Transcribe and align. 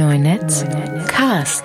Neunetz 0.00 0.64
Cast. 1.08 1.64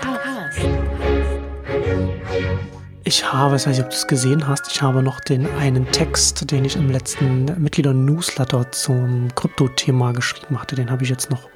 Ich 3.05 3.23
habe, 3.31 3.55
ich 3.55 3.61
weiß 3.61 3.67
nicht, 3.67 3.79
ob 3.79 3.89
du 3.89 3.95
es 3.95 4.07
gesehen 4.07 4.45
hast, 4.45 4.69
ich 4.69 4.81
habe 4.81 5.01
noch 5.01 5.21
den 5.21 5.47
einen 5.55 5.89
Text, 5.93 6.51
den 6.51 6.65
ich 6.65 6.75
im 6.75 6.91
letzten 6.91 7.45
Mitglieder-Newsletter 7.45 8.73
zum 8.73 9.33
Krypto-Thema 9.35 10.11
geschrieben 10.11 10.59
hatte, 10.59 10.75
den 10.75 10.91
habe 10.91 11.05
ich 11.05 11.09
jetzt 11.09 11.31
noch 11.31 11.47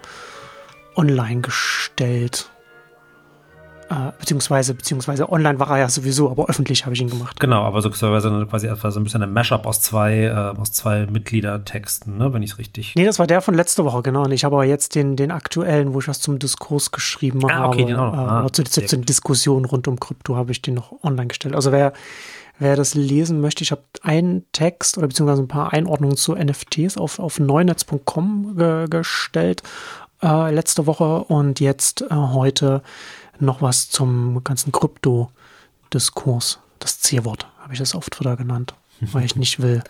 online 0.95 1.41
gestellt. 1.41 2.49
Äh, 3.89 4.11
beziehungsweise, 4.19 4.75
beziehungsweise 4.75 5.31
online 5.31 5.59
war 5.59 5.71
er 5.71 5.77
ja 5.79 5.89
sowieso, 5.89 6.29
aber 6.29 6.47
öffentlich 6.47 6.85
habe 6.85 6.93
ich 6.93 7.01
ihn 7.01 7.09
gemacht. 7.09 7.39
Genau, 7.39 7.63
aber 7.63 7.81
so 7.81 7.89
quasi 7.89 8.67
etwa 8.67 8.91
so 8.91 8.99
ein 8.99 9.03
bisschen 9.03 9.23
ein 9.23 9.33
Mashup 9.33 9.65
aus 9.65 9.81
zwei, 9.81 10.25
äh, 10.25 10.31
aus 10.31 10.71
zwei 10.71 11.07
Mitgliedertexten, 11.07 12.15
ne, 12.15 12.31
wenn 12.31 12.43
ich 12.43 12.51
es 12.51 12.57
richtig. 12.59 12.93
Nee, 12.95 13.05
das 13.05 13.17
war 13.17 13.25
der 13.25 13.41
von 13.41 13.55
letzter 13.55 13.85
Woche, 13.85 14.03
genau. 14.03 14.25
Und 14.25 14.31
ich 14.31 14.43
habe 14.43 14.55
aber 14.55 14.65
jetzt 14.65 14.93
den, 14.93 15.15
den 15.15 15.31
aktuellen, 15.31 15.95
wo 15.95 15.99
ich 15.99 16.07
was 16.07 16.19
zum 16.19 16.37
Diskurs 16.37 16.91
geschrieben 16.91 17.39
ah, 17.49 17.67
okay, 17.67 17.81
habe. 17.81 17.85
Den 17.87 17.95
auch 17.95 18.13
noch. 18.13 18.21
Äh, 18.21 18.45
ah, 18.45 18.47
zu, 18.53 18.63
zu, 18.63 18.85
zu 18.85 18.97
Diskussionen 18.99 19.65
rund 19.65 19.87
um 19.87 19.99
Krypto 19.99 20.35
habe 20.35 20.51
ich 20.51 20.61
den 20.61 20.75
noch 20.75 21.03
online 21.03 21.27
gestellt. 21.29 21.55
Also 21.55 21.71
wer, 21.71 21.93
wer 22.59 22.75
das 22.75 22.93
lesen 22.93 23.41
möchte, 23.41 23.63
ich 23.63 23.71
habe 23.71 23.81
einen 24.03 24.45
Text 24.51 24.99
oder 24.99 25.07
beziehungsweise 25.07 25.41
ein 25.41 25.47
paar 25.47 25.73
Einordnungen 25.73 26.15
zu 26.15 26.35
NFTs 26.35 26.95
auf, 26.97 27.17
auf 27.17 27.39
neunetz.com 27.39 28.55
ge 28.55 28.87
gestellt 28.87 29.63
äh, 30.21 30.53
letzte 30.53 30.85
Woche 30.85 31.23
und 31.23 31.59
jetzt 31.59 32.01
äh, 32.01 32.07
heute 32.13 32.81
noch 33.41 33.61
was 33.61 33.89
zum 33.89 34.43
ganzen 34.43 34.71
Krypto-Diskurs. 34.71 36.59
Das 36.79 36.99
C-Wort 37.01 37.47
habe 37.59 37.73
ich 37.73 37.79
das 37.79 37.95
oft 37.95 38.19
wieder 38.19 38.37
genannt, 38.37 38.73
weil 38.99 39.25
ich 39.25 39.35
nicht 39.35 39.61
will, 39.61 39.83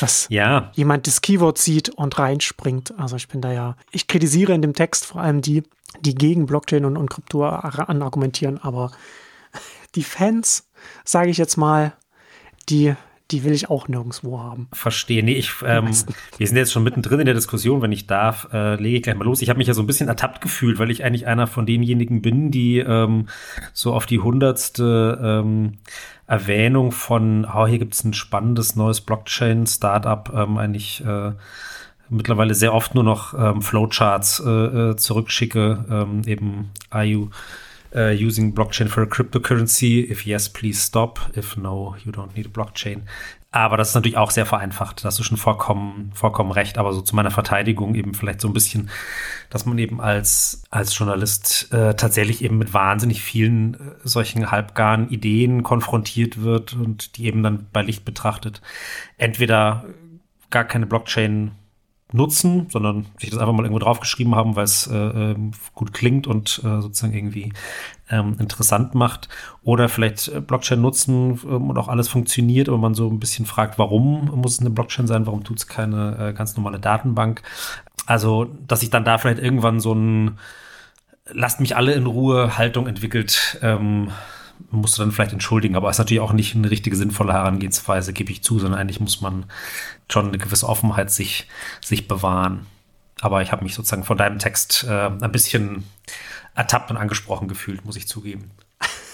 dass 0.00 0.26
ja. 0.30 0.70
jemand 0.74 1.06
das 1.06 1.20
Keyword 1.20 1.58
sieht 1.58 1.88
und 1.90 2.18
reinspringt. 2.18 2.94
Also 2.98 3.16
ich 3.16 3.28
bin 3.28 3.40
da 3.40 3.52
ja, 3.52 3.76
ich 3.90 4.06
kritisiere 4.06 4.52
in 4.52 4.62
dem 4.62 4.74
Text 4.74 5.06
vor 5.06 5.20
allem 5.20 5.40
die, 5.40 5.62
die 6.00 6.14
gegen 6.14 6.46
Blockchain 6.46 6.84
und, 6.84 6.96
und 6.96 7.10
Krypto 7.10 7.44
anargumentieren, 7.44 8.58
aber 8.62 8.92
die 9.94 10.04
Fans, 10.04 10.64
sage 11.04 11.30
ich 11.30 11.38
jetzt 11.38 11.56
mal, 11.56 11.92
die 12.68 12.94
die 13.30 13.42
will 13.42 13.52
ich 13.52 13.70
auch 13.70 13.88
nirgendwo 13.88 14.38
haben. 14.38 14.68
Verstehe. 14.72 15.22
Nee, 15.22 15.34
ich, 15.34 15.50
ähm, 15.64 15.88
wir 16.36 16.46
sind 16.46 16.56
jetzt 16.56 16.72
schon 16.72 16.82
mittendrin 16.82 17.20
in 17.20 17.26
der 17.26 17.34
Diskussion, 17.34 17.80
wenn 17.80 17.92
ich 17.92 18.06
darf, 18.06 18.48
äh, 18.52 18.74
lege 18.76 18.98
ich 18.98 19.02
gleich 19.02 19.16
mal 19.16 19.24
los. 19.24 19.40
Ich 19.40 19.48
habe 19.48 19.58
mich 19.58 19.66
ja 19.66 19.74
so 19.74 19.82
ein 19.82 19.86
bisschen 19.86 20.08
ertappt 20.08 20.42
gefühlt, 20.42 20.78
weil 20.78 20.90
ich 20.90 21.04
eigentlich 21.04 21.26
einer 21.26 21.46
von 21.46 21.64
denjenigen 21.64 22.20
bin, 22.20 22.50
die 22.50 22.78
ähm, 22.78 23.28
so 23.72 23.94
auf 23.94 24.04
die 24.04 24.20
hundertste 24.20 25.18
ähm, 25.22 25.78
Erwähnung 26.26 26.92
von, 26.92 27.46
oh, 27.46 27.66
hier 27.66 27.78
gibt 27.78 27.94
es 27.94 28.04
ein 28.04 28.12
spannendes 28.12 28.76
neues 28.76 29.00
Blockchain-Startup, 29.00 30.30
ähm, 30.34 30.58
eigentlich 30.58 31.02
äh, 31.04 31.32
mittlerweile 32.10 32.54
sehr 32.54 32.74
oft 32.74 32.94
nur 32.94 33.04
noch 33.04 33.32
ähm, 33.34 33.62
Flowcharts 33.62 34.42
äh, 34.44 34.50
äh 34.50 34.96
zurückschicke, 34.96 35.84
ähm, 35.90 36.22
eben 36.26 36.70
IU 36.92 37.28
uh, 37.94 38.10
using 38.10 38.54
blockchain 38.54 38.88
for 38.88 39.02
a 39.02 39.06
cryptocurrency? 39.06 40.10
If 40.10 40.26
yes, 40.26 40.48
please 40.48 40.80
stop. 40.80 41.20
If 41.36 41.56
no, 41.56 41.96
you 42.04 42.12
don't 42.12 42.34
need 42.36 42.46
a 42.46 42.50
blockchain. 42.50 43.02
Aber 43.50 43.76
das 43.76 43.90
ist 43.90 43.94
natürlich 43.94 44.16
auch 44.16 44.32
sehr 44.32 44.46
vereinfacht. 44.46 45.04
Da 45.04 45.06
hast 45.06 45.20
du 45.20 45.22
schon 45.22 45.36
vollkommen, 45.36 46.10
vollkommen 46.12 46.50
recht. 46.50 46.76
Aber 46.76 46.92
so 46.92 47.02
zu 47.02 47.14
meiner 47.14 47.30
Verteidigung 47.30 47.94
eben 47.94 48.12
vielleicht 48.12 48.40
so 48.40 48.48
ein 48.48 48.52
bisschen, 48.52 48.90
dass 49.48 49.64
man 49.64 49.78
eben 49.78 50.00
als, 50.00 50.64
als 50.70 50.98
Journalist 50.98 51.72
äh, 51.72 51.94
tatsächlich 51.94 52.42
eben 52.42 52.58
mit 52.58 52.74
wahnsinnig 52.74 53.22
vielen 53.22 53.74
äh, 53.74 53.78
solchen 54.02 54.50
halbgaren 54.50 55.08
Ideen 55.08 55.62
konfrontiert 55.62 56.42
wird 56.42 56.72
und 56.72 57.16
die 57.16 57.26
eben 57.26 57.44
dann 57.44 57.68
bei 57.72 57.82
Licht 57.82 58.04
betrachtet 58.04 58.60
entweder 59.18 59.84
gar 60.50 60.64
keine 60.64 60.86
Blockchain 60.86 61.52
nutzen, 62.14 62.68
sondern 62.70 63.06
sich 63.18 63.30
das 63.30 63.40
einfach 63.40 63.52
mal 63.52 63.64
irgendwo 63.64 63.80
draufgeschrieben 63.80 64.36
haben, 64.36 64.54
weil 64.54 64.64
es 64.64 64.86
äh, 64.86 64.94
ähm, 64.96 65.50
gut 65.74 65.92
klingt 65.92 66.28
und 66.28 66.60
äh, 66.64 66.80
sozusagen 66.80 67.12
irgendwie 67.12 67.52
ähm, 68.08 68.36
interessant 68.38 68.94
macht. 68.94 69.28
Oder 69.64 69.88
vielleicht 69.88 70.28
äh, 70.28 70.40
Blockchain 70.40 70.80
nutzen 70.80 71.40
ähm, 71.44 71.70
und 71.70 71.76
auch 71.76 71.88
alles 71.88 72.08
funktioniert, 72.08 72.68
aber 72.68 72.78
man 72.78 72.94
so 72.94 73.08
ein 73.10 73.18
bisschen 73.18 73.46
fragt, 73.46 73.78
warum 73.78 74.26
muss 74.26 74.52
es 74.52 74.60
eine 74.60 74.70
Blockchain 74.70 75.08
sein, 75.08 75.26
warum 75.26 75.42
tut 75.42 75.58
es 75.58 75.66
keine 75.66 76.30
äh, 76.30 76.32
ganz 76.32 76.56
normale 76.56 76.78
Datenbank. 76.78 77.42
Also, 78.06 78.46
dass 78.68 78.80
sich 78.80 78.90
dann 78.90 79.04
da 79.04 79.18
vielleicht 79.18 79.42
irgendwann 79.42 79.80
so 79.80 79.92
ein 79.92 80.38
Lasst 81.32 81.58
mich 81.58 81.74
alle 81.74 81.94
in 81.94 82.04
Ruhe 82.04 82.58
Haltung 82.58 82.86
entwickelt, 82.86 83.58
ähm, 83.62 84.10
musst 84.70 84.98
du 84.98 85.02
dann 85.02 85.12
vielleicht 85.12 85.32
entschuldigen, 85.32 85.76
aber 85.76 85.88
es 85.88 85.96
ist 85.96 85.98
natürlich 85.98 86.20
auch 86.20 86.32
nicht 86.32 86.54
eine 86.54 86.70
richtige 86.70 86.96
sinnvolle 86.96 87.32
Herangehensweise, 87.32 88.12
gebe 88.12 88.32
ich 88.32 88.42
zu, 88.42 88.58
sondern 88.58 88.80
eigentlich 88.80 89.00
muss 89.00 89.20
man 89.20 89.44
schon 90.10 90.28
eine 90.28 90.38
gewisse 90.38 90.68
Offenheit 90.68 91.10
sich, 91.10 91.48
sich 91.84 92.08
bewahren. 92.08 92.66
Aber 93.20 93.42
ich 93.42 93.52
habe 93.52 93.64
mich 93.64 93.74
sozusagen 93.74 94.04
von 94.04 94.18
deinem 94.18 94.38
Text 94.38 94.84
äh, 94.88 95.06
ein 95.06 95.32
bisschen 95.32 95.84
ertappt 96.54 96.90
und 96.90 96.96
angesprochen 96.96 97.48
gefühlt, 97.48 97.84
muss 97.84 97.96
ich 97.96 98.08
zugeben. 98.08 98.50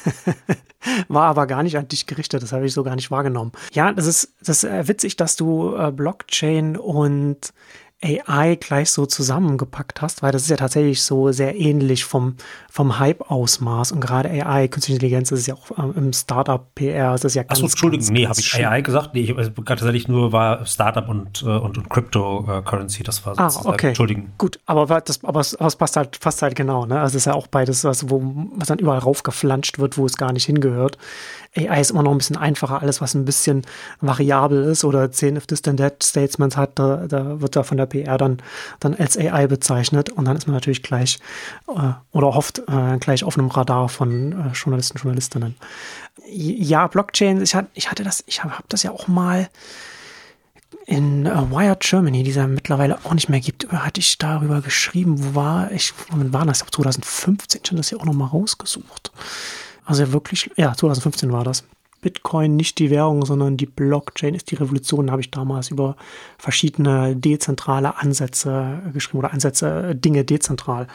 War 1.09 1.25
aber 1.25 1.47
gar 1.47 1.63
nicht 1.63 1.77
an 1.77 1.89
dich 1.89 2.07
gerichtet, 2.07 2.43
das 2.43 2.53
habe 2.53 2.67
ich 2.67 2.73
so 2.73 2.83
gar 2.83 2.97
nicht 2.97 3.11
wahrgenommen. 3.11 3.53
Ja, 3.73 3.93
das 3.93 4.07
ist, 4.07 4.33
das 4.43 4.65
ist 4.65 4.89
witzig, 4.89 5.17
dass 5.17 5.37
du 5.37 5.77
äh, 5.77 5.93
Blockchain 5.93 6.77
und 6.77 7.53
AI 8.03 8.57
gleich 8.57 8.91
so 8.91 9.05
zusammengepackt 9.05 10.01
hast, 10.01 10.23
weil 10.23 10.33
das 10.33 10.43
ist 10.43 10.49
ja 10.49 10.57
tatsächlich 10.57 11.03
so 11.03 11.33
sehr 11.33 11.59
ähnlich 11.59 12.05
vom, 12.05 12.37
vom 12.71 12.99
Hype-Ausmaß 12.99 13.93
und 13.93 14.01
gerade 14.01 14.31
AI, 14.31 14.69
künstliche 14.69 14.97
Intelligenz, 14.97 15.29
das 15.29 15.41
ist 15.41 15.47
ja 15.49 15.55
auch 15.55 15.79
ähm, 15.79 15.93
im 15.95 16.13
Startup-PR, 16.15 17.13
das 17.13 17.25
ist 17.25 17.35
ja 17.35 17.43
ganz, 17.43 17.59
Achso, 17.59 17.67
Entschuldigung, 17.67 18.07
ganz, 18.07 18.11
nee, 18.11 18.27
habe 18.27 18.41
ich 18.41 18.55
AI 18.55 18.81
gesagt? 18.81 19.15
Nee, 19.15 19.21
ich 19.21 19.37
also, 19.37 19.51
tatsächlich 19.51 20.09
nur 20.09 20.33
war 20.33 20.65
Startup 20.65 21.07
und, 21.09 21.43
äh, 21.43 21.47
und, 21.47 21.77
und 21.77 21.91
Cryptocurrency, 21.91 23.03
das 23.03 23.27
war 23.27 23.39
ah, 23.39 23.51
sozusagen, 23.51 23.71
ah, 23.71 23.75
okay. 23.75 23.89
Entschuldigen. 23.89 24.33
Gut, 24.39 24.61
aber 24.65 25.01
das, 25.03 25.23
aber 25.23 25.41
es, 25.41 25.57
passt 25.77 25.97
halt, 25.97 26.19
passt 26.21 26.41
halt 26.41 26.57
genau, 26.57 26.87
ne? 26.87 27.01
Also 27.01 27.19
es 27.19 27.23
ist 27.23 27.27
ja 27.27 27.35
auch 27.35 27.49
beides, 27.49 27.85
was, 27.85 28.09
wo, 28.09 28.23
was 28.57 28.69
dann 28.69 28.79
überall 28.79 29.01
raufgeflanscht 29.01 29.79
wird, 29.79 29.99
wo 29.99 30.07
es 30.07 30.17
gar 30.17 30.33
nicht 30.33 30.47
hingehört. 30.47 30.97
AI 31.57 31.81
ist 31.81 31.91
immer 31.91 32.03
noch 32.03 32.13
ein 32.13 32.19
bisschen 32.19 32.37
einfacher, 32.37 32.81
alles 32.81 33.01
was 33.01 33.15
ein 33.15 33.25
bisschen 33.25 33.63
variabel 34.01 34.65
ist 34.65 34.85
oder 34.85 35.11
10 35.11 35.37
if 35.37 35.47
this 35.47 35.63
then 35.63 35.77
that 35.77 36.03
Statements 36.03 36.57
hat, 36.57 36.79
da, 36.79 37.09
da 37.09 37.41
wird 37.41 37.57
da 37.57 37.65
von 37.65 37.77
der 37.77 37.87
PR 37.87 38.19
dann, 38.19 38.39
dann 38.79 38.95
als 38.95 39.19
AI 39.19 39.49
bezeichnet 39.49 40.11
und 40.11 40.27
dann 40.27 40.37
ist 40.37 40.47
man 40.47 40.55
natürlich 40.55 40.83
gleich 40.83 41.19
äh, 41.69 41.93
oder 42.13 42.35
hofft 42.35 42.63
äh, 42.69 42.99
gleich 42.99 43.25
auf 43.25 43.37
einem 43.37 43.49
Radar 43.49 43.89
von 43.89 44.33
äh, 44.33 44.53
Journalisten, 44.53 44.99
Journalistinnen. 44.99 45.57
Ja, 46.29 46.87
Blockchain, 46.87 47.43
ich, 47.43 47.55
hat, 47.55 47.67
ich 47.75 47.91
hatte 47.91 48.05
das, 48.05 48.23
ich 48.27 48.45
habe 48.45 48.57
hab 48.57 48.69
das 48.69 48.85
ja 48.85 48.93
auch 48.93 49.09
mal 49.09 49.49
in 50.87 51.27
uh, 51.27 51.51
Wired 51.51 51.81
Germany, 51.81 52.23
die 52.23 52.31
es 52.31 52.37
ja 52.37 52.47
mittlerweile 52.47 52.99
auch 53.05 53.15
nicht 53.15 53.29
mehr 53.29 53.41
gibt, 53.41 53.71
hatte 53.73 54.01
ich 54.01 54.19
darüber 54.19 54.61
geschrieben, 54.61 55.17
wo 55.23 55.35
war 55.35 55.71
ich, 55.73 55.93
wann 56.11 56.33
war 56.33 56.45
das? 56.47 56.59
Ich 56.59 56.63
habe 56.63 56.71
2015 56.73 57.65
schon 57.65 57.77
das 57.77 57.89
hier 57.89 58.01
auch 58.01 58.05
nochmal 58.05 58.29
rausgesucht. 58.29 59.13
Also 59.91 60.13
wirklich, 60.13 60.49
ja, 60.57 60.73
2015 60.73 61.33
war 61.33 61.43
das. 61.43 61.65
Bitcoin 62.01 62.55
nicht 62.55 62.79
die 62.79 62.91
Währung, 62.91 63.27
sondern 63.27 63.57
die 63.57 63.67
Blockchain 63.67 64.35
ist 64.35 64.53
die 64.53 64.55
Revolution, 64.55 65.11
habe 65.11 65.21
ich 65.21 65.33
damals 65.33 65.71
über 65.71 65.97
verschiedene 66.39 67.17
dezentrale 67.17 67.99
Ansätze 67.99 68.81
geschrieben 68.93 69.19
oder 69.19 69.33
Ansätze, 69.33 69.97
Dinge 69.97 70.25
dezentral 70.25 70.87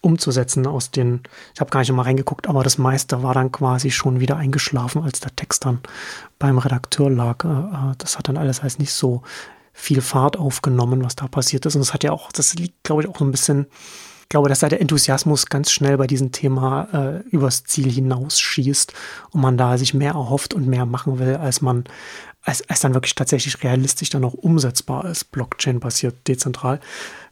umzusetzen 0.00 0.66
aus 0.66 0.90
den, 0.90 1.20
ich 1.54 1.60
habe 1.60 1.70
gar 1.70 1.80
nicht 1.80 1.92
mal 1.92 2.02
reingeguckt, 2.02 2.48
aber 2.48 2.64
das 2.64 2.78
meiste 2.78 3.22
war 3.22 3.34
dann 3.34 3.52
quasi 3.52 3.90
schon 3.90 4.18
wieder 4.18 4.36
eingeschlafen, 4.36 5.02
als 5.02 5.20
der 5.20 5.36
Text 5.36 5.66
dann 5.66 5.80
beim 6.38 6.56
Redakteur 6.56 7.10
lag. 7.10 7.44
Äh, 7.44 7.48
äh, 7.48 7.94
das 7.98 8.16
hat 8.16 8.28
dann 8.28 8.38
alles 8.38 8.62
heißt 8.62 8.78
nicht 8.78 8.92
so 8.92 9.22
viel 9.74 10.00
Fahrt 10.00 10.38
aufgenommen, 10.38 11.04
was 11.04 11.16
da 11.16 11.28
passiert 11.28 11.66
ist. 11.66 11.76
Und 11.76 11.80
das 11.80 11.92
hat 11.92 12.02
ja 12.02 12.12
auch, 12.12 12.32
das 12.32 12.54
liegt, 12.54 12.82
glaube 12.82 13.02
ich, 13.02 13.08
auch 13.08 13.18
so 13.18 13.24
ein 13.24 13.30
bisschen 13.30 13.66
ich 14.28 14.30
glaube, 14.30 14.50
dass 14.50 14.58
da 14.58 14.68
der 14.68 14.82
Enthusiasmus 14.82 15.46
ganz 15.46 15.70
schnell 15.70 15.96
bei 15.96 16.06
diesem 16.06 16.32
Thema 16.32 16.86
äh, 16.92 17.28
übers 17.30 17.64
Ziel 17.64 17.90
hinausschießt 17.90 18.92
und 19.30 19.40
man 19.40 19.56
da 19.56 19.78
sich 19.78 19.94
mehr 19.94 20.12
erhofft 20.12 20.52
und 20.52 20.66
mehr 20.66 20.84
machen 20.84 21.18
will, 21.18 21.36
als 21.36 21.62
man, 21.62 21.84
als, 22.42 22.68
als 22.68 22.80
dann 22.80 22.92
wirklich 22.92 23.14
tatsächlich 23.14 23.64
realistisch 23.64 24.10
dann 24.10 24.26
auch 24.26 24.34
umsetzbar 24.34 25.06
ist, 25.06 25.32
Blockchain-basiert, 25.32 26.28
dezentral. 26.28 26.78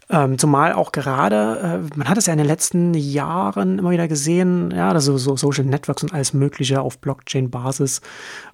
Ähm, 0.08 0.38
zumal 0.38 0.72
auch 0.72 0.90
gerade, 0.90 1.82
äh, 1.84 1.98
man 1.98 2.08
hat 2.08 2.16
es 2.16 2.25
ja 2.25 2.32
in 2.32 2.38
den 2.38 2.46
letzten 2.46 2.94
Jahren 2.94 3.78
immer 3.78 3.90
wieder 3.90 4.08
gesehen, 4.08 4.70
ja, 4.70 4.88
also 4.88 5.19
so 5.19 5.37
Social 5.37 5.66
Networks 5.66 6.02
und 6.02 6.14
alles 6.14 6.32
Mögliche 6.32 6.81
auf 6.81 6.96
Blockchain-Basis 6.96 8.00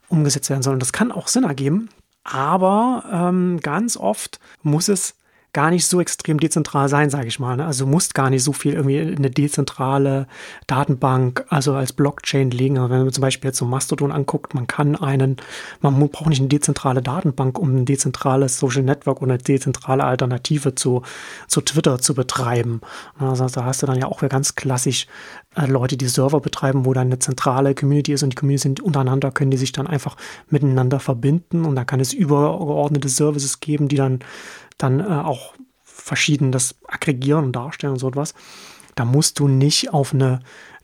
umgesetzt 0.08 0.50
werden 0.50 0.64
sollen. 0.64 0.80
Das 0.80 0.92
kann 0.92 1.12
auch 1.12 1.28
Sinn 1.28 1.44
ergeben, 1.44 1.90
aber 2.24 3.04
ähm, 3.12 3.60
ganz 3.62 3.96
oft 3.96 4.40
muss 4.64 4.88
es 4.88 5.14
gar 5.52 5.70
nicht 5.70 5.86
so 5.86 6.00
extrem 6.00 6.40
dezentral 6.40 6.88
sein, 6.88 7.10
sage 7.10 7.28
ich 7.28 7.38
mal. 7.38 7.56
Ne? 7.56 7.66
Also 7.66 7.86
musst 7.86 8.14
gar 8.14 8.30
nicht 8.30 8.42
so 8.42 8.54
viel 8.54 8.72
irgendwie 8.72 8.98
in 8.98 9.18
eine 9.18 9.30
dezentrale 9.30 10.26
Datenbank, 10.66 11.44
also 11.50 11.74
als 11.74 11.92
Blockchain 11.92 12.50
legen. 12.50 12.78
Also 12.78 12.90
wenn 12.90 13.02
man 13.04 13.12
zum 13.12 13.20
Beispiel 13.20 13.48
jetzt 13.48 13.58
so 13.58 13.66
Mastodon 13.66 14.12
anguckt, 14.12 14.54
man 14.54 14.66
kann 14.66 14.96
einen, 14.96 15.36
man 15.82 15.98
braucht 16.08 16.28
nicht 16.28 16.40
eine 16.40 16.48
dezentrale 16.48 17.02
Datenbank, 17.02 17.58
um 17.58 17.76
ein 17.76 17.84
dezentrales 17.84 18.58
Social 18.58 18.82
Network 18.82 19.20
oder 19.20 19.34
eine 19.34 19.42
dezentrale 19.42 20.04
Alternative 20.04 20.74
zu, 20.74 21.02
zu 21.48 21.60
Twitter 21.60 21.98
zu 21.98 22.14
betreiben. 22.14 22.80
Also 23.18 23.46
da 23.46 23.64
hast 23.66 23.82
du 23.82 23.86
dann 23.86 23.98
ja 23.98 24.06
auch 24.06 24.22
ganz 24.28 24.54
klassisch 24.54 25.06
äh, 25.54 25.66
Leute, 25.66 25.98
die 25.98 26.08
Server 26.08 26.40
betreiben, 26.40 26.86
wo 26.86 26.94
dann 26.94 27.08
eine 27.08 27.18
zentrale 27.18 27.74
Community 27.74 28.12
ist 28.14 28.22
und 28.22 28.30
die 28.30 28.36
Community 28.36 28.62
sind 28.62 28.80
untereinander, 28.80 29.30
können 29.30 29.50
die 29.50 29.58
sich 29.58 29.72
dann 29.72 29.86
einfach 29.86 30.16
miteinander 30.48 30.98
verbinden 30.98 31.66
und 31.66 31.76
da 31.76 31.84
kann 31.84 32.00
es 32.00 32.14
übergeordnete 32.14 33.10
Services 33.10 33.60
geben, 33.60 33.88
die 33.88 33.96
dann 33.96 34.20
dann 34.78 35.00
äh, 35.00 35.04
auch 35.04 35.54
verschieden 35.82 36.52
das 36.52 36.74
aggregieren 36.88 37.44
und 37.44 37.52
darstellen 37.52 37.94
und 37.94 37.98
so 37.98 38.08
etwas. 38.08 38.34
da 38.94 39.04
musst 39.04 39.38
du 39.38 39.48
nicht 39.48 39.92
auf 39.92 40.12
eine 40.12 40.40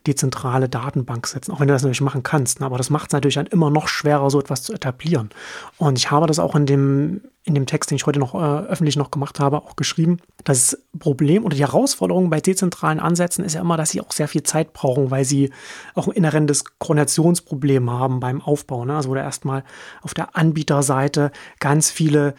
dezentrale 0.07 0.69
Datenbank 0.69 1.27
setzen, 1.27 1.51
auch 1.51 1.59
wenn 1.59 1.67
du 1.67 1.73
das 1.73 1.83
natürlich 1.83 2.01
machen 2.01 2.23
kannst. 2.23 2.59
Ne? 2.59 2.65
Aber 2.65 2.77
das 2.77 2.89
macht 2.89 3.09
es 3.09 3.13
natürlich 3.13 3.35
dann 3.35 3.47
immer 3.47 3.69
noch 3.69 3.87
schwerer, 3.87 4.29
so 4.29 4.39
etwas 4.39 4.63
zu 4.63 4.73
etablieren. 4.73 5.29
Und 5.77 5.97
ich 5.97 6.09
habe 6.11 6.27
das 6.27 6.39
auch 6.39 6.55
in 6.55 6.65
dem, 6.65 7.21
in 7.43 7.53
dem 7.53 7.65
Text, 7.65 7.91
den 7.91 7.97
ich 7.97 8.05
heute 8.05 8.19
noch 8.19 8.33
äh, 8.33 8.67
öffentlich 8.67 8.95
noch 8.95 9.11
gemacht 9.11 9.39
habe, 9.39 9.57
auch 9.57 9.75
geschrieben. 9.75 10.17
Das 10.43 10.81
Problem 10.99 11.45
oder 11.45 11.55
die 11.55 11.61
Herausforderung 11.61 12.29
bei 12.29 12.39
dezentralen 12.39 12.99
Ansätzen 12.99 13.43
ist 13.43 13.53
ja 13.53 13.61
immer, 13.61 13.77
dass 13.77 13.91
sie 13.91 14.01
auch 14.01 14.11
sehr 14.11 14.27
viel 14.27 14.43
Zeit 14.43 14.73
brauchen, 14.73 15.11
weil 15.11 15.25
sie 15.25 15.51
auch 15.95 16.07
ein 16.07 16.13
inhärentes 16.13 16.63
Koordinationsproblem 16.79 17.89
haben 17.89 18.19
beim 18.19 18.41
Aufbau. 18.41 18.85
Ne? 18.85 18.95
Also 18.95 19.09
wo 19.09 19.15
du 19.15 19.19
erstmal 19.19 19.63
auf 20.01 20.13
der 20.13 20.35
Anbieterseite 20.35 21.31
ganz 21.59 21.91
viele 21.91 22.35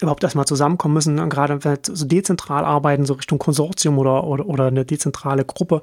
überhaupt 0.00 0.22
erstmal 0.22 0.46
zusammenkommen 0.46 0.94
müssen, 0.94 1.18
und 1.18 1.28
gerade 1.28 1.64
wenn 1.64 1.78
so 1.82 2.06
dezentral 2.06 2.64
arbeiten, 2.64 3.06
so 3.06 3.14
Richtung 3.14 3.38
Konsortium 3.38 3.98
oder, 3.98 4.24
oder, 4.24 4.46
oder 4.46 4.66
eine 4.66 4.84
dezentrale 4.84 5.44
Gruppe, 5.44 5.82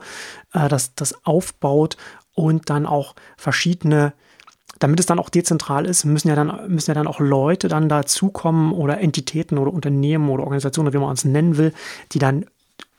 äh, 0.54 0.68
das, 0.68 0.96
das 0.96 1.26
aufbaut 1.26 1.98
und 2.34 2.70
dann 2.70 2.86
auch 2.86 3.16
verschiedene, 3.38 4.14
damit 4.80 5.00
es 5.00 5.06
dann 5.06 5.20
auch 5.20 5.30
dezentral 5.30 5.86
ist, 5.86 6.06
müssen 6.06 6.30
ja 6.30 6.36
dann, 6.36 6.68
müssen 6.68 6.92
ja 6.92 6.96
dann 6.96 7.08
auch 7.08 7.20
Leute 7.20 7.68
dann 7.68 7.90
dazukommen 7.90 8.72
oder 8.72 9.00
Entitäten 9.00 9.58
oder 9.58 9.74
Unternehmen 9.74 10.30
oder 10.30 10.44
Organisationen, 10.44 10.94
wie 10.94 10.98
man 10.98 11.14
es 11.14 11.26
nennen 11.26 11.58
will, 11.58 11.74
die 12.12 12.20
dann 12.20 12.46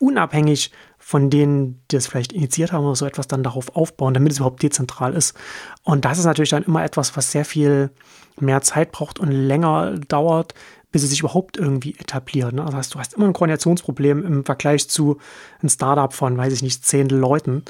unabhängig 0.01 0.73
von 0.99 1.31
denen, 1.31 1.81
die 1.91 1.97
es 1.97 2.07
vielleicht 2.07 2.33
initiiert 2.33 2.73
haben 2.73 2.85
oder 2.85 2.97
so 2.97 3.07
etwas 3.07 3.29
dann 3.29 3.43
darauf 3.43 3.75
aufbauen, 3.75 4.15
damit 4.15 4.33
es 4.33 4.39
überhaupt 4.39 4.63
dezentral 4.63 5.15
ist. 5.15 5.37
Und 5.83 6.05
das 6.05 6.19
ist 6.19 6.25
natürlich 6.25 6.51
dann 6.51 6.65
immer 6.65 6.85
etwas, 6.85 7.17
was 7.17 7.33
sehr 7.33 7.45
viel 7.45 7.91
mehr 8.41 8.63
Zeit 8.63 8.93
braucht 8.93 9.19
und 9.19 9.31
länger 9.31 9.99
dauert, 10.09 10.55
bis 10.91 11.03
sie 11.03 11.09
sich 11.09 11.21
überhaupt 11.21 11.59
irgendwie 11.59 11.95
etablieren. 11.99 12.57
Ne? 12.57 12.65
Das 12.65 12.75
heißt, 12.75 12.95
du 12.95 12.99
hast 12.99 13.15
immer 13.15 13.27
ein 13.27 13.35
Koordinationsproblem 13.35 14.25
im 14.25 14.45
Vergleich 14.45 14.89
zu 14.89 15.19
einem 15.61 15.69
Startup 15.69 16.13
von, 16.13 16.37
weiß 16.39 16.53
ich 16.53 16.63
nicht, 16.63 16.85
zehn 16.85 17.09
Leuten, 17.11 17.63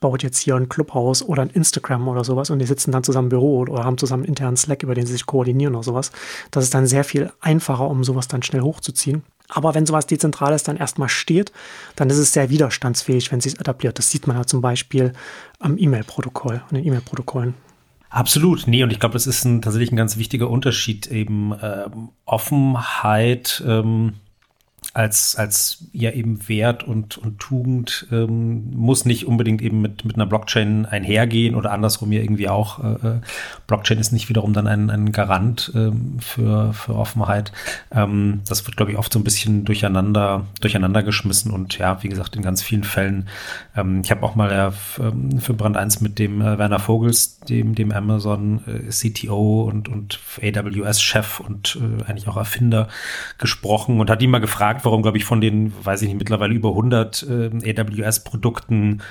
baut 0.00 0.22
jetzt 0.22 0.38
hier 0.38 0.56
ein 0.56 0.68
Clubhaus 0.68 1.22
oder 1.22 1.42
ein 1.42 1.50
Instagram 1.50 2.06
oder 2.06 2.22
sowas 2.22 2.50
und 2.50 2.58
die 2.58 2.66
sitzen 2.66 2.92
dann 2.92 3.02
zusammen 3.02 3.26
im 3.26 3.30
Büro 3.30 3.60
oder 3.60 3.84
haben 3.84 3.96
zusammen 3.96 4.24
einen 4.24 4.28
internen 4.28 4.58
Slack, 4.58 4.82
über 4.82 4.94
den 4.94 5.06
sie 5.06 5.14
sich 5.14 5.24
koordinieren 5.24 5.74
oder 5.74 5.84
sowas. 5.84 6.12
Das 6.50 6.64
ist 6.64 6.74
dann 6.74 6.86
sehr 6.86 7.04
viel 7.04 7.32
einfacher, 7.40 7.88
um 7.88 8.04
sowas 8.04 8.28
dann 8.28 8.42
schnell 8.42 8.60
hochzuziehen. 8.60 9.22
Aber 9.48 9.74
wenn 9.74 9.86
sowas 9.86 10.06
Dezentrales 10.06 10.64
dann 10.64 10.76
erstmal 10.76 11.08
steht, 11.08 11.52
dann 11.94 12.10
ist 12.10 12.18
es 12.18 12.32
sehr 12.32 12.50
widerstandsfähig, 12.50 13.30
wenn 13.30 13.38
es 13.38 13.44
sich 13.44 13.58
etabliert. 13.58 13.98
Das 13.98 14.10
sieht 14.10 14.26
man 14.26 14.36
ja 14.36 14.44
zum 14.44 14.60
Beispiel 14.60 15.12
am 15.60 15.78
E-Mail-Protokoll, 15.78 16.62
an 16.68 16.74
den 16.74 16.84
E-Mail-Protokollen. 16.84 17.54
Absolut, 18.08 18.66
nee, 18.66 18.82
und 18.82 18.90
ich 18.92 19.00
glaube, 19.00 19.14
das 19.14 19.26
ist 19.26 19.44
ein, 19.44 19.62
tatsächlich 19.62 19.92
ein 19.92 19.96
ganz 19.96 20.16
wichtiger 20.16 20.48
Unterschied, 20.48 21.08
eben 21.08 21.52
ähm, 21.60 22.10
Offenheit 22.24 23.62
ähm, 23.66 24.14
als, 24.96 25.36
als 25.36 25.84
ja 25.92 26.10
eben 26.12 26.48
Wert 26.48 26.82
und, 26.82 27.18
und 27.18 27.38
Tugend 27.38 28.06
ähm, 28.10 28.70
muss 28.74 29.04
nicht 29.04 29.26
unbedingt 29.26 29.60
eben 29.60 29.82
mit, 29.82 30.06
mit 30.06 30.14
einer 30.14 30.24
Blockchain 30.24 30.86
einhergehen 30.86 31.54
oder 31.54 31.70
andersrum 31.72 32.12
ja 32.12 32.22
irgendwie 32.22 32.48
auch. 32.48 32.82
Äh, 32.82 33.06
äh 33.06 33.20
Blockchain 33.66 33.98
ist 33.98 34.12
nicht 34.12 34.30
wiederum 34.30 34.54
dann 34.54 34.66
ein, 34.66 34.88
ein 34.88 35.12
Garant 35.12 35.70
ähm, 35.74 36.16
für, 36.20 36.72
für 36.72 36.94
Offenheit. 36.94 37.52
Ähm, 37.90 38.40
das 38.48 38.64
wird, 38.66 38.78
glaube 38.78 38.92
ich, 38.92 38.96
oft 38.96 39.12
so 39.12 39.18
ein 39.18 39.24
bisschen 39.24 39.66
durcheinander, 39.66 40.46
durcheinander 40.62 41.02
geschmissen 41.02 41.50
und 41.50 41.76
ja, 41.76 42.02
wie 42.02 42.08
gesagt, 42.08 42.34
in 42.34 42.42
ganz 42.42 42.62
vielen 42.62 42.84
Fällen. 42.84 43.28
Ähm, 43.76 44.00
ich 44.02 44.10
habe 44.10 44.22
auch 44.22 44.34
mal 44.34 44.50
ja, 44.50 44.72
ähm, 44.98 45.40
für 45.40 45.52
Brand 45.52 45.76
1 45.76 46.00
mit 46.00 46.18
dem 46.18 46.40
äh, 46.40 46.56
Werner 46.56 46.78
Vogels, 46.78 47.40
dem, 47.40 47.74
dem 47.74 47.92
Amazon 47.92 48.62
äh, 48.66 48.90
CTO 48.90 49.64
und, 49.64 49.90
und 49.90 50.18
AWS-Chef 50.40 51.40
und 51.40 51.78
äh, 51.82 52.04
eigentlich 52.04 52.28
auch 52.28 52.38
Erfinder 52.38 52.88
gesprochen 53.36 54.00
und 54.00 54.08
hat 54.08 54.22
ihn 54.22 54.30
mal 54.30 54.38
gefragt, 54.38 54.85
warum, 54.86 55.02
glaube 55.02 55.18
ich, 55.18 55.24
von 55.24 55.40
den, 55.40 55.72
weiß 55.84 56.02
ich 56.02 56.08
nicht, 56.08 56.18
mittlerweile 56.18 56.54
über 56.54 56.70
100 56.70 57.26
äh, 57.28 57.74
AWS-Produkten 57.78 59.02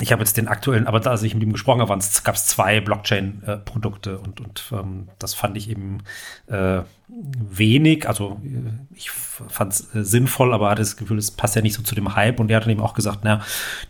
ich 0.00 0.12
habe 0.12 0.22
jetzt 0.22 0.36
den 0.36 0.48
aktuellen, 0.48 0.86
aber 0.86 1.00
da, 1.00 1.10
als 1.10 1.22
ich 1.22 1.34
mit 1.34 1.42
ihm 1.42 1.52
gesprochen 1.52 1.80
habe, 1.80 1.98
gab 2.24 2.34
es 2.34 2.46
zwei 2.46 2.80
Blockchain-Produkte 2.80 4.18
und, 4.18 4.40
und 4.40 4.64
ähm, 4.72 5.08
das 5.18 5.34
fand 5.34 5.56
ich 5.56 5.70
eben 5.70 6.02
äh, 6.48 6.80
wenig. 7.08 8.06
Also 8.06 8.40
äh, 8.44 8.94
ich 8.94 9.10
fand 9.10 9.72
es 9.72 9.94
äh, 9.94 10.04
sinnvoll, 10.04 10.52
aber 10.52 10.68
hatte 10.70 10.82
das 10.82 10.96
Gefühl, 10.96 11.16
es 11.16 11.30
passt 11.30 11.56
ja 11.56 11.62
nicht 11.62 11.74
so 11.74 11.82
zu 11.82 11.94
dem 11.94 12.14
Hype. 12.14 12.40
Und 12.40 12.50
er 12.50 12.56
hat 12.58 12.64
dann 12.64 12.72
eben 12.72 12.82
auch 12.82 12.94
gesagt, 12.94 13.20
na, 13.22 13.40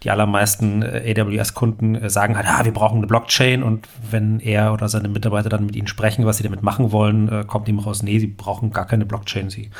die 0.04 0.10
allermeisten 0.10 0.82
äh, 0.82 1.14
AWS-Kunden 1.18 1.96
äh, 1.96 2.10
sagen 2.10 2.36
halt, 2.36 2.46
ah, 2.48 2.64
wir 2.64 2.72
brauchen 2.72 2.98
eine 2.98 3.08
Blockchain. 3.08 3.64
Und 3.64 3.88
wenn 4.08 4.38
er 4.38 4.72
oder 4.72 4.88
seine 4.88 5.08
Mitarbeiter 5.08 5.48
dann 5.48 5.66
mit 5.66 5.74
ihnen 5.74 5.88
sprechen, 5.88 6.24
was 6.24 6.36
sie 6.36 6.44
damit 6.44 6.62
machen 6.62 6.92
wollen, 6.92 7.28
äh, 7.28 7.44
kommt 7.44 7.68
ihm 7.68 7.80
raus, 7.80 8.02
nee, 8.02 8.18
sie 8.20 8.28
brauchen 8.28 8.70
gar 8.70 8.86
keine 8.86 9.06
Blockchain, 9.06 9.50
sie 9.50 9.70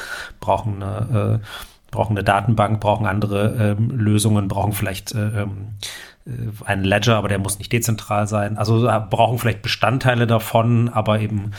brauchen 0.41 0.83
eine 0.83 1.41
äh, 1.41 1.47
brauchen 1.91 2.17
eine 2.17 2.25
Datenbank, 2.25 2.81
brauchen 2.81 3.07
andere 3.07 3.77
ähm, 3.79 3.91
Lösungen, 3.91 4.49
brauchen 4.49 4.73
vielleicht 4.73 5.15
äh, 5.15 5.43
ähm, 5.43 5.77
äh, 5.81 6.16
ein 6.65 6.83
Ledger, 6.83 7.17
aber 7.17 7.29
der 7.29 7.39
muss 7.39 7.59
nicht 7.59 7.73
dezentral 7.73 8.27
sein. 8.27 8.59
Also 8.59 8.91
brauchen 9.11 9.39
vielleicht 9.39 9.63
Bestandteile 9.63 10.27
davon, 10.27 10.89
aber 10.89 11.21
eben 11.21 11.53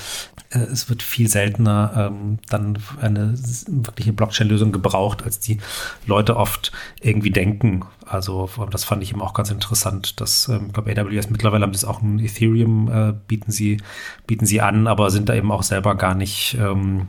äh, 0.50 0.60
es 0.60 0.90
wird 0.90 1.04
viel 1.04 1.28
seltener 1.28 2.10
ähm, 2.12 2.40
dann 2.50 2.78
eine 3.02 3.34
wirkliche 3.68 4.14
Blockchain-Lösung 4.14 4.72
gebraucht, 4.72 5.24
als 5.24 5.40
die 5.40 5.60
Leute 6.06 6.38
oft 6.38 6.72
irgendwie 7.02 7.32
denken. 7.32 7.86
Also 8.06 8.50
das 8.72 8.84
fand 8.84 9.04
ich 9.04 9.12
eben 9.12 9.22
auch 9.22 9.34
ganz 9.34 9.52
interessant. 9.52 10.20
Dass, 10.22 10.48
ähm, 10.50 10.68
ich 10.68 10.74
glaube, 10.74 10.92
AWS 10.92 11.30
mittlerweile 11.30 11.64
haben 11.64 11.74
das 11.74 11.86
auch 11.86 12.02
ein 12.02 12.20
Ethereum, 12.20 12.92
äh, 12.92 13.14
bieten 13.28 13.52
sie, 13.52 13.82
bieten 14.26 14.46
sie 14.46 14.62
an, 14.62 14.88
aber 14.88 15.10
sind 15.12 15.30
da 15.30 15.36
eben 15.36 15.52
auch 15.52 15.64
selber 15.64 15.96
gar 15.96 16.16
nicht 16.16 16.58
ähm, 16.60 17.08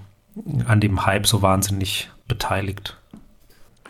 an 0.67 0.81
dem 0.81 1.07
Hype 1.07 1.27
so 1.27 1.43
wahnsinnig 1.43 2.11
beteiligt. 2.29 2.98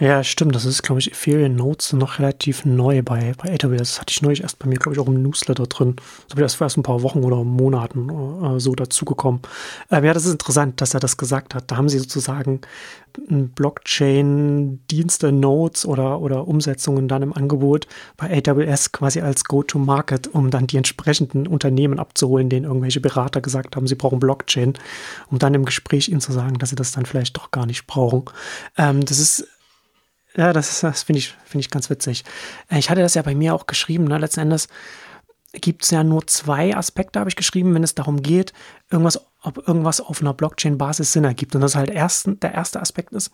Ja, 0.00 0.22
stimmt. 0.22 0.54
Das 0.54 0.64
ist, 0.64 0.84
glaube 0.84 1.00
ich, 1.00 1.10
Ethereum 1.10 1.56
Notes 1.56 1.92
noch 1.92 2.20
relativ 2.20 2.64
neu 2.64 3.02
bei, 3.02 3.32
bei 3.36 3.52
AWS. 3.52 3.78
Das 3.78 4.00
hatte 4.00 4.12
ich 4.12 4.22
neulich 4.22 4.42
erst 4.42 4.60
bei 4.60 4.68
mir, 4.68 4.78
glaube 4.78 4.94
ich, 4.94 5.00
auch 5.00 5.08
im 5.08 5.20
Newsletter 5.22 5.66
drin. 5.66 5.96
So 6.28 6.36
wie 6.36 6.40
das 6.40 6.54
vor 6.54 6.66
erst 6.66 6.76
ein 6.76 6.84
paar 6.84 7.02
Wochen 7.02 7.24
oder 7.24 7.42
Monaten 7.42 8.08
äh, 8.08 8.60
so 8.60 8.76
dazugekommen. 8.76 9.40
Ähm, 9.90 10.04
ja, 10.04 10.14
das 10.14 10.24
ist 10.24 10.32
interessant, 10.32 10.80
dass 10.80 10.94
er 10.94 11.00
das 11.00 11.16
gesagt 11.16 11.56
hat. 11.56 11.68
Da 11.70 11.76
haben 11.76 11.88
sie 11.88 11.98
sozusagen 11.98 12.60
Blockchain-Dienste, 13.26 15.32
Nodes 15.32 15.84
oder, 15.84 16.20
oder 16.20 16.46
Umsetzungen 16.46 17.08
dann 17.08 17.22
im 17.22 17.32
Angebot 17.32 17.88
bei 18.16 18.30
AWS 18.30 18.92
quasi 18.92 19.20
als 19.20 19.42
Go-to-Market, 19.44 20.28
um 20.28 20.52
dann 20.52 20.68
die 20.68 20.76
entsprechenden 20.76 21.48
Unternehmen 21.48 21.98
abzuholen, 21.98 22.48
denen 22.48 22.66
irgendwelche 22.66 23.00
Berater 23.00 23.40
gesagt 23.40 23.74
haben, 23.74 23.88
sie 23.88 23.96
brauchen 23.96 24.20
Blockchain, 24.20 24.74
um 25.28 25.40
dann 25.40 25.54
im 25.54 25.64
Gespräch 25.64 26.08
ihnen 26.08 26.20
zu 26.20 26.30
sagen, 26.30 26.58
dass 26.58 26.70
sie 26.70 26.76
das 26.76 26.92
dann 26.92 27.06
vielleicht 27.06 27.36
doch 27.36 27.50
gar 27.50 27.66
nicht 27.66 27.88
brauchen. 27.88 28.22
Ähm, 28.76 29.04
das 29.04 29.18
ist 29.18 29.48
ja, 30.38 30.52
das, 30.52 30.80
das 30.80 31.02
finde 31.02 31.18
ich, 31.18 31.34
find 31.44 31.64
ich 31.64 31.70
ganz 31.70 31.90
witzig. 31.90 32.24
Äh, 32.70 32.78
ich 32.78 32.90
hatte 32.90 33.00
das 33.00 33.14
ja 33.14 33.22
bei 33.22 33.34
mir 33.34 33.54
auch 33.54 33.66
geschrieben. 33.66 34.04
Ne? 34.04 34.18
Letzten 34.18 34.40
Endes 34.40 34.68
gibt 35.52 35.82
es 35.82 35.90
ja 35.90 36.04
nur 36.04 36.26
zwei 36.26 36.76
Aspekte, 36.76 37.18
habe 37.18 37.28
ich 37.28 37.34
geschrieben, 37.34 37.74
wenn 37.74 37.82
es 37.82 37.96
darum 37.96 38.22
geht, 38.22 38.52
irgendwas, 38.90 39.20
ob 39.42 39.66
irgendwas 39.66 40.00
auf 40.00 40.20
einer 40.20 40.34
Blockchain-Basis 40.34 41.12
Sinn 41.12 41.24
ergibt. 41.24 41.56
Und 41.56 41.62
das 41.62 41.74
halt 41.74 41.90
erst, 41.90 42.28
der 42.42 42.54
erste 42.54 42.80
Aspekt 42.80 43.12
ist, 43.12 43.32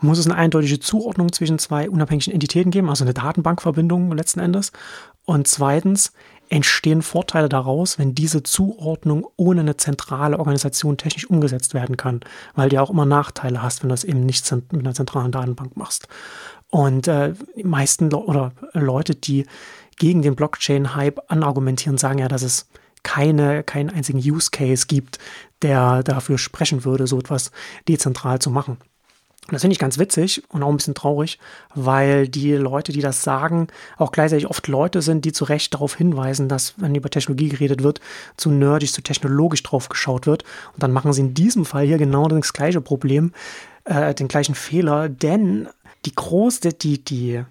muss 0.00 0.18
es 0.18 0.26
eine 0.26 0.36
eindeutige 0.36 0.80
Zuordnung 0.80 1.30
zwischen 1.32 1.58
zwei 1.58 1.90
unabhängigen 1.90 2.32
Entitäten 2.32 2.70
geben, 2.70 2.88
also 2.88 3.04
eine 3.04 3.14
Datenbankverbindung 3.14 4.12
letzten 4.12 4.40
Endes. 4.40 4.72
Und 5.26 5.46
zweitens, 5.46 6.12
entstehen 6.50 7.00
Vorteile 7.00 7.48
daraus, 7.48 7.98
wenn 7.98 8.14
diese 8.14 8.42
Zuordnung 8.42 9.26
ohne 9.36 9.60
eine 9.60 9.76
zentrale 9.76 10.38
Organisation 10.38 10.96
technisch 10.96 11.30
umgesetzt 11.30 11.74
werden 11.74 11.96
kann, 11.96 12.20
weil 12.54 12.68
du 12.68 12.76
ja 12.76 12.82
auch 12.82 12.90
immer 12.90 13.06
Nachteile 13.06 13.62
hast, 13.62 13.82
wenn 13.82 13.88
du 13.88 13.94
das 13.94 14.04
eben 14.04 14.26
nicht 14.26 14.50
mit 14.52 14.80
einer 14.80 14.94
zentralen 14.94 15.32
Datenbank 15.32 15.76
machst. 15.76 16.08
Und 16.68 17.08
äh, 17.08 17.34
die 17.56 17.64
meisten 17.64 18.10
Le 18.10 18.18
oder 18.18 18.52
Leute, 18.72 19.14
die 19.14 19.46
gegen 19.96 20.22
den 20.22 20.34
Blockchain-Hype 20.34 21.20
anargumentieren, 21.28 21.98
sagen 21.98 22.18
ja, 22.18 22.28
dass 22.28 22.42
es 22.42 22.68
keine, 23.02 23.62
keinen 23.62 23.90
einzigen 23.90 24.18
Use 24.18 24.50
Case 24.50 24.86
gibt, 24.86 25.18
der 25.62 26.02
dafür 26.02 26.36
sprechen 26.36 26.84
würde, 26.84 27.06
so 27.06 27.18
etwas 27.18 27.52
dezentral 27.88 28.40
zu 28.40 28.50
machen. 28.50 28.78
Und 29.50 29.54
das 29.54 29.62
finde 29.62 29.72
ich 29.72 29.80
ganz 29.80 29.98
witzig 29.98 30.44
und 30.48 30.62
auch 30.62 30.68
ein 30.68 30.76
bisschen 30.76 30.94
traurig, 30.94 31.40
weil 31.74 32.28
die 32.28 32.52
Leute, 32.52 32.92
die 32.92 33.00
das 33.00 33.24
sagen, 33.24 33.66
auch 33.98 34.12
gleichzeitig 34.12 34.46
oft 34.46 34.68
Leute 34.68 35.02
sind, 35.02 35.24
die 35.24 35.32
zu 35.32 35.44
Recht 35.44 35.74
darauf 35.74 35.96
hinweisen, 35.96 36.48
dass, 36.48 36.74
wenn 36.76 36.94
über 36.94 37.10
Technologie 37.10 37.48
geredet 37.48 37.82
wird, 37.82 38.00
zu 38.36 38.50
nerdig, 38.50 38.92
zu 38.92 39.02
technologisch 39.02 39.64
drauf 39.64 39.88
geschaut 39.88 40.26
wird. 40.26 40.44
Und 40.72 40.82
dann 40.82 40.92
machen 40.92 41.12
sie 41.12 41.22
in 41.22 41.34
diesem 41.34 41.64
Fall 41.64 41.84
hier 41.84 41.98
genau 41.98 42.28
das 42.28 42.52
gleiche 42.52 42.80
Problem, 42.80 43.32
äh, 43.86 44.14
den 44.14 44.28
gleichen 44.28 44.54
Fehler, 44.54 45.08
denn 45.08 45.68
die 46.04 46.14
große, 46.14 46.72
die, 46.72 47.04
die, 47.04 47.42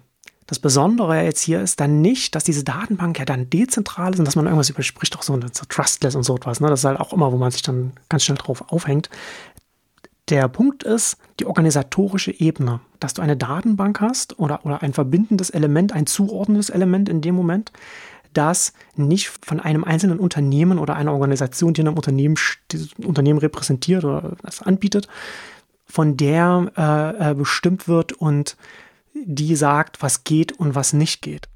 das 0.46 0.58
Besondere 0.58 1.22
jetzt 1.22 1.42
hier 1.42 1.60
ist 1.60 1.80
dann 1.80 2.00
nicht, 2.00 2.34
dass 2.34 2.44
diese 2.44 2.64
Datenbank 2.64 3.18
ja 3.18 3.24
dann 3.24 3.50
dezentral 3.50 4.12
ist 4.12 4.18
und 4.18 4.24
dass 4.24 4.36
man 4.36 4.46
irgendwas 4.46 4.70
überspricht, 4.70 5.16
auch 5.16 5.22
so, 5.22 5.38
so 5.52 5.64
Trustless 5.68 6.16
und 6.16 6.24
so 6.24 6.34
etwas. 6.36 6.60
Ne? 6.60 6.68
Das 6.68 6.80
ist 6.80 6.84
halt 6.84 6.98
auch 6.98 7.12
immer, 7.12 7.30
wo 7.30 7.36
man 7.36 7.50
sich 7.50 7.62
dann 7.62 7.92
ganz 8.08 8.24
schnell 8.24 8.38
drauf 8.38 8.64
aufhängt. 8.72 9.10
Der 10.30 10.46
Punkt 10.46 10.84
ist 10.84 11.16
die 11.40 11.46
organisatorische 11.46 12.30
Ebene, 12.30 12.80
dass 13.00 13.14
du 13.14 13.22
eine 13.22 13.36
Datenbank 13.36 14.00
hast 14.00 14.38
oder, 14.38 14.64
oder 14.64 14.80
ein 14.82 14.92
verbindendes 14.92 15.50
Element, 15.50 15.92
ein 15.92 16.06
zuordnendes 16.06 16.70
Element 16.70 17.08
in 17.08 17.20
dem 17.20 17.34
Moment, 17.34 17.72
das 18.32 18.72
nicht 18.94 19.28
von 19.44 19.58
einem 19.58 19.82
einzelnen 19.82 20.20
Unternehmen 20.20 20.78
oder 20.78 20.94
einer 20.94 21.12
Organisation, 21.12 21.74
die 21.74 21.80
einem 21.80 21.94
Unternehmen, 21.94 22.36
Unternehmen 23.04 23.40
repräsentiert 23.40 24.04
oder 24.04 24.36
das 24.42 24.62
anbietet, 24.62 25.08
von 25.84 26.16
der 26.16 26.70
äh, 26.76 27.30
äh, 27.30 27.34
bestimmt 27.34 27.88
wird 27.88 28.12
und 28.12 28.56
die 29.12 29.56
sagt, 29.56 30.00
was 30.00 30.22
geht 30.22 30.52
und 30.52 30.76
was 30.76 30.92
nicht 30.92 31.22
geht. 31.22 31.48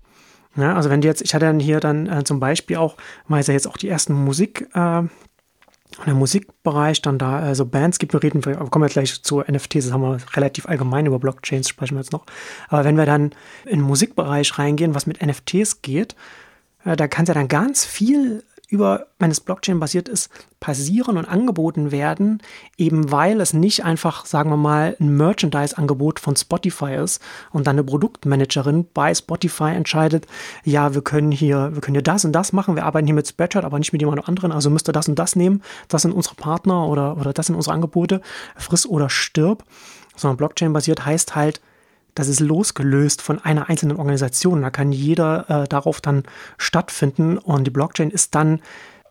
Ja, 0.57 0.75
also 0.75 0.91
wenn 0.91 1.01
du 1.01 1.07
jetzt, 1.07 1.23
ich 1.23 1.35
hatte 1.35 1.47
dann 1.47 1.61
hier 1.61 1.79
dann 1.79 2.09
äh, 2.09 2.25
zum 2.25 2.41
Beispiel 2.41 2.77
auch, 2.77 2.97
weil 3.29 3.41
es 3.41 3.47
ja 3.47 3.55
jetzt 3.55 3.69
auch 3.69 3.77
die 3.77 3.89
ersten 3.89 4.15
Musik, 4.15 4.69
äh, 4.75 5.03
der 6.07 6.15
Musikbereich 6.15 7.03
dann 7.03 7.19
da 7.19 7.39
also 7.39 7.67
Bands 7.67 7.99
gibt, 7.99 8.13
wir 8.13 8.23
reden, 8.23 8.45
wir 8.45 8.55
kommen 8.55 8.85
jetzt 8.85 8.95
gleich 8.95 9.23
zu 9.23 9.41
NFTs, 9.41 9.87
das 9.87 9.93
haben 9.93 10.03
wir 10.03 10.19
relativ 10.35 10.67
allgemein 10.67 11.07
über 11.07 11.19
Blockchains 11.19 11.69
sprechen 11.69 11.95
wir 11.95 12.01
jetzt 12.01 12.13
noch. 12.13 12.27
Aber 12.69 12.85
wenn 12.85 12.97
wir 12.97 13.07
dann 13.07 13.33
in 13.65 13.79
den 13.79 13.83
Musikbereich 13.83 14.59
reingehen, 14.59 14.95
was 14.95 15.07
mit 15.07 15.25
NFTs 15.25 15.83
geht, 15.83 16.17
äh, 16.85 16.97
da 16.97 17.09
kann 17.09 17.25
es 17.25 17.29
ja 17.29 17.35
dann 17.35 17.49
ganz 17.49 17.85
viel 17.85 18.43
über, 18.69 19.07
wenn 19.19 19.31
es 19.31 19.41
Blockchain 19.41 19.81
basiert 19.81 20.09
ist, 20.09 20.31
passieren 20.61 21.19
und 21.19 21.27
angeboten 21.27 21.93
werden, 21.93 22.43
eben 22.79 23.11
weil 23.11 23.41
es 23.41 23.53
nicht 23.53 23.85
einfach, 23.85 24.25
sagen 24.27 24.51
wir 24.51 24.57
mal, 24.57 24.97
ein 24.99 25.17
Merchandise-Angebot 25.17 26.21
von 26.21 26.37
Spotify 26.37 26.95
ist 26.95 27.21
und 27.51 27.67
dann 27.67 27.77
eine 27.77 27.85
Produktmanagerin 27.85 28.87
bei 28.95 29.15
Spotify 29.15 29.71
entscheidet, 29.75 30.27
ja, 30.65 30.95
wir 30.95 31.03
können 31.03 31.31
hier, 31.31 31.71
wir 31.75 31.81
können 31.81 31.97
hier 31.97 32.03
das 32.03 32.25
und 32.25 32.33
das 32.33 32.53
machen, 32.53 32.77
wir 32.77 32.85
arbeiten 32.85 33.07
hier 33.07 33.15
mit 33.15 33.29
Spreadshirt, 33.29 33.65
aber 33.65 33.79
nicht 33.79 33.93
mit 33.93 34.01
jemand 34.01 34.27
anderen, 34.27 34.53
also 34.53 34.71
müsst 34.71 34.89
ihr 34.89 34.93
das 34.93 35.09
und 35.09 35.19
das 35.19 35.37
nehmen, 35.37 35.63
das 35.89 36.03
sind 36.03 36.13
unsere 36.13 36.35
Partner 36.35 36.89
oder, 36.89 37.17
oder 37.19 37.33
das 37.33 37.47
sind 37.47 37.57
unsere 37.57 37.75
Angebote, 37.75 38.23
friss 38.57 38.87
oder 38.87 39.11
stirb, 39.11 39.65
sondern 40.17 40.37
Blockchain 40.37 40.73
basiert 40.73 41.05
heißt 41.05 41.35
halt, 41.35 41.61
das 42.15 42.29
ist 42.29 42.41
losgelöst 42.41 43.23
von 43.23 43.39
einer 43.45 43.69
einzelnen 43.69 43.97
Organisation. 43.97 44.63
Da 44.63 44.71
kann 44.71 44.93
jeder 44.93 45.49
äh, 45.49 45.69
darauf 45.69 46.01
dann 46.01 46.25
stattfinden 46.59 47.39
und 47.39 47.65
die 47.65 47.71
Blockchain 47.71 48.11
ist 48.11 48.35
dann 48.35 48.61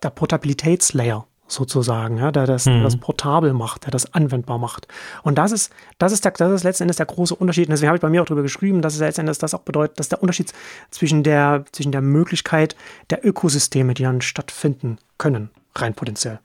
der 0.02 0.10
Portabilitätslayer 0.10 1.26
sozusagen, 1.48 2.18
ja, 2.18 2.32
der 2.32 2.48
das, 2.48 2.66
mhm. 2.66 2.84
das 2.84 2.98
portabel 2.98 3.54
macht, 3.54 3.86
der 3.86 3.92
das 3.92 4.14
anwendbar 4.14 4.58
macht. 4.58 4.88
Und 5.24 5.38
das 5.38 5.52
ist, 5.52 5.72
das 5.98 6.12
ist, 6.12 6.26
der, 6.26 6.32
das 6.32 6.52
ist 6.52 6.64
letzten 6.64 6.84
Endes 6.84 6.98
der 6.98 7.06
große 7.06 7.36
Unterschied. 7.36 7.68
Und 7.68 7.72
deswegen 7.72 7.90
habe 7.90 7.98
ich 7.98 8.02
bei 8.02 8.10
mir 8.10 8.22
auch 8.22 8.26
darüber 8.26 8.42
geschrieben, 8.42 8.82
dass 8.82 8.94
es 8.94 9.00
letzten 9.00 9.22
Endes 9.22 9.38
das 9.38 9.54
auch 9.54 9.62
bedeutet, 9.62 10.00
dass 10.00 10.10
der 10.10 10.22
Unterschied 10.22 10.52
zwischen 10.90 11.24
der, 11.24 11.66
zwischen 11.72 11.92
der 11.92 12.02
Möglichkeit 12.02 12.76
der 13.10 13.26
Ökosysteme, 13.26 13.94
die 13.94 14.04
dann 14.04 14.22
stattfinden 14.22 14.98
können, 15.18 15.50
rein 15.76 15.94
potenziell. 15.94 16.40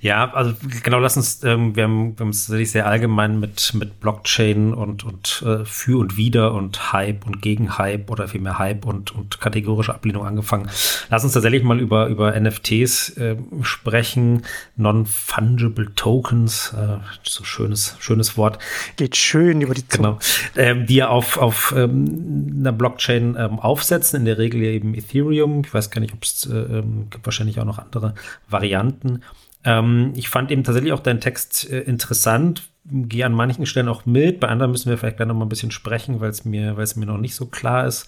Ja, 0.00 0.32
also 0.32 0.54
genau, 0.82 0.98
lass 0.98 1.16
uns, 1.16 1.42
ähm, 1.44 1.74
wir 1.74 1.84
haben, 1.84 2.18
wir 2.18 2.24
haben 2.24 2.30
es 2.30 2.46
tatsächlich 2.46 2.70
sehr 2.70 2.86
allgemein 2.86 3.40
mit, 3.40 3.74
mit 3.74 4.00
Blockchain 4.00 4.72
und, 4.72 5.04
und 5.04 5.42
äh, 5.44 5.64
für 5.64 5.98
und 5.98 6.16
wider 6.16 6.54
und 6.54 6.92
Hype 6.92 7.26
und 7.26 7.42
gegen 7.42 7.76
Hype 7.76 8.10
oder 8.10 8.28
vielmehr 8.28 8.58
Hype 8.58 8.86
und, 8.86 9.14
und 9.14 9.40
kategorische 9.40 9.94
Ablehnung 9.94 10.24
angefangen. 10.24 10.70
Lass 11.10 11.24
uns 11.24 11.32
tatsächlich 11.32 11.62
mal 11.62 11.80
über, 11.80 12.06
über 12.06 12.38
NFTs 12.38 13.16
äh, 13.16 13.36
sprechen, 13.62 14.42
Non-Fungible 14.76 15.94
Tokens, 15.94 16.72
äh, 16.74 16.98
so 17.22 17.44
schönes, 17.44 17.96
schönes 17.98 18.36
Wort. 18.36 18.58
Geht 18.96 19.16
schön 19.16 19.60
über 19.60 19.74
die 19.74 19.86
Zunge. 19.88 19.96
Genau, 19.96 20.18
ähm, 20.56 20.86
die 20.86 20.96
ja 20.96 21.08
auf, 21.08 21.38
auf 21.38 21.74
ähm, 21.76 22.56
einer 22.60 22.72
Blockchain 22.72 23.36
ähm, 23.38 23.58
aufsetzen, 23.58 24.20
in 24.20 24.24
der 24.24 24.38
Regel 24.38 24.62
eben 24.62 24.94
Ethereum. 24.94 25.62
Ich 25.64 25.72
weiß 25.72 25.90
gar 25.90 26.00
nicht, 26.00 26.14
ob 26.14 26.22
es 26.22 26.46
äh, 26.46 26.56
ähm, 26.56 27.08
gibt 27.10 27.26
wahrscheinlich 27.26 27.58
auch 27.58 27.64
noch 27.64 27.78
andere 27.78 28.14
Varianten. 28.48 29.22
Ähm, 29.66 30.12
ich 30.14 30.28
fand 30.28 30.50
eben 30.50 30.64
tatsächlich 30.64 30.92
auch 30.92 31.00
deinen 31.00 31.20
Text 31.20 31.68
äh, 31.70 31.80
interessant, 31.80 32.70
gehe 32.84 33.26
an 33.26 33.32
manchen 33.32 33.66
Stellen 33.66 33.88
auch 33.88 34.06
mit, 34.06 34.38
bei 34.38 34.48
anderen 34.48 34.70
müssen 34.70 34.88
wir 34.88 34.96
vielleicht 34.96 35.16
gleich 35.16 35.26
noch 35.26 35.34
mal 35.34 35.44
ein 35.44 35.50
bisschen 35.50 35.72
sprechen, 35.72 36.20
weil 36.20 36.30
es 36.30 36.44
mir, 36.44 36.76
weil 36.76 36.84
es 36.84 36.94
mir 36.94 37.06
noch 37.06 37.18
nicht 37.18 37.34
so 37.34 37.46
klar 37.46 37.84
ist. 37.84 38.06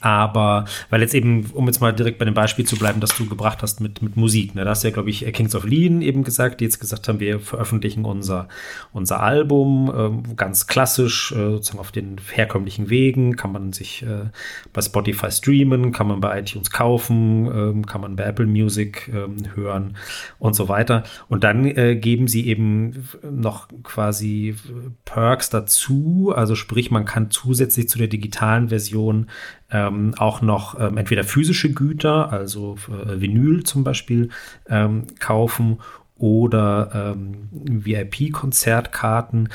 Aber, 0.00 0.66
weil 0.90 1.00
jetzt 1.00 1.14
eben, 1.14 1.46
um 1.52 1.66
jetzt 1.66 1.80
mal 1.80 1.92
direkt 1.92 2.18
bei 2.18 2.24
dem 2.24 2.34
Beispiel 2.34 2.66
zu 2.66 2.76
bleiben, 2.76 3.00
das 3.00 3.16
du 3.16 3.26
gebracht 3.26 3.62
hast 3.62 3.80
mit, 3.80 4.02
mit 4.02 4.16
Musik, 4.16 4.54
ne, 4.54 4.64
da 4.64 4.70
hast 4.70 4.84
du 4.84 4.88
ja, 4.88 4.94
glaube 4.94 5.10
ich, 5.10 5.24
Kings 5.32 5.54
of 5.54 5.64
Lean 5.64 6.02
eben 6.02 6.22
gesagt, 6.22 6.60
die 6.60 6.64
jetzt 6.64 6.80
gesagt 6.80 7.08
haben, 7.08 7.18
wir 7.18 7.40
veröffentlichen 7.40 8.04
unser, 8.04 8.48
unser 8.92 9.20
Album 9.20 10.24
äh, 10.28 10.34
ganz 10.34 10.66
klassisch, 10.66 11.32
äh, 11.32 11.52
sozusagen 11.52 11.78
auf 11.78 11.92
den 11.92 12.16
herkömmlichen 12.32 12.90
Wegen, 12.90 13.36
kann 13.36 13.52
man 13.52 13.72
sich 13.72 14.02
äh, 14.02 14.26
bei 14.72 14.82
Spotify 14.82 15.30
streamen, 15.30 15.92
kann 15.92 16.08
man 16.08 16.20
bei 16.20 16.40
iTunes 16.40 16.70
kaufen, 16.70 17.46
ähm, 17.46 17.86
kann 17.86 18.00
man 18.00 18.16
bei 18.16 18.24
Apple 18.24 18.46
Music 18.46 19.10
ähm, 19.12 19.36
hören 19.54 19.96
und 20.38 20.54
so 20.54 20.68
weiter. 20.68 21.04
Und 21.28 21.42
dann 21.42 21.64
äh, 21.64 21.96
geben 21.96 22.28
sie 22.28 22.46
eben 22.46 23.08
noch 23.22 23.68
quasi 23.82 24.56
Perks 25.04 25.48
dazu, 25.48 26.32
also 26.34 26.54
sprich, 26.54 26.90
man 26.90 27.06
kann 27.06 27.30
zusätzlich 27.30 27.88
zu 27.88 27.98
der 27.98 28.08
digitalen 28.08 28.68
Version 28.68 29.26
ähm, 29.70 30.14
auch 30.16 30.42
noch 30.42 30.78
ähm, 30.78 30.96
entweder 30.96 31.24
physische 31.24 31.72
Güter, 31.72 32.32
also 32.32 32.76
äh, 32.88 33.20
Vinyl 33.20 33.64
zum 33.64 33.84
Beispiel, 33.84 34.30
ähm, 34.68 35.06
kaufen 35.18 35.78
oder 36.16 37.14
ähm, 37.16 37.48
VIP-Konzertkarten. 37.52 39.48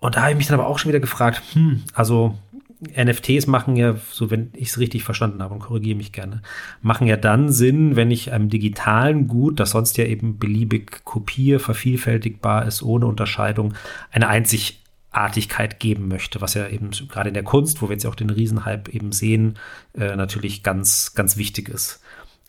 Und 0.00 0.16
da 0.16 0.22
habe 0.22 0.32
ich 0.32 0.38
mich 0.38 0.46
dann 0.46 0.58
aber 0.58 0.68
auch 0.68 0.78
schon 0.78 0.90
wieder 0.90 1.00
gefragt, 1.00 1.42
hm, 1.52 1.82
also 1.92 2.36
NFTs 2.80 3.48
machen 3.48 3.74
ja, 3.76 3.96
so 4.12 4.30
wenn 4.30 4.50
ich 4.54 4.68
es 4.68 4.78
richtig 4.78 5.02
verstanden 5.02 5.42
habe 5.42 5.54
und 5.54 5.60
korrigiere 5.60 5.96
mich 5.96 6.12
gerne, 6.12 6.42
machen 6.80 7.08
ja 7.08 7.16
dann 7.16 7.50
Sinn, 7.50 7.96
wenn 7.96 8.10
ich 8.10 8.32
einem 8.32 8.48
digitalen 8.48 9.26
Gut, 9.26 9.58
das 9.58 9.70
sonst 9.70 9.96
ja 9.96 10.04
eben 10.04 10.38
beliebig 10.38 11.04
kopier, 11.04 11.58
vervielfältigbar 11.58 12.66
ist, 12.66 12.82
ohne 12.82 13.06
Unterscheidung, 13.06 13.74
eine 14.12 14.28
einzig 14.28 14.84
Artigkeit 15.10 15.80
geben 15.80 16.08
möchte, 16.08 16.40
was 16.40 16.54
ja 16.54 16.68
eben 16.68 16.90
gerade 16.90 17.28
in 17.28 17.34
der 17.34 17.44
Kunst, 17.44 17.80
wo 17.80 17.88
wir 17.88 17.94
jetzt 17.94 18.06
auch 18.06 18.14
den 18.14 18.30
Riesenhype 18.30 18.90
eben 18.92 19.12
sehen, 19.12 19.58
äh, 19.94 20.16
natürlich 20.16 20.62
ganz, 20.62 21.14
ganz 21.14 21.36
wichtig 21.36 21.68
ist. 21.68 22.00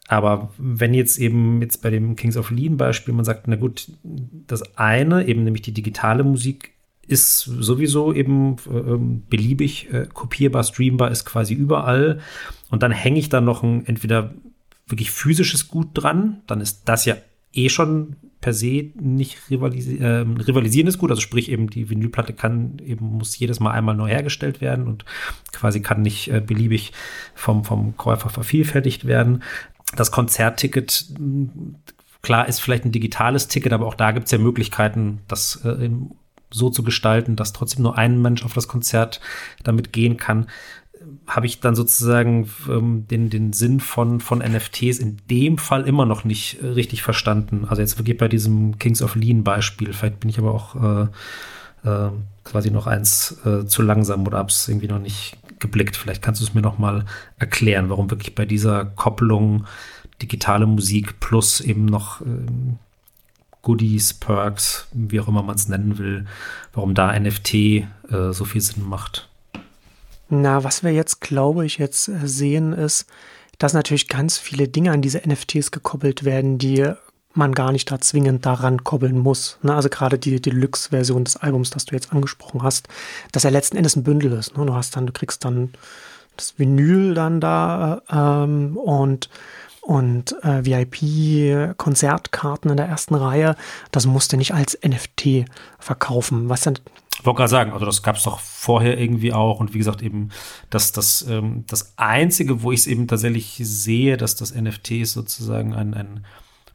Aber 0.07 0.51
wenn 0.57 0.93
jetzt 0.93 1.19
eben 1.19 1.61
jetzt 1.61 1.81
bei 1.81 1.89
dem 1.91 2.15
Kings 2.15 2.35
of 2.35 2.49
Lean 2.49 2.77
Beispiel 2.77 3.13
man 3.13 3.25
sagt, 3.25 3.47
na 3.47 3.55
gut, 3.55 3.91
das 4.03 4.75
eine, 4.75 5.27
eben 5.27 5.43
nämlich 5.43 5.61
die 5.61 5.71
digitale 5.71 6.23
Musik, 6.23 6.71
ist 7.07 7.39
sowieso 7.41 8.13
eben 8.13 8.57
äh, 8.67 8.97
beliebig 9.29 9.91
äh, 9.91 10.07
kopierbar, 10.11 10.63
streambar, 10.63 11.11
ist 11.11 11.25
quasi 11.25 11.53
überall. 11.53 12.19
Und 12.69 12.83
dann 12.83 12.91
hänge 12.91 13.19
ich 13.19 13.29
da 13.29 13.41
noch 13.41 13.63
ein 13.63 13.85
entweder 13.85 14.33
wirklich 14.87 15.11
physisches 15.11 15.67
Gut 15.67 15.89
dran, 15.93 16.41
dann 16.47 16.61
ist 16.61 16.83
das 16.85 17.05
ja 17.05 17.15
eh 17.53 17.69
schon 17.69 18.15
per 18.41 18.53
se 18.53 18.91
nicht 18.95 19.37
rivalisi 19.49 19.97
äh, 19.97 20.25
rivalisieren 20.25 20.87
ist 20.87 20.97
gut. 20.97 21.09
Also 21.09 21.21
sprich 21.21 21.51
eben 21.51 21.69
die 21.69 21.89
Vinylplatte 21.89 22.33
kann 22.33 22.79
eben 22.85 23.05
muss 23.05 23.37
jedes 23.37 23.59
Mal 23.59 23.71
einmal 23.71 23.95
neu 23.95 24.07
hergestellt 24.07 24.61
werden 24.61 24.87
und 24.87 25.05
quasi 25.51 25.81
kann 25.81 26.01
nicht 26.01 26.31
äh, 26.31 26.39
beliebig 26.39 26.93
vom, 27.35 27.65
vom 27.65 27.97
Käufer 27.97 28.29
vervielfältigt 28.29 29.05
werden. 29.05 29.43
Das 29.95 30.11
Konzertticket, 30.11 31.07
klar, 32.21 32.47
ist 32.47 32.59
vielleicht 32.61 32.85
ein 32.85 32.91
digitales 32.91 33.47
Ticket, 33.47 33.73
aber 33.73 33.87
auch 33.87 33.95
da 33.95 34.11
gibt 34.11 34.25
es 34.25 34.31
ja 34.31 34.37
Möglichkeiten, 34.37 35.21
das 35.27 35.65
äh, 35.65 35.89
so 36.51 36.69
zu 36.69 36.83
gestalten, 36.83 37.35
dass 37.35 37.53
trotzdem 37.53 37.83
nur 37.83 37.97
ein 37.97 38.21
Mensch 38.21 38.43
auf 38.43 38.53
das 38.53 38.67
Konzert 38.67 39.19
damit 39.63 39.93
gehen 39.93 40.17
kann 40.17 40.47
habe 41.29 41.45
ich 41.45 41.59
dann 41.59 41.75
sozusagen 41.75 42.49
ähm, 42.67 43.07
den, 43.07 43.29
den 43.29 43.53
Sinn 43.53 43.79
von, 43.79 44.19
von 44.19 44.39
NFTs 44.39 44.97
in 44.97 45.17
dem 45.29 45.57
Fall 45.59 45.87
immer 45.87 46.05
noch 46.05 46.23
nicht 46.23 46.61
äh, 46.61 46.67
richtig 46.67 47.03
verstanden. 47.03 47.65
Also 47.69 47.81
jetzt 47.81 47.99
wirklich 47.99 48.17
bei 48.17 48.27
diesem 48.27 48.79
Kings 48.79 49.01
of 49.01 49.15
Lean 49.15 49.43
Beispiel. 49.43 49.93
Vielleicht 49.93 50.19
bin 50.19 50.29
ich 50.29 50.39
aber 50.39 50.53
auch 50.53 50.75
äh, 51.85 51.87
äh, 51.87 52.09
quasi 52.43 52.71
noch 52.71 52.87
eins 52.87 53.37
äh, 53.45 53.65
zu 53.65 53.83
langsam 53.83 54.25
oder 54.25 54.39
habe 54.39 54.49
es 54.49 54.67
irgendwie 54.67 54.87
noch 54.87 54.99
nicht 54.99 55.37
geblickt. 55.59 55.95
Vielleicht 55.95 56.23
kannst 56.23 56.41
du 56.41 56.45
es 56.45 56.55
mir 56.55 56.61
noch 56.61 56.79
mal 56.79 57.05
erklären, 57.37 57.89
warum 57.89 58.09
wirklich 58.09 58.33
bei 58.33 58.45
dieser 58.45 58.85
Kopplung 58.85 59.65
digitale 60.21 60.65
Musik 60.65 61.19
plus 61.19 61.61
eben 61.61 61.85
noch 61.85 62.21
ähm, 62.21 62.79
Goodies, 63.61 64.13
Perks, 64.15 64.87
wie 64.93 65.19
auch 65.19 65.27
immer 65.27 65.43
man 65.43 65.55
es 65.55 65.67
nennen 65.67 65.97
will, 65.99 66.25
warum 66.73 66.95
da 66.95 67.17
NFT 67.17 67.53
äh, 67.53 67.83
so 68.31 68.45
viel 68.45 68.61
Sinn 68.61 68.87
macht. 68.87 69.29
Na, 70.29 70.63
was 70.63 70.83
wir 70.83 70.91
jetzt, 70.91 71.21
glaube 71.21 71.65
ich, 71.65 71.77
jetzt 71.77 72.07
äh, 72.07 72.27
sehen, 72.27 72.73
ist, 72.73 73.05
dass 73.57 73.73
natürlich 73.73 74.07
ganz 74.07 74.37
viele 74.37 74.67
Dinge 74.67 74.91
an 74.91 75.01
diese 75.01 75.21
NFTs 75.27 75.71
gekoppelt 75.71 76.23
werden, 76.23 76.57
die 76.57 76.93
man 77.33 77.53
gar 77.53 77.71
nicht 77.71 77.91
da 77.91 77.99
zwingend 77.99 78.45
daran 78.45 78.83
koppeln 78.83 79.17
muss. 79.17 79.57
Ne? 79.61 79.73
Also 79.73 79.89
gerade 79.89 80.17
die 80.17 80.41
Deluxe-Version 80.41 81.23
des 81.23 81.37
Albums, 81.37 81.69
das 81.69 81.85
du 81.85 81.95
jetzt 81.95 82.11
angesprochen 82.11 82.63
hast, 82.63 82.87
dass 83.31 83.45
er 83.45 83.51
letzten 83.51 83.77
Endes 83.77 83.95
ein 83.95 84.03
Bündel 84.03 84.33
ist. 84.33 84.57
Ne? 84.57 84.65
Du 84.65 84.73
hast 84.73 84.95
dann, 84.95 85.07
du 85.07 85.13
kriegst 85.13 85.45
dann 85.45 85.71
das 86.35 86.57
Vinyl 86.57 87.13
dann 87.13 87.41
da 87.41 88.01
ähm, 88.11 88.77
und 88.77 89.29
und 89.81 90.35
äh, 90.43 90.65
VIP-Konzertkarten 90.65 92.69
in 92.69 92.77
der 92.77 92.85
ersten 92.85 93.15
Reihe, 93.15 93.55
das 93.91 94.05
musst 94.05 94.31
du 94.31 94.37
nicht 94.37 94.53
als 94.53 94.77
NFT 94.85 95.45
verkaufen. 95.79 96.47
Was 96.47 96.61
dann 96.61 96.77
ich 97.19 97.25
wollte 97.25 97.37
gerade 97.37 97.49
sagen, 97.49 97.73
also 97.73 97.85
das 97.85 98.01
gab 98.01 98.15
es 98.15 98.23
doch 98.23 98.39
vorher 98.39 98.97
irgendwie 98.97 99.33
auch 99.33 99.59
und 99.59 99.73
wie 99.73 99.77
gesagt 99.77 100.01
eben, 100.01 100.29
dass 100.69 100.93
das, 100.93 101.25
ähm, 101.27 101.65
das 101.67 101.93
Einzige, 101.97 102.63
wo 102.63 102.71
ich 102.71 102.81
es 102.81 102.87
eben 102.87 103.07
tatsächlich 103.07 103.59
sehe, 103.61 104.15
dass 104.15 104.35
das 104.35 104.55
NFTs 104.55 105.11
sozusagen 105.11 105.73
ein, 105.73 105.93
ein 105.93 106.25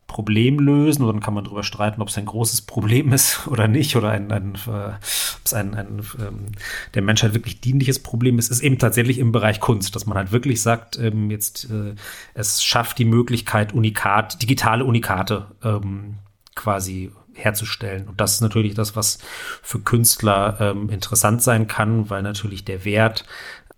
Problem 0.07 0.59
lösen, 0.59 1.03
und 1.03 1.09
dann 1.09 1.21
kann 1.21 1.33
man 1.33 1.45
darüber 1.45 1.65
streiten, 1.65 2.03
ob 2.03 2.09
es 2.09 2.19
ein 2.19 2.27
großes 2.27 2.63
Problem 2.63 3.11
ist 3.15 3.47
oder 3.49 3.69
nicht, 3.69 3.97
oder 3.97 4.11
ein, 4.11 4.31
ein, 4.31 4.55
äh, 4.67 4.69
ob 4.69 5.01
es 5.45 5.55
ein, 5.55 5.75
ein 5.75 6.03
ähm, 6.21 6.47
der 6.93 7.03
Menschheit 7.03 7.33
wirklich 7.33 7.63
dienliches 7.63 8.03
Problem 8.03 8.39
ist, 8.39 8.51
ist 8.51 8.61
eben 8.61 8.79
tatsächlich 8.79 9.19
im 9.19 9.33
Bereich 9.33 9.61
Kunst, 9.61 9.97
dass 9.97 10.05
man 10.05 10.19
halt 10.19 10.31
wirklich 10.31 10.61
sagt, 10.61 10.99
ähm, 10.99 11.31
jetzt 11.31 11.71
äh, 11.71 11.95
es 12.35 12.63
schafft 12.63 12.99
die 12.99 13.07
Möglichkeit, 13.07 13.73
Unikat, 13.73 14.43
digitale 14.43 14.85
Unikate 14.85 15.47
ähm, 15.65 16.17
quasi 16.55 17.11
herzustellen. 17.35 18.09
Und 18.09 18.21
das 18.21 18.35
ist 18.35 18.41
natürlich 18.41 18.75
das, 18.75 18.97
was 18.97 19.19
für 19.63 19.81
Künstler 19.81 20.57
ähm, 20.61 20.89
interessant 20.91 21.43
sein 21.43 21.67
kann, 21.67 22.11
weil 22.11 22.23
natürlich 22.23 22.65
der 22.65 22.85
Wert 22.85 23.25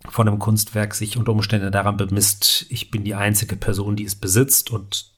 von 0.09 0.29
einem 0.29 0.39
Kunstwerk 0.39 0.95
sich 0.95 1.17
unter 1.17 1.33
Umständen 1.33 1.73
daran 1.73 1.97
bemisst, 1.97 2.67
ich 2.69 2.91
bin 2.91 3.05
die 3.05 3.15
einzige 3.15 3.57
Person, 3.57 3.97
die 3.97 4.05
es 4.05 4.15
besitzt 4.15 4.71
und 4.71 5.11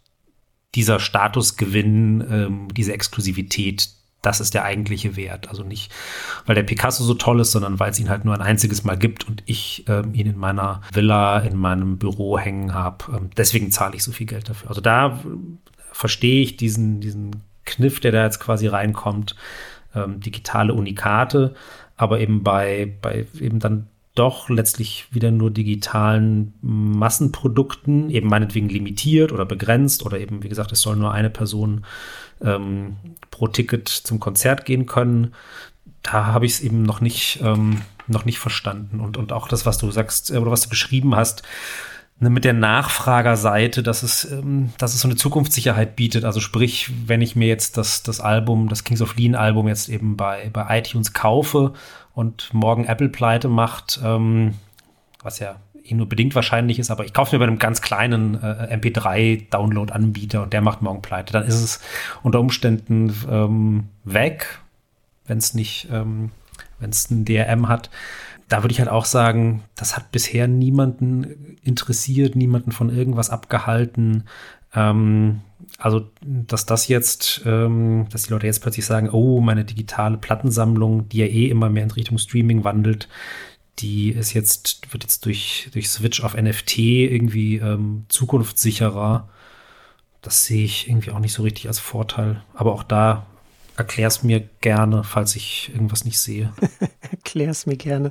dieser 0.74 1.00
Statusgewinn, 1.00 2.26
ähm, 2.30 2.68
diese 2.74 2.92
Exklusivität, 2.92 3.90
das 4.22 4.40
ist 4.40 4.54
der 4.54 4.64
eigentliche 4.64 5.16
Wert. 5.16 5.48
Also 5.48 5.62
nicht, 5.62 5.92
weil 6.46 6.54
der 6.54 6.62
Picasso 6.62 7.04
so 7.04 7.14
toll 7.14 7.40
ist, 7.40 7.52
sondern 7.52 7.78
weil 7.78 7.90
es 7.90 8.00
ihn 8.00 8.08
halt 8.08 8.24
nur 8.24 8.34
ein 8.34 8.42
einziges 8.42 8.84
Mal 8.84 8.98
gibt 8.98 9.26
und 9.28 9.42
ich 9.46 9.84
ähm, 9.88 10.14
ihn 10.14 10.26
in 10.26 10.38
meiner 10.38 10.82
Villa, 10.92 11.38
in 11.38 11.56
meinem 11.56 11.98
Büro 11.98 12.38
hängen 12.38 12.74
habe. 12.74 13.04
Ähm, 13.16 13.30
deswegen 13.36 13.70
zahle 13.70 13.96
ich 13.96 14.04
so 14.04 14.12
viel 14.12 14.26
Geld 14.26 14.48
dafür. 14.48 14.68
Also 14.68 14.80
da 14.80 15.20
verstehe 15.92 16.42
ich 16.42 16.56
diesen, 16.56 17.00
diesen 17.00 17.47
Kniff, 17.68 18.00
der 18.00 18.12
da 18.12 18.24
jetzt 18.24 18.40
quasi 18.40 18.66
reinkommt, 18.66 19.36
ähm, 19.94 20.20
digitale 20.20 20.74
Unikate, 20.74 21.54
aber 21.96 22.20
eben 22.20 22.42
bei, 22.42 22.92
bei 23.00 23.26
eben 23.40 23.60
dann 23.60 23.88
doch 24.18 24.48
letztlich 24.48 25.06
wieder 25.12 25.30
nur 25.30 25.50
digitalen 25.50 26.52
Massenprodukten, 26.60 28.10
eben 28.10 28.28
meinetwegen 28.28 28.68
limitiert 28.68 29.30
oder 29.30 29.44
begrenzt 29.44 30.04
oder 30.04 30.18
eben, 30.18 30.42
wie 30.42 30.48
gesagt, 30.48 30.72
es 30.72 30.80
soll 30.80 30.96
nur 30.96 31.12
eine 31.12 31.30
Person 31.30 31.84
ähm, 32.42 32.96
pro 33.30 33.46
Ticket 33.46 33.88
zum 33.88 34.18
Konzert 34.18 34.64
gehen 34.64 34.86
können. 34.86 35.34
Da 36.02 36.26
habe 36.26 36.46
ich 36.46 36.52
es 36.52 36.60
eben 36.60 36.82
noch 36.82 37.00
nicht, 37.00 37.40
ähm, 37.42 37.82
noch 38.08 38.24
nicht 38.24 38.40
verstanden. 38.40 38.98
Und, 38.98 39.16
und 39.16 39.32
auch 39.32 39.46
das, 39.46 39.66
was 39.66 39.78
du 39.78 39.90
sagst, 39.92 40.30
äh, 40.32 40.38
oder 40.38 40.50
was 40.50 40.62
du 40.62 40.68
beschrieben 40.68 41.14
hast, 41.14 41.44
mit 42.20 42.44
der 42.44 42.52
Nachfragerseite, 42.52 43.82
dass 43.82 44.02
es, 44.02 44.30
ähm, 44.30 44.72
dass 44.78 44.94
es 44.94 45.00
so 45.00 45.08
eine 45.08 45.16
Zukunftssicherheit 45.16 45.94
bietet. 45.94 46.24
Also 46.24 46.40
sprich, 46.40 46.90
wenn 47.06 47.22
ich 47.22 47.36
mir 47.36 47.46
jetzt 47.46 47.76
das, 47.76 48.02
das 48.02 48.20
Album, 48.20 48.68
das 48.68 48.84
Kings 48.84 49.00
of 49.00 49.16
Lean 49.16 49.34
Album 49.34 49.68
jetzt 49.68 49.88
eben 49.88 50.16
bei, 50.16 50.50
bei 50.52 50.78
iTunes 50.78 51.12
kaufe 51.12 51.74
und 52.14 52.52
morgen 52.52 52.84
Apple 52.84 53.08
pleite 53.08 53.48
macht, 53.48 54.00
ähm, 54.02 54.54
was 55.22 55.38
ja 55.38 55.56
eh 55.84 55.94
nur 55.94 56.08
bedingt 56.08 56.34
wahrscheinlich 56.34 56.78
ist, 56.78 56.90
aber 56.90 57.04
ich 57.04 57.12
kaufe 57.12 57.34
mir 57.34 57.40
bei 57.40 57.46
einem 57.46 57.58
ganz 57.58 57.80
kleinen 57.80 58.34
äh, 58.42 58.76
MP3-Download-Anbieter 58.76 60.42
und 60.42 60.52
der 60.52 60.60
macht 60.60 60.82
morgen 60.82 61.02
pleite, 61.02 61.32
dann 61.32 61.44
ist 61.44 61.54
es 61.54 61.80
unter 62.22 62.40
Umständen 62.40 63.14
ähm, 63.30 63.88
weg, 64.04 64.60
wenn 65.26 65.38
es 65.38 65.54
nicht, 65.54 65.88
ähm, 65.92 66.30
wenn 66.80 66.90
es 66.90 67.10
ein 67.10 67.24
DRM 67.24 67.68
hat. 67.68 67.90
Da 68.48 68.62
würde 68.62 68.72
ich 68.72 68.80
halt 68.80 68.88
auch 68.88 69.04
sagen, 69.04 69.62
das 69.74 69.96
hat 69.96 70.10
bisher 70.10 70.48
niemanden 70.48 71.56
interessiert, 71.62 72.34
niemanden 72.34 72.72
von 72.72 72.88
irgendwas 72.88 73.30
abgehalten. 73.30 74.24
Ähm, 74.74 75.40
also, 75.78 76.10
dass 76.22 76.66
das 76.66 76.88
jetzt, 76.88 77.42
ähm, 77.44 78.06
dass 78.10 78.24
die 78.24 78.32
Leute 78.32 78.46
jetzt 78.46 78.60
plötzlich 78.60 78.86
sagen, 78.86 79.10
oh, 79.10 79.40
meine 79.40 79.64
digitale 79.64 80.16
Plattensammlung, 80.16 81.08
die 81.08 81.18
ja 81.18 81.26
eh 81.26 81.48
immer 81.48 81.68
mehr 81.68 81.84
in 81.84 81.90
Richtung 81.90 82.18
Streaming 82.18 82.64
wandelt, 82.64 83.08
die 83.78 84.10
ist 84.10 84.32
jetzt, 84.32 84.92
wird 84.92 85.04
jetzt 85.04 85.24
durch, 85.24 85.68
durch 85.72 85.88
Switch 85.88 86.22
auf 86.22 86.34
NFT 86.34 86.78
irgendwie 86.78 87.56
ähm, 87.56 88.06
zukunftssicherer. 88.08 89.28
Das 90.22 90.46
sehe 90.46 90.64
ich 90.64 90.88
irgendwie 90.88 91.10
auch 91.12 91.20
nicht 91.20 91.32
so 91.32 91.42
richtig 91.42 91.68
als 91.68 91.78
Vorteil. 91.78 92.42
Aber 92.54 92.72
auch 92.72 92.82
da 92.82 93.26
erklär's 93.78 94.24
mir 94.24 94.40
gerne, 94.60 95.04
falls 95.04 95.36
ich 95.36 95.70
irgendwas 95.72 96.04
nicht 96.04 96.18
sehe. 96.18 96.52
erklär's 97.10 97.64
mir 97.64 97.76
gerne. 97.76 98.10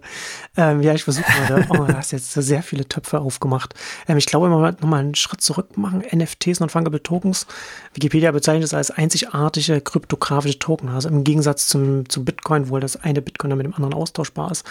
Ähm, 0.55 0.81
ja, 0.81 0.93
ich 0.93 1.03
versuche 1.03 1.25
mal, 1.49 1.67
oh, 1.69 1.85
du 1.85 1.97
hast 1.97 2.11
jetzt 2.11 2.31
sehr 2.31 2.63
viele 2.63 2.87
Töpfe 2.87 3.19
aufgemacht. 3.19 3.73
Ähm, 4.07 4.17
ich 4.17 4.25
glaube, 4.25 4.49
wenn 4.49 4.57
wir 4.57 4.71
nochmal 4.71 5.01
einen 5.01 5.15
Schritt 5.15 5.41
zurück 5.41 5.77
machen, 5.77 6.03
NFTs, 6.15 6.61
Non-Fungible 6.61 7.03
Tokens, 7.03 7.47
Wikipedia 7.93 8.31
bezeichnet 8.31 8.63
es 8.63 8.73
als 8.73 8.91
einzigartige 8.91 9.81
kryptografische 9.81 10.57
Token. 10.57 10.87
Also 10.89 11.09
im 11.09 11.25
Gegensatz 11.25 11.67
zum, 11.67 12.07
zum 12.09 12.23
Bitcoin, 12.23 12.69
wo 12.69 12.79
das 12.79 12.95
eine 12.95 13.21
Bitcoin 13.21 13.55
mit 13.57 13.65
dem 13.65 13.73
anderen 13.73 13.93
austauschbar 13.93 14.51
ist, 14.51 14.65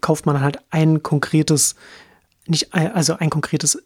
kauft 0.00 0.26
man 0.26 0.40
halt 0.40 0.60
ein 0.70 1.02
konkretes, 1.02 1.74
nicht, 2.46 2.72
also 2.72 3.16
ein 3.16 3.30
konkretes 3.30 3.82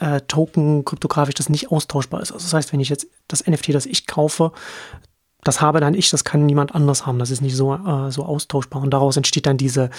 äh, 0.00 0.20
Token 0.22 0.84
kryptografisch, 0.84 1.34
das 1.34 1.48
nicht 1.48 1.70
austauschbar 1.70 2.20
ist. 2.20 2.32
Also 2.32 2.44
das 2.44 2.52
heißt, 2.52 2.72
wenn 2.74 2.80
ich 2.80 2.90
jetzt 2.90 3.06
das 3.26 3.46
NFT, 3.46 3.74
das 3.74 3.86
ich 3.86 4.06
kaufe, 4.06 4.52
das 5.44 5.60
habe 5.60 5.80
dann 5.80 5.94
ich, 5.94 6.10
das 6.10 6.24
kann 6.24 6.46
niemand 6.46 6.74
anders 6.74 7.06
haben. 7.06 7.18
Das 7.18 7.30
ist 7.30 7.42
nicht 7.42 7.56
so, 7.56 7.74
äh, 7.74 8.10
so 8.10 8.24
austauschbar. 8.24 8.82
Und 8.82 8.90
daraus 8.90 9.16
entsteht 9.16 9.46
dann 9.46 9.56
diese 9.56 9.90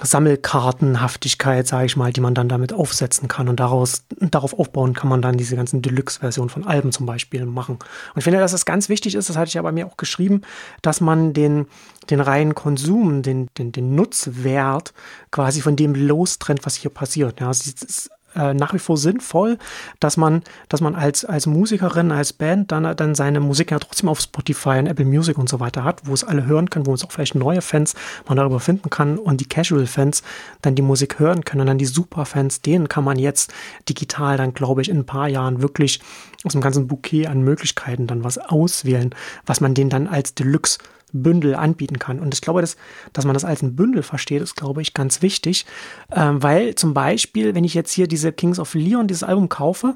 Sammelkartenhaftigkeit, 0.00 1.66
sage 1.66 1.86
ich 1.86 1.96
mal, 1.96 2.12
die 2.12 2.20
man 2.20 2.34
dann 2.34 2.48
damit 2.48 2.72
aufsetzen 2.72 3.28
kann. 3.28 3.48
Und 3.48 3.60
daraus, 3.60 4.04
darauf 4.18 4.58
aufbauen 4.58 4.94
kann 4.94 5.08
man 5.08 5.22
dann 5.22 5.36
diese 5.36 5.54
ganzen 5.54 5.82
Deluxe-Versionen 5.82 6.50
von 6.50 6.64
Alben 6.66 6.92
zum 6.92 7.06
Beispiel 7.06 7.44
machen. 7.44 7.76
Und 7.76 8.18
ich 8.18 8.24
finde, 8.24 8.40
dass 8.40 8.52
es 8.52 8.64
ganz 8.64 8.88
wichtig 8.88 9.14
ist, 9.14 9.28
das 9.28 9.36
hatte 9.36 9.48
ich 9.48 9.54
ja 9.54 9.62
bei 9.62 9.72
mir 9.72 9.86
auch 9.86 9.96
geschrieben, 9.96 10.42
dass 10.80 11.00
man 11.00 11.34
den, 11.34 11.66
den 12.10 12.20
reinen 12.20 12.54
Konsum, 12.54 13.22
den, 13.22 13.48
den, 13.58 13.70
den 13.72 13.94
Nutzwert 13.94 14.92
quasi 15.30 15.60
von 15.60 15.76
dem 15.76 15.94
lostrennt, 15.94 16.64
was 16.64 16.74
hier 16.74 16.90
passiert. 16.90 17.40
Ja, 17.40 17.50
es 17.50 17.66
ist, 17.66 18.10
äh, 18.36 18.54
nach 18.54 18.74
wie 18.74 18.78
vor 18.78 18.96
sinnvoll, 18.96 19.58
dass 20.00 20.16
man, 20.16 20.42
dass 20.68 20.80
man 20.80 20.94
als, 20.94 21.24
als 21.24 21.46
Musikerin, 21.46 22.12
als 22.12 22.32
Band 22.32 22.72
dann, 22.72 22.96
dann 22.96 23.14
seine 23.14 23.40
Musik 23.40 23.70
ja 23.70 23.78
trotzdem 23.78 24.08
auf 24.08 24.20
Spotify 24.20 24.78
und 24.78 24.86
Apple 24.86 25.04
Music 25.04 25.38
und 25.38 25.48
so 25.48 25.60
weiter 25.60 25.84
hat, 25.84 26.02
wo 26.04 26.14
es 26.14 26.24
alle 26.24 26.46
hören 26.46 26.70
können, 26.70 26.86
wo 26.86 26.94
es 26.94 27.04
auch 27.04 27.12
vielleicht 27.12 27.34
neue 27.34 27.62
Fans 27.62 27.94
man 28.26 28.36
darüber 28.36 28.60
finden 28.60 28.90
kann 28.90 29.18
und 29.18 29.40
die 29.40 29.48
Casual-Fans 29.48 30.22
dann 30.62 30.74
die 30.74 30.82
Musik 30.82 31.18
hören 31.18 31.44
können 31.44 31.62
und 31.62 31.66
dann 31.66 31.78
die 31.78 31.86
Superfans, 31.86 32.60
denen 32.60 32.88
kann 32.88 33.04
man 33.04 33.18
jetzt 33.18 33.52
digital 33.88 34.36
dann, 34.36 34.54
glaube 34.54 34.82
ich, 34.82 34.88
in 34.88 34.98
ein 34.98 35.06
paar 35.06 35.28
Jahren 35.28 35.62
wirklich 35.62 36.00
aus 36.44 36.52
dem 36.52 36.60
ganzen 36.60 36.88
Bouquet 36.88 37.26
an 37.26 37.42
Möglichkeiten 37.42 38.06
dann 38.06 38.24
was 38.24 38.38
auswählen, 38.38 39.14
was 39.46 39.60
man 39.60 39.74
denen 39.74 39.90
dann 39.90 40.06
als 40.06 40.34
Deluxe 40.34 40.78
Bündel 41.12 41.54
anbieten 41.54 41.98
kann. 41.98 42.20
Und 42.20 42.34
ich 42.34 42.40
glaube, 42.40 42.60
dass, 42.60 42.76
dass 43.12 43.24
man 43.24 43.34
das 43.34 43.44
als 43.44 43.62
ein 43.62 43.76
Bündel 43.76 44.02
versteht, 44.02 44.42
ist, 44.42 44.56
glaube 44.56 44.82
ich, 44.82 44.94
ganz 44.94 45.22
wichtig, 45.22 45.66
ähm, 46.10 46.42
weil 46.42 46.74
zum 46.74 46.94
Beispiel, 46.94 47.54
wenn 47.54 47.64
ich 47.64 47.74
jetzt 47.74 47.92
hier 47.92 48.08
diese 48.08 48.32
Kings 48.32 48.58
of 48.58 48.74
Leon, 48.74 49.08
dieses 49.08 49.22
Album 49.22 49.48
kaufe, 49.48 49.94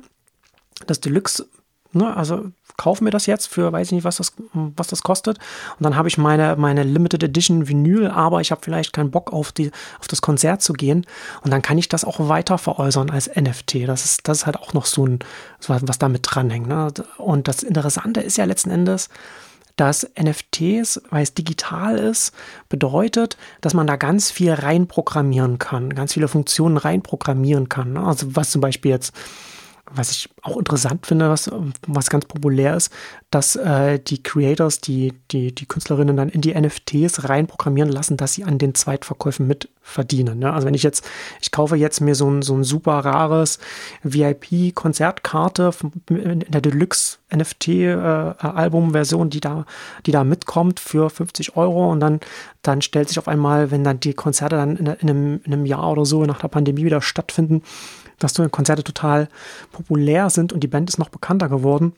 das 0.87 1.00
Deluxe, 1.00 1.46
ne, 1.92 2.16
also 2.16 2.50
kaufe 2.76 3.02
mir 3.02 3.11
das 3.11 3.26
jetzt 3.26 3.46
für, 3.46 3.72
weiß 3.72 3.88
ich 3.88 3.92
nicht, 3.92 4.05
was 4.05 4.16
das, 4.16 4.35
was 4.52 4.88
das 4.88 5.02
kostet. 5.02 5.38
Und 5.79 5.85
dann 5.85 5.96
habe 5.96 6.09
ich 6.09 6.18
meine, 6.18 6.57
meine 6.57 6.83
Limited 6.83 7.22
Edition 7.22 7.68
Vinyl, 7.68 8.09
aber 8.09 8.40
ich 8.40 8.50
habe 8.50 8.61
vielleicht 8.62 8.92
keinen 8.92 9.11
Bock 9.11 9.33
auf, 9.33 9.52
die, 9.52 9.70
auf 9.98 10.09
das 10.09 10.20
Konzert 10.20 10.62
zu 10.62 10.74
gehen. 10.74 11.07
Und 11.42 11.52
dann 11.52 11.62
kann 11.62 11.79
ich 11.79 11.88
das 11.88 12.05
auch 12.05 12.29
weiter 12.29 12.59
veräußern 12.59 13.11
als 13.11 13.35
NFT. 13.35 13.88
Das 13.88 14.05
ist, 14.05 14.29
das 14.29 14.38
ist 14.38 14.46
halt 14.46 14.59
auch 14.59 14.74
noch 14.74 14.87
so 14.87 15.07
ein, 15.07 15.20
was 15.66 15.98
damit 15.98 16.22
dranhängt. 16.24 16.68
Ne? 16.68 16.88
Und 17.16 17.48
das 17.48 17.62
Interessante 17.62 18.20
ist 18.20 18.37
ja 18.37 18.44
letzten 18.44 18.70
Endes, 18.70 19.09
dass 19.76 20.10
NFTs, 20.18 21.02
weil 21.10 21.22
es 21.22 21.34
digital 21.34 21.98
ist, 21.98 22.32
bedeutet, 22.68 23.36
dass 23.60 23.74
man 23.74 23.86
da 23.86 23.96
ganz 23.96 24.30
viel 24.30 24.52
reinprogrammieren 24.52 25.58
kann, 25.58 25.94
ganz 25.94 26.14
viele 26.14 26.28
Funktionen 26.28 26.76
reinprogrammieren 26.76 27.68
kann. 27.68 27.92
Ne? 27.92 28.00
Also 28.00 28.34
was 28.34 28.50
zum 28.50 28.60
Beispiel 28.60 28.90
jetzt 28.90 29.12
was 29.92 30.10
ich 30.10 30.28
auch 30.46 30.56
interessant 30.56 31.06
finde, 31.06 31.28
was, 31.28 31.50
was 31.87 32.11
ganz 32.11 32.24
populär 32.24 32.76
ist, 32.76 32.92
dass 33.30 33.56
äh, 33.56 33.98
die 33.98 34.22
Creators, 34.22 34.80
die, 34.80 35.12
die, 35.30 35.54
die 35.54 35.66
Künstlerinnen 35.66 36.16
dann 36.16 36.28
in 36.28 36.40
die 36.40 36.54
NFTs 36.54 37.28
reinprogrammieren 37.28 37.90
lassen, 37.90 38.16
dass 38.16 38.35
sie 38.35 38.44
an 38.44 38.59
den 38.59 38.74
Zweitverkäufen 38.74 39.46
mit 39.46 39.68
verdienen. 39.82 40.38
Ne? 40.40 40.52
Also 40.52 40.66
wenn 40.66 40.74
ich 40.74 40.82
jetzt, 40.82 41.09
ich 41.40 41.50
kaufe 41.52 41.76
jetzt 41.76 42.00
mir 42.00 42.14
so 42.14 42.28
ein, 42.30 42.42
so 42.42 42.54
ein 42.54 42.64
super 42.64 42.98
rares 43.04 43.59
VIP-Konzertkarte 44.02 45.70
in 46.09 46.40
der 46.40 46.61
Deluxe 46.61 47.18
NFT-Album-Version, 47.35 49.26
äh, 49.26 49.30
die 49.30 49.40
da, 49.40 49.64
die 50.06 50.12
da 50.12 50.24
mitkommt 50.24 50.80
für 50.80 51.11
50 51.11 51.56
Euro 51.56 51.90
und 51.90 52.00
dann, 52.00 52.20
dann 52.62 52.82
stellt 52.82 53.09
sich 53.09 53.18
auf 53.18 53.28
einmal, 53.28 53.70
wenn 53.70 53.85
dann 53.85 54.00
die 54.00 54.14
Konzerte 54.14 54.56
dann 54.56 54.76
in, 54.76 54.87
in, 54.87 55.11
einem, 55.11 55.40
in 55.44 55.52
einem 55.52 55.66
Jahr 55.66 55.90
oder 55.90 56.04
so 56.04 56.24
nach 56.24 56.40
der 56.40 56.48
Pandemie 56.48 56.85
wieder 56.85 57.02
stattfinden, 57.02 57.62
dass 58.18 58.35
so 58.35 58.48
Konzerte 58.48 58.82
total 58.82 59.28
populär 59.72 60.30
sind 60.37 60.53
und 60.53 60.61
die 60.61 60.68
Band 60.68 60.88
ist 60.88 60.99
noch 60.99 61.09
bekannter 61.09 61.49
geworden. 61.49 61.92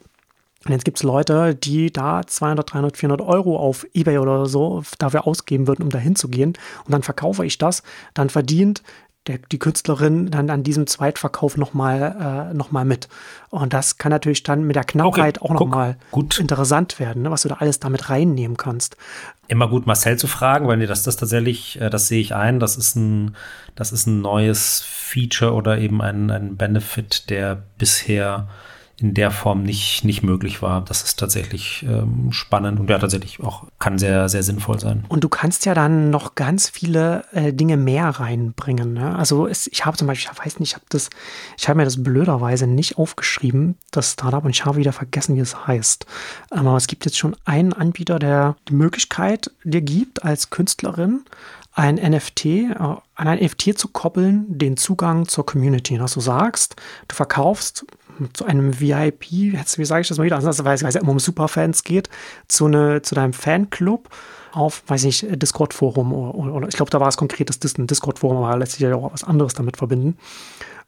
Und 0.64 0.72
jetzt 0.72 0.84
gibt 0.84 0.96
es 0.96 1.04
Leute, 1.04 1.54
die 1.54 1.92
da 1.92 2.22
200, 2.26 2.72
300, 2.72 2.96
400 2.96 3.26
Euro 3.26 3.56
auf 3.58 3.86
Ebay 3.94 4.18
oder 4.18 4.46
so 4.46 4.82
dafür 4.98 5.26
ausgeben 5.26 5.68
würden, 5.68 5.82
um 5.82 5.90
da 5.90 5.98
hinzugehen. 5.98 6.54
Und 6.84 6.92
dann 6.92 7.02
verkaufe 7.02 7.46
ich 7.46 7.58
das. 7.58 7.82
Dann 8.14 8.28
verdient 8.28 8.82
der, 9.28 9.38
die 9.38 9.58
Künstlerin 9.58 10.30
dann 10.30 10.50
an 10.50 10.62
diesem 10.62 10.86
Zweitverkauf 10.86 11.56
nochmal 11.56 12.50
äh, 12.50 12.54
noch 12.54 12.72
mit. 12.84 13.08
Und 13.50 13.72
das 13.72 13.98
kann 13.98 14.10
natürlich 14.10 14.42
dann 14.42 14.64
mit 14.64 14.76
der 14.76 14.84
Knappheit 14.84 15.40
okay, 15.40 15.48
auch 15.48 15.60
nochmal 15.60 15.96
interessant 16.38 16.98
werden, 16.98 17.22
ne, 17.22 17.30
was 17.30 17.42
du 17.42 17.48
da 17.48 17.56
alles 17.56 17.78
damit 17.78 18.10
reinnehmen 18.10 18.56
kannst. 18.56 18.96
Immer 19.46 19.68
gut, 19.68 19.86
Marcel 19.86 20.18
zu 20.18 20.26
fragen, 20.26 20.66
weil 20.66 20.78
das, 20.86 21.02
das 21.02 21.16
tatsächlich, 21.16 21.80
äh, 21.80 21.90
das 21.90 22.08
sehe 22.08 22.20
ich 22.20 22.34
ein, 22.34 22.58
das 22.58 22.76
ist 22.76 22.96
ein, 22.96 23.36
das 23.76 23.92
ist 23.92 24.06
ein 24.06 24.20
neues 24.20 24.82
Feature 24.86 25.52
oder 25.52 25.78
eben 25.78 26.02
ein, 26.02 26.30
ein 26.30 26.56
Benefit, 26.56 27.30
der 27.30 27.62
bisher 27.78 28.48
in 29.00 29.14
der 29.14 29.30
Form 29.30 29.62
nicht, 29.62 30.04
nicht 30.04 30.22
möglich 30.22 30.60
war. 30.60 30.84
Das 30.84 31.02
ist 31.02 31.18
tatsächlich 31.18 31.84
ähm, 31.88 32.32
spannend 32.32 32.80
und 32.80 32.90
ja, 32.90 32.98
tatsächlich 32.98 33.40
auch 33.40 33.64
kann 33.78 33.96
sehr, 33.96 34.28
sehr 34.28 34.42
sinnvoll 34.42 34.80
sein. 34.80 35.04
Und 35.08 35.22
du 35.22 35.28
kannst 35.28 35.66
ja 35.66 35.74
dann 35.74 36.10
noch 36.10 36.34
ganz 36.34 36.68
viele 36.68 37.24
äh, 37.32 37.52
Dinge 37.52 37.76
mehr 37.76 38.08
reinbringen. 38.08 38.94
Ne? 38.94 39.14
Also 39.14 39.46
es, 39.46 39.68
ich 39.68 39.86
habe 39.86 39.96
zum 39.96 40.08
Beispiel, 40.08 40.32
ich 40.32 40.44
weiß 40.44 40.58
nicht, 40.58 40.70
ich 40.70 40.74
habe 40.74 40.86
das, 40.88 41.10
ich 41.56 41.68
habe 41.68 41.76
mir 41.76 41.84
das 41.84 42.02
blöderweise 42.02 42.66
nicht 42.66 42.98
aufgeschrieben, 42.98 43.76
das 43.92 44.14
Startup, 44.14 44.44
und 44.44 44.50
ich 44.50 44.64
habe 44.64 44.78
wieder 44.78 44.92
vergessen, 44.92 45.36
wie 45.36 45.40
es 45.40 45.66
heißt. 45.66 46.04
Aber 46.50 46.76
es 46.76 46.88
gibt 46.88 47.04
jetzt 47.04 47.18
schon 47.18 47.36
einen 47.44 47.72
Anbieter, 47.72 48.18
der 48.18 48.56
die 48.68 48.74
Möglichkeit 48.74 49.52
dir 49.62 49.82
gibt, 49.82 50.24
als 50.24 50.50
Künstlerin 50.50 51.20
ein 51.72 51.94
NFT, 51.94 52.46
äh, 52.46 52.74
an 52.74 52.98
ein 53.14 53.38
NFT 53.38 53.78
zu 53.78 53.88
koppeln, 53.88 54.58
den 54.58 54.76
Zugang 54.76 55.28
zur 55.28 55.46
Community. 55.46 55.96
Dass 55.96 56.14
du 56.14 56.20
sagst, 56.20 56.74
du 57.06 57.14
verkaufst 57.14 57.86
zu 58.32 58.44
einem 58.44 58.80
VIP, 58.80 59.30
jetzt, 59.30 59.78
wie 59.78 59.84
sage 59.84 60.02
ich 60.02 60.08
das 60.08 60.18
mal 60.18 60.24
wieder, 60.24 60.36
also, 60.36 60.64
weil 60.64 60.74
es 60.74 60.80
ja 60.80 61.00
immer 61.00 61.12
um 61.12 61.18
Superfans 61.18 61.84
geht, 61.84 62.08
zu, 62.48 62.66
eine, 62.66 63.02
zu 63.02 63.14
deinem 63.14 63.32
Fanclub 63.32 64.08
auf, 64.52 64.82
weiß 64.86 65.04
ich, 65.04 65.26
Discord-Forum 65.30 66.12
oder, 66.12 66.54
oder, 66.54 66.68
ich 66.68 66.76
glaube, 66.76 66.90
da 66.90 67.00
war 67.00 67.08
es 67.08 67.16
konkret 67.16 67.48
das 67.48 67.58
Discord-Forum, 67.60 68.38
aber 68.38 68.56
lässt 68.56 68.72
sich 68.72 68.80
ja 68.80 68.94
auch 68.94 69.12
was 69.12 69.24
anderes 69.24 69.54
damit 69.54 69.76
verbinden. 69.76 70.16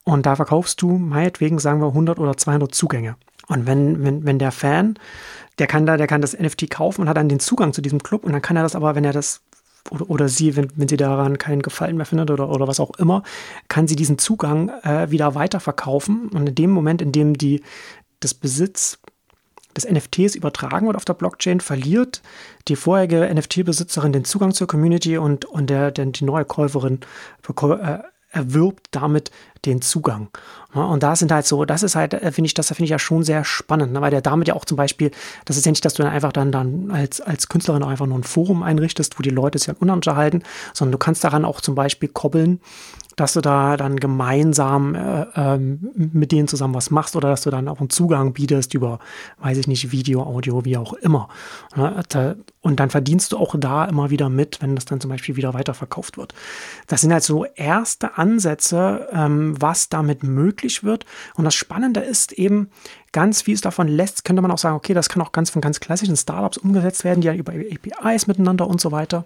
Und 0.05 0.27
da 0.27 0.37
verkaufst 0.37 0.81
du 0.83 0.97
meinetwegen, 0.97 1.59
sagen 1.59 1.81
wir, 1.81 1.89
100 1.89 2.19
oder 2.19 2.37
200 2.37 2.75
Zugänge. 2.75 3.17
Und 3.49 3.67
wenn, 3.67 4.03
wenn, 4.03 4.25
wenn 4.25 4.39
der 4.39 4.53
Fan, 4.53 4.99
der 5.59 5.67
kann 5.67 5.85
da, 5.85 5.97
der 5.97 6.07
kann 6.07 6.23
das 6.23 6.39
NFT 6.39 6.71
kaufen 6.71 7.03
und 7.03 7.09
hat 7.09 7.17
dann 7.17 7.29
den 7.29 7.41
Zugang 7.41 7.73
zu 7.73 7.83
diesem 7.83 8.03
Club 8.03 8.25
und 8.25 8.33
dann 8.33 8.43
kann 8.43 8.57
er 8.57 8.63
das 8.63 8.75
aber, 8.75 8.95
wenn 8.95 9.05
er 9.05 9.13
das 9.13 9.43
oder, 9.91 10.11
oder 10.11 10.29
sie, 10.29 10.57
wenn, 10.57 10.71
wenn 10.77 10.89
sie 10.89 10.97
daran 10.97 11.39
keinen 11.39 11.63
Gefallen 11.63 11.97
mehr 11.97 12.07
findet 12.07 12.31
oder, 12.31 12.49
oder 12.49 12.69
was 12.69 12.81
auch 12.81 12.97
immer, 12.99 13.23
kann 13.69 13.89
sie 13.89 13.97
diesen 13.97 14.19
Zugang 14.19 14.71
äh, 14.83 15.11
wieder 15.11 15.35
weiterverkaufen. 15.35 16.29
Und 16.29 16.49
in 16.49 16.55
dem 16.55 16.71
Moment, 16.71 17.03
in 17.03 17.13
dem 17.13 17.35
die, 17.35 17.63
das 18.21 18.35
Besitz 18.35 18.99
des 19.77 19.89
NFTs 19.89 20.35
übertragen 20.35 20.87
wird 20.87 20.97
auf 20.97 21.05
der 21.05 21.15
Blockchain, 21.15 21.61
verliert 21.61 22.23
die 22.69 22.77
vorherige 22.77 23.33
NFT-Besitzerin 23.33 24.13
den 24.13 24.25
Zugang 24.25 24.53
zur 24.53 24.67
Community 24.67 25.17
und, 25.17 25.45
und 25.45 25.71
der, 25.71 25.91
der, 25.91 26.07
die 26.07 26.25
neue 26.25 26.45
Käuferin 26.45 27.01
äh, 27.49 27.99
erwirbt 28.31 28.89
damit 28.93 29.31
den 29.67 29.83
Zugang. 29.83 30.29
und 30.73 31.03
da 31.03 31.17
sind 31.17 31.33
halt 31.33 31.45
so, 31.45 31.65
das 31.65 31.83
ist 31.83 31.97
halt, 31.97 32.15
äh, 32.15 32.33
finde 32.33 32.47
ich, 32.47 32.55
das 32.55 32.69
finde 32.69 32.85
ich 32.85 32.91
ja 32.91 32.99
schon 32.99 33.23
sehr 33.25 33.45
spannend, 33.45 33.93
ne? 33.93 34.01
weil 34.01 34.11
der 34.11 34.23
damit 34.23 34.49
ja 34.49 34.55
auch 34.55 34.65
zum 34.65 34.77
Beispiel, 34.77 35.11
das 35.45 35.57
ist 35.57 35.67
ja 35.67 35.73
nicht, 35.73 35.85
dass 35.85 35.95
du 35.95 36.03
dann 36.03 36.13
einfach 36.13 36.33
dann, 36.33 36.51
dann 36.51 36.91
als, 36.91 37.21
als 37.21 37.49
Künstlerin 37.49 37.83
einfach 37.83 38.07
nur 38.07 38.19
ein 38.19 38.25
Forum 38.25 38.63
einrichtest, 38.63 39.19
wo 39.19 39.23
die 39.23 39.31
Leute 39.31 39.59
sich 39.59 39.67
dann 39.67 39.77
unterhalten, 39.77 40.43
sondern 40.73 40.93
du 40.93 40.99
kannst 40.99 41.25
daran 41.25 41.45
auch 41.45 41.61
zum 41.61 41.75
Beispiel 41.75 42.09
koppeln, 42.09 42.61
dass 43.21 43.35
du 43.35 43.43
da 43.43 43.77
dann 43.77 44.01
gemeinsam 44.01 44.95
äh, 44.95 45.27
ähm, 45.37 45.91
mit 45.95 46.33
denen 46.33 46.49
zusammen 46.49 46.75
was 46.75 46.91
machst 46.91 47.17
oder 47.17 47.29
dass 47.29 47.43
du 47.43 47.51
dann 47.51 47.69
auch 47.69 47.79
einen 47.79 47.91
Zugang 47.91 48.33
bietest 48.33 48.73
über, 48.73 48.99
weiß 49.41 49.59
ich 49.59 49.67
nicht, 49.67 49.93
Video, 49.93 50.23
Audio, 50.23 50.65
wie 50.65 50.79
auch 50.79 50.95
immer. 50.95 51.29
Und 52.63 52.81
dann 52.81 52.91
verdienst 52.91 53.33
du 53.33 53.39
auch 53.39 53.55
da 53.59 53.85
immer 53.85 54.11
wieder 54.11 54.29
mit, 54.31 54.63
wenn 54.63 54.75
das 54.75 54.87
dann 54.87 55.01
zum 55.01 55.11
Beispiel 55.11 55.37
wieder 55.37 55.53
weiterverkauft 55.53 56.17
wird. 56.17 56.35
Das 56.87 57.03
sind 57.03 57.13
halt 57.13 57.23
so 57.23 57.45
erste 57.45 58.17
Ansätze, 58.17 59.09
ähm, 59.13 59.55
was 59.61 59.91
damit 59.91 60.23
möglich 60.23 60.83
wird. 60.83 61.05
Und 61.35 61.45
das 61.45 61.55
Spannende 61.55 62.01
ist 62.01 62.33
eben, 62.33 62.71
ganz 63.13 63.43
vieles 63.43 63.61
davon 63.61 63.89
lässt, 63.89 64.25
könnte 64.25 64.41
man 64.41 64.51
auch 64.51 64.59
sagen, 64.59 64.77
okay, 64.77 64.95
das 64.95 65.09
kann 65.09 65.23
auch 65.23 65.33
ganz 65.33 65.51
von 65.51 65.61
ganz 65.61 65.81
klassischen 65.81 66.17
Startups 66.17 66.59
umgesetzt 66.59 67.05
werden, 67.05 67.21
die 67.21 67.27
ja 67.27 67.35
über 67.35 67.53
APIs 67.53 68.27
miteinander 68.27 68.67
und 68.67 68.81
so 68.81 68.93
weiter. 68.93 69.25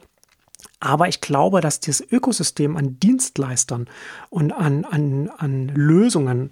Aber 0.85 1.09
ich 1.09 1.23
glaube, 1.23 1.63
dass 1.63 1.81
das 1.81 2.03
Ökosystem 2.13 2.77
an 2.77 3.01
Dienstleistern 3.01 3.89
und 4.29 4.53
an, 4.53 4.85
an, 4.85 5.31
an 5.39 5.69
Lösungen 5.69 6.51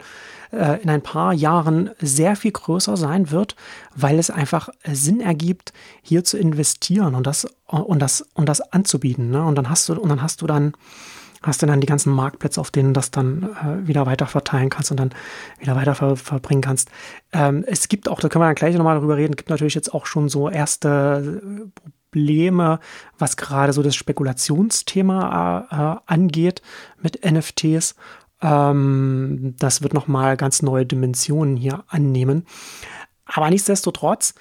äh, 0.53 0.81
in 0.83 0.88
ein 0.88 1.03
paar 1.03 1.35
Jahren 1.35 1.90
sehr 2.01 2.35
viel 2.35 2.53
größer 2.53 2.97
sein 2.97 3.31
wird, 3.31 3.57
weil 3.95 4.18
es 4.18 4.31
einfach 4.31 4.71
Sinn 4.90 5.21
ergibt, 5.21 5.75
hier 6.01 6.25
zu 6.25 6.38
investieren 6.38 7.14
und 7.14 7.27
das, 7.27 7.47
und 7.66 7.99
das, 8.01 8.23
und 8.33 8.49
das 8.49 8.62
anzubieten. 8.73 9.31
Ne? 9.31 9.45
Und 9.45 9.57
dann 9.57 9.68
hast 9.68 9.90
du, 9.90 10.01
und 10.01 10.09
dann 10.09 10.23
hast 10.23 10.40
du 10.40 10.47
dann 10.47 10.73
hast 11.42 11.61
du 11.61 11.66
dann 11.66 11.81
die 11.81 11.88
ganzen 11.88 12.12
Marktplätze, 12.12 12.61
auf 12.61 12.71
denen 12.71 12.95
das 12.95 13.11
dann 13.11 13.51
äh, 13.64 13.87
wieder 13.87 14.07
weiter 14.07 14.29
verteilen 14.29 14.71
kannst 14.71 14.92
und 14.92 15.01
dann 15.01 15.11
wieder 15.59 15.75
weiter 15.75 15.97
ver 15.97 16.14
verbringen 16.14 16.62
kannst. 16.62 16.88
Ähm, 17.33 17.64
es 17.66 17.88
gibt 17.88 18.09
auch, 18.09 18.21
da 18.21 18.29
können 18.29 18.42
wir 18.42 18.47
dann 18.47 18.55
gleich 18.55 18.77
nochmal 18.77 18.95
darüber 18.95 19.16
reden, 19.16 19.35
gibt 19.35 19.51
natürlich 19.51 19.75
jetzt 19.75 19.92
auch 19.92 20.07
schon 20.07 20.29
so 20.29 20.49
erste 20.49 21.68
Probleme, 22.12 22.79
was 23.18 23.37
gerade 23.37 23.72
so 23.72 23.83
das 23.83 23.96
Spekulationsthema 23.96 26.01
äh, 26.07 26.12
angeht 26.12 26.62
mit 27.01 27.25
NFTs. 27.25 27.96
Ähm, 28.42 29.55
das 29.59 29.83
wird 29.83 29.94
nochmal 29.94 30.37
ganz 30.37 30.62
neue 30.62 30.85
Dimensionen 30.85 31.57
hier 31.57 31.85
annehmen. 31.88 32.44
Aber 33.25 33.48
nichtsdestotrotz, 33.48 34.35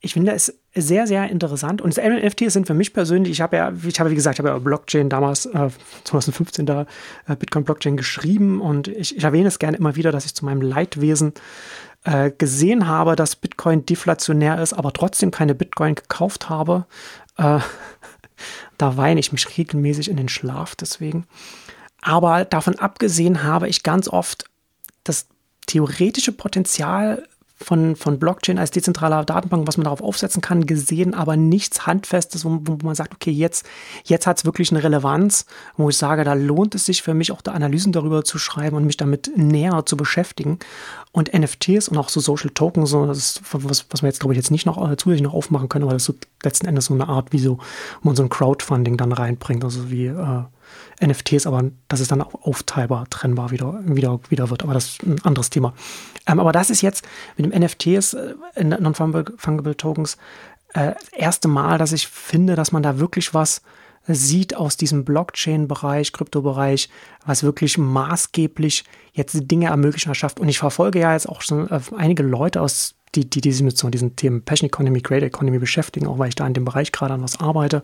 ich 0.00 0.14
finde 0.14 0.32
es 0.32 0.58
sehr, 0.74 1.06
sehr 1.06 1.28
interessant. 1.28 1.82
Und 1.82 1.98
NFTs 1.98 2.54
sind 2.54 2.66
für 2.66 2.74
mich 2.74 2.94
persönlich, 2.94 3.32
ich 3.32 3.40
habe 3.42 3.56
ja, 3.56 3.72
ich 3.86 4.00
habe 4.00 4.10
wie 4.10 4.14
gesagt, 4.14 4.36
ich 4.36 4.38
habe 4.38 4.48
ja 4.48 4.58
Blockchain 4.58 5.10
damals, 5.10 5.44
äh, 5.44 5.68
2015 6.04 6.64
da 6.64 6.86
äh, 7.28 7.36
Bitcoin 7.36 7.64
Blockchain 7.64 7.98
geschrieben 7.98 8.62
und 8.62 8.88
ich, 8.88 9.14
ich 9.14 9.24
erwähne 9.24 9.48
es 9.48 9.58
gerne 9.58 9.76
immer 9.76 9.96
wieder, 9.96 10.10
dass 10.10 10.24
ich 10.24 10.34
zu 10.34 10.46
meinem 10.46 10.62
Leidwesen 10.62 11.34
äh, 12.04 12.30
gesehen 12.30 12.86
habe, 12.86 13.16
dass 13.16 13.36
Bitcoin 13.36 13.84
deflationär 13.84 14.60
ist, 14.60 14.72
aber 14.72 14.92
trotzdem 14.92 15.30
keine 15.30 15.54
Bitcoin 15.54 15.94
gekauft 15.94 16.48
habe. 16.48 16.86
Äh, 17.36 17.60
da 18.78 18.96
weine 18.96 19.20
ich 19.20 19.32
mich 19.32 19.58
regelmäßig 19.58 20.08
in 20.08 20.16
den 20.16 20.28
Schlaf 20.28 20.74
deswegen. 20.76 21.26
Aber 22.00 22.44
davon 22.44 22.78
abgesehen 22.78 23.42
habe 23.42 23.68
ich 23.68 23.82
ganz 23.82 24.08
oft 24.08 24.44
das 25.04 25.26
theoretische 25.66 26.32
Potenzial 26.32 27.28
von, 27.62 27.94
von 27.94 28.18
Blockchain 28.18 28.58
als 28.58 28.70
dezentraler 28.70 29.24
Datenbank, 29.24 29.68
was 29.68 29.76
man 29.76 29.84
darauf 29.84 30.02
aufsetzen 30.02 30.40
kann, 30.40 30.66
gesehen, 30.66 31.14
aber 31.14 31.36
nichts 31.36 31.86
Handfestes, 31.86 32.44
wo, 32.44 32.60
wo 32.62 32.78
man 32.82 32.94
sagt, 32.94 33.14
okay, 33.14 33.30
jetzt, 33.30 33.66
jetzt 34.04 34.26
hat 34.26 34.38
es 34.38 34.44
wirklich 34.44 34.70
eine 34.70 34.82
Relevanz, 34.82 35.44
wo 35.76 35.90
ich 35.90 35.96
sage, 35.96 36.24
da 36.24 36.32
lohnt 36.32 36.74
es 36.74 36.86
sich 36.86 37.02
für 37.02 37.12
mich 37.12 37.32
auch 37.32 37.42
da 37.42 37.52
Analysen 37.52 37.92
darüber 37.92 38.24
zu 38.24 38.38
schreiben 38.38 38.76
und 38.76 38.86
mich 38.86 38.96
damit 38.96 39.30
näher 39.36 39.84
zu 39.84 39.96
beschäftigen. 39.96 40.58
Und 41.12 41.34
NFTs 41.34 41.88
und 41.88 41.98
auch 41.98 42.08
so 42.08 42.20
Social 42.20 42.50
Tokens, 42.50 42.90
so, 42.90 43.04
das 43.04 43.18
ist 43.18 43.42
was, 43.52 43.84
was 43.90 44.02
wir 44.02 44.08
jetzt, 44.08 44.20
glaube 44.20 44.32
ich, 44.32 44.38
jetzt 44.38 44.50
nicht 44.50 44.64
noch 44.64 44.78
äh, 44.78 44.96
zusätzlich 44.96 45.22
noch 45.22 45.34
aufmachen 45.34 45.68
können, 45.68 45.84
aber 45.84 45.92
das 45.92 46.02
ist 46.02 46.06
so 46.06 46.14
letzten 46.42 46.66
Endes 46.66 46.86
so 46.86 46.94
eine 46.94 47.08
Art, 47.08 47.32
wie 47.32 47.40
so, 47.40 47.58
wo 48.00 48.08
man 48.08 48.16
so 48.16 48.22
ein 48.22 48.28
Crowdfunding 48.28 48.96
dann 48.96 49.12
reinbringt, 49.12 49.64
also 49.64 49.90
wie 49.90 50.06
äh, 50.06 50.42
NFTs, 51.02 51.46
aber 51.46 51.64
dass 51.88 52.00
es 52.00 52.08
dann 52.08 52.22
auch 52.22 52.34
aufteilbar, 52.34 53.06
trennbar 53.10 53.50
wieder, 53.50 53.80
wieder, 53.84 54.20
wieder 54.28 54.50
wird. 54.50 54.62
Aber 54.62 54.74
das 54.74 54.88
ist 54.88 55.02
ein 55.02 55.20
anderes 55.22 55.50
Thema. 55.50 55.74
Ähm, 56.26 56.40
aber 56.40 56.52
das 56.52 56.70
ist 56.70 56.82
jetzt 56.82 57.04
mit 57.36 57.46
dem 57.46 57.62
NFTs, 57.62 58.14
äh, 58.14 58.34
Non-Fungible 58.64 59.76
Tokens, 59.76 60.16
äh, 60.74 60.92
erste 61.12 61.48
Mal, 61.48 61.78
dass 61.78 61.92
ich 61.92 62.08
finde, 62.08 62.54
dass 62.54 62.72
man 62.72 62.82
da 62.82 62.98
wirklich 62.98 63.34
was 63.34 63.62
sieht 64.06 64.56
aus 64.56 64.76
diesem 64.76 65.04
Blockchain-Bereich, 65.04 66.12
Kryptobereich, 66.12 66.88
was 67.26 67.42
wirklich 67.42 67.78
maßgeblich 67.78 68.84
jetzt 69.12 69.50
Dinge 69.50 69.66
ermöglichen 69.66 70.14
schafft. 70.14 70.40
Und 70.40 70.48
ich 70.48 70.58
verfolge 70.58 71.00
ja 71.00 71.12
jetzt 71.12 71.28
auch 71.28 71.42
schon 71.42 71.70
äh, 71.70 71.80
einige 71.96 72.22
Leute 72.22 72.60
aus 72.60 72.94
die, 73.14 73.28
die, 73.28 73.40
die 73.40 73.52
sich 73.52 73.62
mit 73.62 73.76
so 73.76 73.88
diesen 73.88 74.16
Themen 74.16 74.42
Passion 74.42 74.68
Economy, 74.68 75.00
Great 75.00 75.22
Economy 75.22 75.58
beschäftigen, 75.58 76.06
auch 76.06 76.18
weil 76.18 76.28
ich 76.28 76.34
da 76.34 76.46
in 76.46 76.54
dem 76.54 76.64
Bereich 76.64 76.92
gerade 76.92 77.14
an 77.14 77.22
was 77.22 77.40
arbeite. 77.40 77.82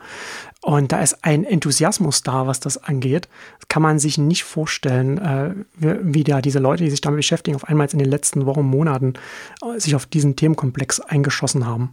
Und 0.63 0.93
da 0.93 1.01
ist 1.01 1.25
ein 1.25 1.45
Enthusiasmus 1.45 2.23
da, 2.23 2.47
was 2.47 2.61
das 2.61 2.79
angeht. 2.79 3.29
Das 3.59 3.69
kann 3.69 3.83
man 3.83 3.99
sich 3.99 4.19
nicht 4.19 4.45
vorstellen, 4.45 5.19
äh, 5.19 5.55
wie, 5.77 6.15
wie 6.15 6.25
da 6.25 6.41
diese 6.41 6.59
Leute, 6.59 6.85
die 6.85 6.91
sich 6.91 7.01
damit 7.01 7.19
beschäftigen, 7.19 7.57
auf 7.57 7.65
einmal 7.65 7.89
in 7.91 7.99
den 7.99 8.09
letzten 8.11 8.47
Wochen, 8.47 8.63
Monaten 8.63 9.15
äh, 9.63 9.79
sich 9.81 9.95
auf 9.95 10.07
diesen 10.07 10.37
Themenkomplex 10.37 11.01
eingeschossen 11.01 11.67
haben. 11.67 11.93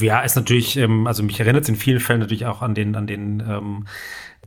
Ja, 0.00 0.20
ist 0.20 0.36
natürlich, 0.36 0.76
ähm, 0.76 1.06
also 1.06 1.22
mich 1.22 1.40
erinnert 1.40 1.64
es 1.64 1.68
in 1.68 1.74
vielen 1.76 1.98
Fällen 1.98 2.20
natürlich 2.20 2.46
auch 2.46 2.62
an 2.62 2.74
den, 2.74 2.94
an 2.94 3.08
den 3.08 3.40
ähm, 3.40 3.86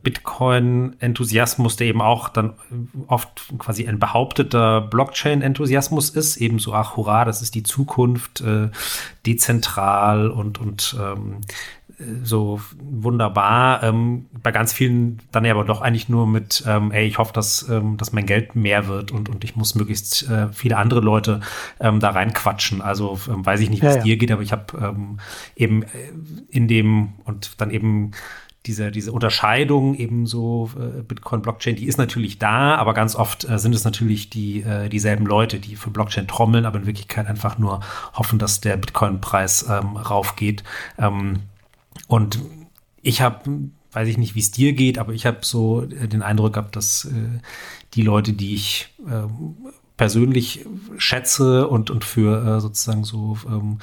Bitcoin-Enthusiasmus, 0.07 1.75
der 1.75 1.87
eben 1.87 2.01
auch 2.01 2.29
dann 2.29 2.53
oft 3.07 3.53
quasi 3.57 3.85
ein 3.89 3.99
behaupteter 3.99 4.79
Blockchain-Enthusiasmus 4.79 6.11
ist, 6.11 6.37
eben 6.37 6.59
so, 6.59 6.73
ach 6.73 6.95
hurra, 6.95 7.25
das 7.25 7.41
ist 7.41 7.55
die 7.55 7.63
Zukunft, 7.63 8.39
äh, 8.39 8.69
dezentral 9.25 10.29
und, 10.29 10.59
und 10.59 10.95
ähm, 10.97 11.41
so 12.23 12.61
wunderbar. 12.79 13.83
Ähm, 13.83 14.27
bei 14.41 14.53
ganz 14.53 14.71
vielen 14.71 15.19
dann 15.33 15.43
ja 15.43 15.53
aber 15.53 15.65
doch 15.65 15.81
eigentlich 15.81 16.07
nur 16.07 16.25
mit, 16.25 16.63
ähm, 16.65 16.91
ey, 16.91 17.05
ich 17.05 17.17
hoffe, 17.17 17.33
dass, 17.33 17.67
ähm, 17.67 17.97
dass 17.97 18.13
mein 18.13 18.25
Geld 18.25 18.55
mehr 18.55 18.87
wird 18.87 19.11
und, 19.11 19.27
und 19.27 19.43
ich 19.43 19.57
muss 19.57 19.75
möglichst 19.75 20.29
äh, 20.29 20.47
viele 20.53 20.77
andere 20.77 21.01
Leute 21.01 21.41
ähm, 21.81 21.99
da 21.99 22.11
reinquatschen. 22.11 22.81
Also 22.81 23.19
ähm, 23.27 23.45
weiß 23.45 23.59
ich 23.59 23.69
nicht, 23.69 23.81
wie 23.81 23.87
es 23.87 23.95
ja, 23.95 23.99
ja. 23.99 24.03
dir 24.05 24.17
geht, 24.17 24.31
aber 24.31 24.41
ich 24.41 24.53
habe 24.53 24.77
ähm, 24.79 25.19
eben 25.57 25.83
äh, 25.83 25.87
in 26.49 26.69
dem 26.69 27.15
und 27.25 27.59
dann 27.59 27.71
eben 27.71 28.11
diese, 28.67 28.91
diese 28.91 29.11
Unterscheidung 29.11 29.95
eben 29.95 30.25
so 30.25 30.69
äh, 30.77 31.01
Bitcoin, 31.01 31.41
Blockchain, 31.41 31.75
die 31.75 31.87
ist 31.87 31.97
natürlich 31.97 32.37
da, 32.37 32.75
aber 32.75 32.93
ganz 32.93 33.15
oft 33.15 33.49
äh, 33.49 33.57
sind 33.57 33.73
es 33.73 33.83
natürlich 33.83 34.29
die, 34.29 34.61
äh, 34.61 34.89
dieselben 34.89 35.25
Leute, 35.25 35.59
die 35.59 35.75
für 35.75 35.89
Blockchain 35.89 36.27
trommeln, 36.27 36.65
aber 36.65 36.79
in 36.79 36.85
Wirklichkeit 36.85 37.27
einfach 37.27 37.57
nur 37.57 37.79
hoffen, 38.13 38.39
dass 38.39 38.61
der 38.61 38.77
Bitcoin-Preis 38.77 39.65
ähm, 39.69 39.95
raufgeht. 39.97 40.63
Ähm, 40.97 41.39
und 42.07 42.39
ich 43.01 43.21
habe, 43.21 43.49
weiß 43.93 44.07
ich 44.07 44.17
nicht, 44.17 44.35
wie 44.35 44.41
es 44.41 44.51
dir 44.51 44.73
geht, 44.73 44.99
aber 44.99 45.13
ich 45.13 45.25
habe 45.25 45.39
so 45.41 45.83
äh, 45.83 46.07
den 46.07 46.21
Eindruck 46.21 46.53
gehabt, 46.53 46.75
dass 46.75 47.05
äh, 47.05 47.39
die 47.93 48.01
Leute, 48.01 48.33
die 48.33 48.53
ich 48.53 48.93
äh, 49.07 49.27
persönlich 49.95 50.65
schätze 50.97 51.67
und, 51.67 51.89
und 51.89 52.03
für 52.03 52.57
äh, 52.57 52.59
sozusagen 52.59 53.03
so 53.03 53.37
ähm, 53.47 53.79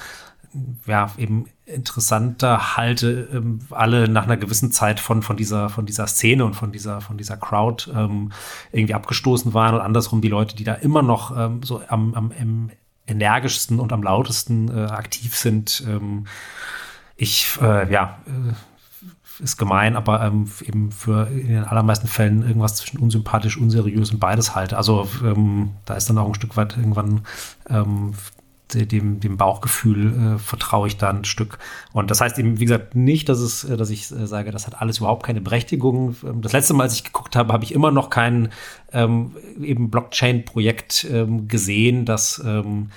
ja, 0.86 1.10
eben 1.18 1.46
interessanter 1.66 2.76
halte, 2.76 3.28
ähm, 3.32 3.60
alle 3.70 4.08
nach 4.08 4.24
einer 4.24 4.36
gewissen 4.36 4.70
Zeit 4.70 5.00
von, 5.00 5.22
von 5.22 5.36
dieser, 5.36 5.68
von 5.68 5.86
dieser 5.86 6.06
Szene 6.06 6.44
und 6.44 6.54
von 6.54 6.72
dieser, 6.72 7.00
von 7.00 7.16
dieser 7.16 7.36
Crowd 7.36 7.90
ähm, 7.94 8.32
irgendwie 8.72 8.94
abgestoßen 8.94 9.54
waren 9.54 9.74
und 9.74 9.80
andersrum 9.80 10.20
die 10.20 10.28
Leute, 10.28 10.56
die 10.56 10.64
da 10.64 10.74
immer 10.74 11.02
noch 11.02 11.36
ähm, 11.36 11.62
so 11.62 11.80
am, 11.88 12.14
am, 12.14 12.32
am 12.38 12.70
energischsten 13.06 13.80
und 13.80 13.92
am 13.92 14.02
lautesten 14.02 14.68
äh, 14.68 14.84
aktiv 14.84 15.36
sind. 15.36 15.84
Ähm, 15.86 16.26
ich, 17.16 17.58
äh, 17.60 17.90
ja, 17.92 18.18
äh, 18.26 19.42
ist 19.42 19.56
gemein, 19.56 19.96
aber 19.96 20.22
ähm, 20.22 20.48
eben 20.62 20.92
für 20.92 21.26
in 21.28 21.48
den 21.48 21.64
allermeisten 21.64 22.06
Fällen 22.06 22.42
irgendwas 22.46 22.76
zwischen 22.76 22.98
unsympathisch, 22.98 23.56
unseriös 23.56 24.12
und 24.12 24.20
beides 24.20 24.54
halte. 24.54 24.76
Also 24.76 25.08
ähm, 25.24 25.72
da 25.86 25.94
ist 25.94 26.08
dann 26.08 26.18
auch 26.18 26.28
ein 26.28 26.34
Stück 26.34 26.56
weit 26.56 26.76
irgendwann 26.76 27.22
ähm, 28.74 28.88
dem, 28.88 29.20
dem 29.20 29.37
Bauchgefühl 29.37 30.34
äh, 30.34 30.38
vertraue 30.38 30.88
ich 30.88 30.96
da 30.96 31.10
ein 31.10 31.24
Stück. 31.24 31.58
Und 31.92 32.10
das 32.10 32.20
heißt 32.20 32.38
eben, 32.38 32.60
wie 32.60 32.64
gesagt, 32.64 32.94
nicht, 32.94 33.28
dass 33.28 33.38
es, 33.38 33.64
äh, 33.64 33.76
dass 33.76 33.90
ich 33.90 34.10
äh, 34.10 34.26
sage, 34.26 34.50
das 34.50 34.66
hat 34.66 34.80
alles 34.80 34.98
überhaupt 34.98 35.24
keine 35.24 35.40
Berechtigung. 35.40 36.16
Ähm, 36.24 36.42
das 36.42 36.52
letzte 36.52 36.74
Mal, 36.74 36.84
als 36.84 36.94
ich 36.94 37.04
geguckt 37.04 37.37
habe, 37.37 37.52
habe 37.52 37.64
ich 37.64 37.72
immer 37.72 37.90
noch 37.90 38.10
kein 38.10 38.50
ähm, 38.92 39.32
eben 39.60 39.90
Blockchain-Projekt 39.90 41.06
ähm, 41.10 41.48
gesehen, 41.48 42.04
das 42.04 42.42
ähm, 42.44 42.90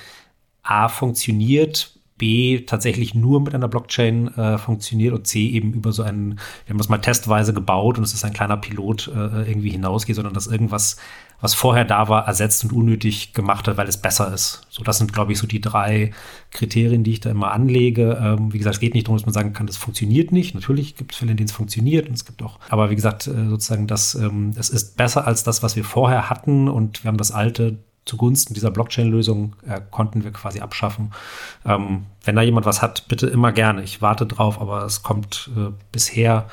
A 0.63 0.89
funktioniert, 0.89 1.97
B 2.17 2.61
tatsächlich 2.61 3.13
nur 3.13 3.39
mit 3.41 3.53
einer 3.53 3.67
Blockchain 3.67 4.27
äh, 4.35 4.57
funktioniert 4.57 5.13
und 5.13 5.27
C 5.27 5.49
eben 5.49 5.73
über 5.73 5.91
so 5.91 6.03
einen, 6.03 6.39
wir 6.65 6.73
haben 6.73 6.77
das 6.77 6.89
mal 6.89 6.97
testweise 6.97 7.53
gebaut 7.53 7.97
und 7.97 8.03
es 8.03 8.13
ist 8.13 8.25
ein 8.25 8.33
kleiner 8.33 8.57
Pilot 8.57 9.07
äh, 9.07 9.49
irgendwie 9.49 9.69
hinausgeht, 9.69 10.15
sondern 10.15 10.33
dass 10.33 10.47
irgendwas 10.47 10.97
was 11.39 11.53
vorher 11.53 11.85
da 11.85 12.09
war, 12.09 12.27
ersetzt 12.27 12.63
und 12.63 12.73
unnötig 12.73 13.33
gemacht 13.33 13.67
hat, 13.67 13.77
weil 13.77 13.87
es 13.87 13.97
besser 13.97 14.33
ist. 14.33 14.65
So, 14.69 14.83
das 14.83 14.97
sind, 14.97 15.13
glaube 15.13 15.31
ich, 15.31 15.37
so 15.37 15.45
die 15.45 15.61
drei 15.61 16.11
Kriterien, 16.51 17.03
die 17.03 17.11
ich 17.11 17.19
da 17.19 17.29
immer 17.29 17.51
anlege. 17.51 18.19
Ähm, 18.21 18.53
wie 18.53 18.57
gesagt, 18.57 18.75
es 18.75 18.79
geht 18.79 18.95
nicht 18.95 19.07
darum, 19.07 19.17
dass 19.17 19.25
man 19.25 19.33
sagen 19.33 19.53
kann, 19.53 19.67
das 19.67 19.77
funktioniert 19.77 20.31
nicht. 20.31 20.55
Natürlich 20.55 20.95
gibt 20.95 21.11
es 21.11 21.19
Fälle, 21.19 21.31
in 21.31 21.37
denen 21.37 21.49
es 21.49 21.53
funktioniert 21.53 22.07
und 22.07 22.15
es 22.15 22.25
gibt 22.25 22.41
auch, 22.41 22.59
aber 22.69 22.89
wie 22.89 22.95
gesagt, 22.95 23.27
äh, 23.27 23.47
sozusagen, 23.49 23.87
das, 23.87 24.15
ähm, 24.15 24.53
es 24.57 24.69
ist 24.69 24.97
besser 24.97 25.27
als 25.27 25.43
das, 25.43 25.61
was 25.61 25.75
wir 25.75 25.83
vorher 25.83 26.29
hatten 26.29 26.67
und 26.67 27.03
wir 27.03 27.09
haben 27.09 27.17
das 27.17 27.31
alte 27.31 27.77
zugunsten 28.07 28.53
dieser 28.53 28.71
Blockchain-Lösung 28.71 29.55
äh, 29.67 29.81
konnten 29.91 30.23
wir 30.23 30.31
quasi 30.31 30.61
abschaffen. 30.61 31.11
Ähm, 31.65 32.05
wenn 32.23 32.35
da 32.35 32.41
jemand 32.41 32.65
was 32.65 32.81
hat, 32.81 33.07
bitte 33.07 33.27
immer 33.27 33.51
gerne. 33.51 33.83
Ich 33.83 34.01
warte 34.01 34.25
drauf, 34.25 34.59
aber 34.59 34.83
es 34.85 35.03
kommt 35.03 35.51
äh, 35.55 35.71
bisher 35.91 36.47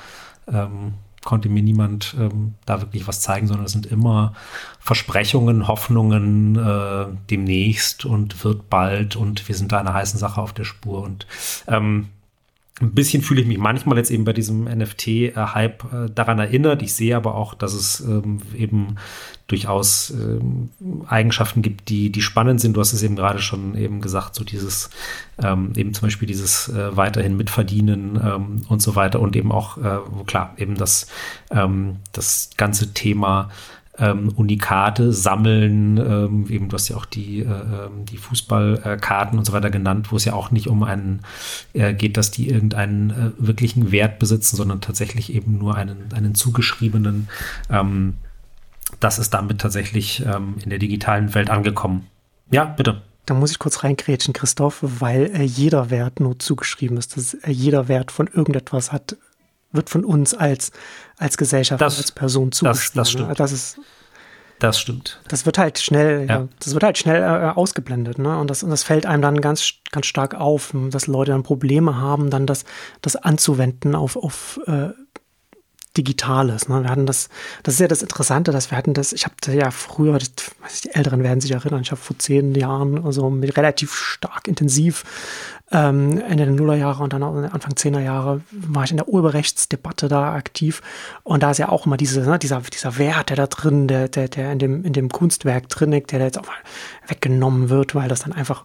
ähm, 0.52 0.94
konnte 1.24 1.48
mir 1.48 1.62
niemand 1.62 2.14
ähm, 2.18 2.54
da 2.66 2.80
wirklich 2.80 3.08
was 3.08 3.20
zeigen, 3.20 3.46
sondern 3.46 3.66
es 3.66 3.72
sind 3.72 3.86
immer 3.86 4.34
Versprechungen, 4.78 5.66
Hoffnungen 5.66 6.56
äh, 6.56 7.06
demnächst 7.30 8.04
und 8.04 8.44
wird 8.44 8.68
bald 8.70 9.16
und 9.16 9.46
wir 9.48 9.54
sind 9.54 9.72
da 9.72 9.78
einer 9.80 9.94
heißen 9.94 10.18
Sache 10.18 10.40
auf 10.40 10.52
der 10.52 10.64
Spur. 10.64 11.02
Und 11.02 11.26
ähm, 11.66 12.08
ein 12.80 12.92
bisschen 12.92 13.22
fühle 13.22 13.40
ich 13.40 13.46
mich 13.46 13.58
manchmal 13.58 13.98
jetzt 13.98 14.10
eben 14.10 14.24
bei 14.24 14.32
diesem 14.32 14.64
NFT-Hype 14.64 15.84
äh, 15.84 16.10
daran 16.12 16.40
erinnert. 16.40 16.82
Ich 16.82 16.94
sehe 16.94 17.16
aber 17.16 17.36
auch, 17.36 17.54
dass 17.54 17.72
es 17.72 18.00
ähm, 18.00 18.40
eben 18.56 18.96
durchaus 19.46 20.10
ähm, 20.10 20.70
Eigenschaften 21.06 21.62
gibt, 21.62 21.88
die, 21.88 22.10
die 22.10 22.22
spannend 22.22 22.60
sind. 22.60 22.76
Du 22.76 22.80
hast 22.80 22.92
es 22.92 23.04
eben 23.04 23.14
gerade 23.14 23.38
schon 23.38 23.76
eben 23.76 24.00
gesagt, 24.00 24.34
so 24.34 24.42
dieses, 24.42 24.90
ähm, 25.40 25.72
eben 25.76 25.94
zum 25.94 26.08
Beispiel 26.08 26.26
dieses 26.26 26.68
äh, 26.68 26.96
weiterhin 26.96 27.36
mitverdienen 27.36 28.64
und 28.68 28.82
so 28.82 28.96
weiter 28.96 29.20
und 29.20 29.36
eben 29.36 29.52
auch, 29.52 29.78
äh, 29.78 29.98
klar, 30.26 30.54
eben 30.56 30.74
das, 30.74 31.06
das 32.12 32.50
ganze 32.56 32.94
Thema 32.94 33.50
ähm, 33.98 34.32
Unikate 34.34 35.12
sammeln. 35.12 35.98
Ähm, 35.98 36.46
eben, 36.48 36.68
du 36.68 36.74
hast 36.74 36.88
ja 36.88 36.96
auch 36.96 37.06
die, 37.06 37.40
äh, 37.40 37.44
ähm, 37.44 38.04
die 38.04 38.16
Fußballkarten 38.16 39.38
und 39.38 39.44
so 39.44 39.52
weiter 39.52 39.70
genannt, 39.70 40.10
wo 40.10 40.16
es 40.16 40.24
ja 40.24 40.32
auch 40.32 40.50
nicht 40.50 40.68
um 40.68 40.82
einen 40.82 41.20
äh, 41.72 41.94
geht, 41.94 42.16
dass 42.16 42.30
die 42.30 42.48
irgendeinen 42.48 43.10
äh, 43.10 43.30
wirklichen 43.38 43.92
Wert 43.92 44.18
besitzen, 44.18 44.56
sondern 44.56 44.80
tatsächlich 44.80 45.32
eben 45.32 45.58
nur 45.58 45.76
einen, 45.76 46.12
einen 46.14 46.34
zugeschriebenen. 46.34 47.28
Ähm, 47.70 48.14
das 49.00 49.18
ist 49.18 49.34
damit 49.34 49.60
tatsächlich 49.60 50.24
ähm, 50.26 50.56
in 50.62 50.70
der 50.70 50.78
digitalen 50.78 51.34
Welt 51.34 51.50
angekommen. 51.50 52.06
Ja, 52.50 52.64
bitte. 52.64 53.02
Da 53.26 53.34
muss 53.34 53.50
ich 53.50 53.58
kurz 53.58 53.82
reingrätschen, 53.82 54.34
Christoph, 54.34 54.80
weil 54.82 55.30
äh, 55.34 55.42
jeder 55.42 55.90
Wert 55.90 56.20
nur 56.20 56.38
zugeschrieben 56.38 56.98
ist. 56.98 57.16
Dass, 57.16 57.34
äh, 57.34 57.50
jeder 57.50 57.88
Wert 57.88 58.10
von 58.10 58.26
irgendetwas 58.26 58.92
hat 58.92 59.16
wird 59.74 59.90
von 59.90 60.04
uns 60.04 60.34
als, 60.34 60.70
als 61.18 61.36
Gesellschaft, 61.36 61.80
das, 61.80 61.98
als 61.98 62.12
Person 62.12 62.52
zugeschrieben. 62.52 62.96
Das, 62.96 63.08
das 63.08 63.10
stimmt. 63.10 63.40
Das 63.40 63.52
ist, 63.52 63.78
das 64.58 64.78
stimmt. 64.78 65.20
Das 65.28 65.46
wird 65.46 65.58
halt 65.58 65.78
schnell, 65.78 66.26
ja. 66.28 66.48
das 66.60 66.72
wird 66.72 66.82
halt 66.82 66.96
schnell 66.96 67.22
äh, 67.22 67.50
ausgeblendet, 67.50 68.18
ne? 68.18 68.38
Und 68.38 68.48
das, 68.48 68.62
und 68.62 68.70
das 68.70 68.82
fällt 68.82 69.04
einem 69.04 69.22
dann 69.22 69.40
ganz, 69.40 69.74
ganz 69.90 70.06
stark 70.06 70.34
auf, 70.34 70.72
dass 70.90 71.06
Leute 71.06 71.32
dann 71.32 71.42
Probleme 71.42 71.96
haben, 71.96 72.30
dann 72.30 72.46
das, 72.46 72.64
das 73.02 73.16
anzuwenden 73.16 73.94
auf, 73.94 74.16
auf 74.16 74.60
äh, 74.66 74.90
Digitales. 75.96 76.68
Ne? 76.68 76.82
Wir 76.82 76.90
hatten 76.90 77.06
das, 77.06 77.28
das 77.62 77.74
ist 77.74 77.80
ja 77.80 77.88
das 77.88 78.02
Interessante, 78.02 78.50
dass 78.50 78.70
wir 78.70 78.78
hatten 78.78 78.94
das, 78.94 79.12
ich 79.12 79.24
habe 79.24 79.34
ja 79.52 79.70
früher, 79.70 80.18
das, 80.18 80.32
die 80.82 80.90
Älteren 80.90 81.22
werden 81.22 81.40
sich 81.40 81.52
erinnern, 81.52 81.82
ich 81.82 81.92
habe 81.92 82.00
vor 82.00 82.18
zehn 82.18 82.54
Jahren 82.54 83.04
also 83.04 83.30
mit 83.30 83.56
relativ 83.56 83.94
stark 83.94 84.48
intensiv 84.48 85.04
ähm, 85.72 86.20
Ende 86.20 86.44
der 86.44 86.54
Nullerjahre 86.54 87.02
und 87.02 87.12
dann 87.12 87.22
Anfang 87.22 87.76
Zehner 87.76 88.00
Jahre 88.00 88.42
war 88.50 88.84
ich 88.84 88.90
in 88.90 88.98
der 88.98 89.08
Urheberrechtsdebatte 89.08 90.08
da 90.08 90.34
aktiv. 90.34 90.82
Und 91.22 91.42
da 91.42 91.50
ist 91.50 91.58
ja 91.58 91.68
auch 91.68 91.86
immer 91.86 91.96
diese, 91.96 92.20
ne, 92.20 92.38
dieser, 92.38 92.60
dieser 92.60 92.98
Wert, 92.98 93.30
der 93.30 93.36
da 93.36 93.46
drin, 93.46 93.88
der, 93.88 94.08
der, 94.08 94.28
der 94.28 94.52
in 94.52 94.58
dem, 94.58 94.84
in 94.84 94.92
dem 94.92 95.08
Kunstwerk 95.08 95.68
drin 95.68 95.92
liegt, 95.92 96.12
der 96.12 96.20
jetzt 96.20 96.38
auch 96.38 96.46
weggenommen 97.08 97.70
wird, 97.70 97.94
weil 97.94 98.08
das 98.08 98.20
dann 98.20 98.32
einfach 98.32 98.64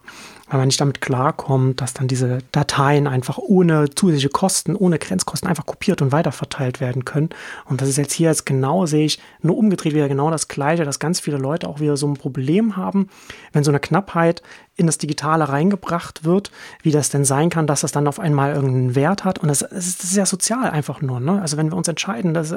weil 0.50 0.58
man 0.58 0.66
nicht 0.66 0.80
damit 0.80 1.00
klarkommt, 1.00 1.80
dass 1.80 1.94
dann 1.94 2.08
diese 2.08 2.38
Dateien 2.50 3.06
einfach 3.06 3.38
ohne 3.38 3.88
zusätzliche 3.88 4.30
Kosten, 4.30 4.74
ohne 4.74 4.98
Grenzkosten 4.98 5.48
einfach 5.48 5.64
kopiert 5.64 6.02
und 6.02 6.10
weiterverteilt 6.10 6.80
werden 6.80 7.04
können. 7.04 7.30
Und 7.66 7.80
das 7.80 7.88
ist 7.88 7.96
jetzt 7.96 8.12
hier 8.12 8.28
jetzt 8.28 8.46
genau, 8.46 8.84
sehe 8.84 9.06
ich, 9.06 9.20
nur 9.42 9.56
umgedreht 9.56 9.94
wieder 9.94 10.08
genau 10.08 10.28
das 10.30 10.48
Gleiche, 10.48 10.84
dass 10.84 10.98
ganz 10.98 11.20
viele 11.20 11.36
Leute 11.36 11.68
auch 11.68 11.78
wieder 11.78 11.96
so 11.96 12.08
ein 12.08 12.14
Problem 12.14 12.76
haben, 12.76 13.08
wenn 13.52 13.62
so 13.62 13.70
eine 13.70 13.78
Knappheit 13.78 14.42
in 14.76 14.86
das 14.86 14.98
Digitale 14.98 15.48
reingebracht 15.48 16.24
wird, 16.24 16.50
wie 16.82 16.90
das 16.90 17.10
denn 17.10 17.24
sein 17.24 17.50
kann, 17.50 17.66
dass 17.66 17.82
das 17.82 17.92
dann 17.92 18.06
auf 18.06 18.18
einmal 18.18 18.54
irgendeinen 18.54 18.94
Wert 18.94 19.24
hat. 19.24 19.38
Und 19.38 19.48
das, 19.48 19.62
ist 19.62 20.16
ja 20.16 20.24
sozial 20.24 20.70
einfach 20.70 21.02
nur. 21.02 21.20
Ne? 21.20 21.40
Also 21.40 21.56
wenn 21.56 21.70
wir 21.70 21.76
uns 21.76 21.88
entscheiden, 21.88 22.32
dass 22.34 22.54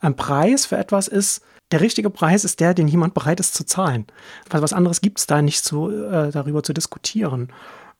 ein 0.00 0.16
Preis 0.16 0.66
für 0.66 0.76
etwas 0.76 1.06
ist, 1.06 1.42
der 1.70 1.80
richtige 1.80 2.10
Preis 2.10 2.44
ist 2.44 2.60
der, 2.60 2.74
den 2.74 2.88
jemand 2.88 3.14
bereit 3.14 3.38
ist 3.38 3.54
zu 3.54 3.64
zahlen. 3.64 4.06
Weil 4.48 4.62
was 4.62 4.72
anderes 4.72 5.00
gibt 5.00 5.20
es 5.20 5.26
da 5.26 5.40
nicht 5.40 5.64
zu, 5.64 5.90
äh, 5.90 6.30
darüber 6.30 6.62
zu 6.62 6.72
diskutieren. 6.72 7.52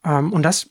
Ähm, 0.04 0.32
und 0.32 0.42
das 0.42 0.68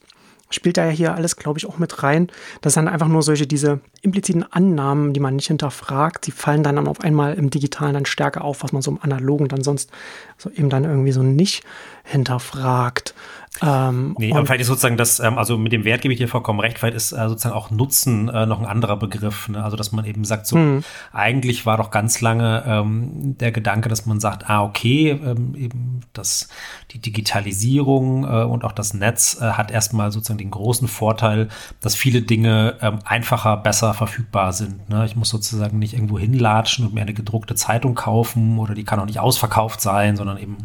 spielt 0.50 0.76
da 0.76 0.84
ja 0.84 0.90
hier 0.90 1.14
alles, 1.14 1.36
glaube 1.36 1.58
ich, 1.58 1.66
auch 1.66 1.78
mit 1.78 2.02
rein. 2.02 2.28
Das 2.60 2.74
sind 2.74 2.88
einfach 2.88 3.08
nur 3.08 3.22
solche, 3.22 3.46
diese 3.46 3.80
impliziten 4.02 4.44
Annahmen, 4.50 5.12
die 5.12 5.20
man 5.20 5.36
nicht 5.36 5.46
hinterfragt, 5.46 6.26
die 6.26 6.32
fallen 6.32 6.62
dann 6.62 6.86
auf 6.86 7.00
einmal 7.00 7.34
im 7.34 7.50
Digitalen 7.50 7.94
dann 7.94 8.06
stärker 8.06 8.42
auf, 8.42 8.62
was 8.62 8.72
man 8.72 8.82
so 8.82 8.90
im 8.90 9.00
Analogen 9.00 9.48
dann 9.48 9.62
sonst 9.62 9.90
so 10.36 10.50
eben 10.50 10.70
dann 10.70 10.84
irgendwie 10.84 11.12
so 11.12 11.22
nicht 11.22 11.62
hinterfragt. 12.04 13.14
Ähm, 13.62 14.14
nee, 14.18 14.32
aber 14.32 14.46
vielleicht 14.46 14.62
ist 14.62 14.68
sozusagen 14.68 14.96
das, 14.96 15.20
ähm, 15.20 15.36
also 15.36 15.58
mit 15.58 15.72
dem 15.72 15.84
Wert 15.84 16.00
gebe 16.00 16.14
ich 16.14 16.18
dir 16.18 16.28
vollkommen 16.28 16.60
recht, 16.60 16.78
vielleicht 16.78 16.96
ist 16.96 17.12
äh, 17.12 17.28
sozusagen 17.28 17.54
auch 17.54 17.70
Nutzen 17.70 18.28
äh, 18.28 18.46
noch 18.46 18.58
ein 18.58 18.66
anderer 18.66 18.96
Begriff. 18.96 19.48
Ne? 19.48 19.62
Also, 19.62 19.76
dass 19.76 19.92
man 19.92 20.04
eben 20.04 20.24
sagt, 20.24 20.46
so, 20.46 20.56
mhm. 20.56 20.84
eigentlich 21.12 21.66
war 21.66 21.76
doch 21.76 21.90
ganz 21.90 22.20
lange 22.20 22.64
ähm, 22.66 23.36
der 23.38 23.52
Gedanke, 23.52 23.88
dass 23.88 24.06
man 24.06 24.18
sagt, 24.18 24.48
ah, 24.48 24.62
okay, 24.62 25.10
ähm, 25.10 25.54
eben 25.56 26.00
das, 26.12 26.48
die 26.92 26.98
Digitalisierung 26.98 28.24
äh, 28.24 28.44
und 28.44 28.64
auch 28.64 28.72
das 28.72 28.94
Netz 28.94 29.38
äh, 29.40 29.44
hat 29.44 29.70
erstmal 29.70 30.10
sozusagen 30.10 30.38
den 30.38 30.50
großen 30.50 30.88
Vorteil, 30.88 31.48
dass 31.80 31.94
viele 31.94 32.22
Dinge 32.22 32.78
ähm, 32.80 33.00
einfacher, 33.04 33.58
besser 33.58 33.92
verfügbar 33.92 34.52
sind. 34.52 34.88
Ne? 34.88 35.04
Ich 35.04 35.16
muss 35.16 35.28
sozusagen 35.28 35.78
nicht 35.78 35.92
irgendwo 35.92 36.18
hinlatschen 36.18 36.86
und 36.86 36.94
mir 36.94 37.02
eine 37.02 37.14
gedruckte 37.14 37.54
Zeitung 37.54 37.94
kaufen 37.94 38.58
oder 38.58 38.74
die 38.74 38.84
kann 38.84 39.00
auch 39.00 39.06
nicht 39.06 39.20
ausverkauft 39.20 39.82
sein, 39.82 40.16
sondern 40.16 40.38
eben 40.38 40.58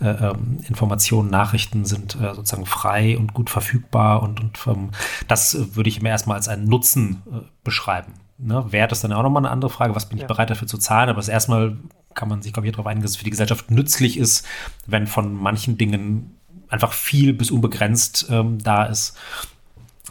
äh, 0.00 0.08
ähm, 0.08 0.58
Informationen, 0.68 1.30
Nachrichten 1.30 1.84
sind 1.84 2.16
äh, 2.20 2.33
sozusagen 2.34 2.66
frei 2.66 3.16
und 3.18 3.34
gut 3.34 3.50
verfügbar 3.50 4.22
und, 4.22 4.40
und 4.40 4.58
ähm, 4.66 4.90
das 5.28 5.74
würde 5.76 5.88
ich 5.88 6.02
mir 6.02 6.10
erstmal 6.10 6.36
als 6.36 6.48
einen 6.48 6.66
Nutzen 6.66 7.22
äh, 7.30 7.40
beschreiben. 7.62 8.14
Ne? 8.38 8.72
Wert 8.72 8.92
ist 8.92 9.04
dann 9.04 9.12
auch 9.12 9.22
nochmal 9.22 9.44
eine 9.44 9.52
andere 9.52 9.70
Frage, 9.70 9.94
was 9.94 10.08
bin 10.08 10.18
ich 10.18 10.26
bereit 10.26 10.50
dafür 10.50 10.68
zu 10.68 10.78
zahlen, 10.78 11.08
aber 11.08 11.18
das 11.18 11.28
erstmal 11.28 11.76
kann 12.14 12.28
man 12.28 12.42
sich, 12.42 12.52
glaube 12.52 12.66
ich, 12.66 12.72
darauf 12.72 12.86
einigen, 12.86 13.02
dass 13.02 13.12
es 13.12 13.16
für 13.16 13.24
die 13.24 13.30
Gesellschaft 13.30 13.70
nützlich 13.70 14.18
ist, 14.18 14.46
wenn 14.86 15.06
von 15.06 15.34
manchen 15.34 15.78
Dingen 15.78 16.38
einfach 16.68 16.92
viel 16.92 17.32
bis 17.32 17.50
unbegrenzt 17.50 18.26
ähm, 18.30 18.58
da 18.58 18.84
ist 18.84 19.16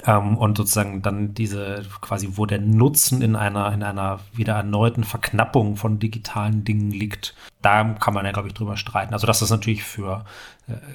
ähm, 0.06 0.38
und 0.38 0.58
sozusagen 0.58 1.02
dann 1.02 1.34
diese 1.34 1.84
quasi, 2.02 2.30
wo 2.34 2.46
der 2.46 2.60
Nutzen 2.60 3.22
in 3.22 3.36
einer, 3.36 3.72
in 3.72 3.84
einer 3.84 4.20
wieder 4.34 4.56
erneuten 4.56 5.04
Verknappung 5.04 5.76
von 5.76 6.00
digitalen 6.00 6.64
Dingen 6.64 6.92
liegt, 6.92 7.36
da 7.62 7.84
kann 7.84 8.14
man 8.14 8.26
ja, 8.26 8.32
glaube 8.32 8.48
ich, 8.48 8.54
drüber 8.54 8.78
streiten. 8.78 9.14
Also, 9.14 9.28
dass 9.28 9.40
das 9.40 9.50
natürlich 9.50 9.84
für 9.84 10.26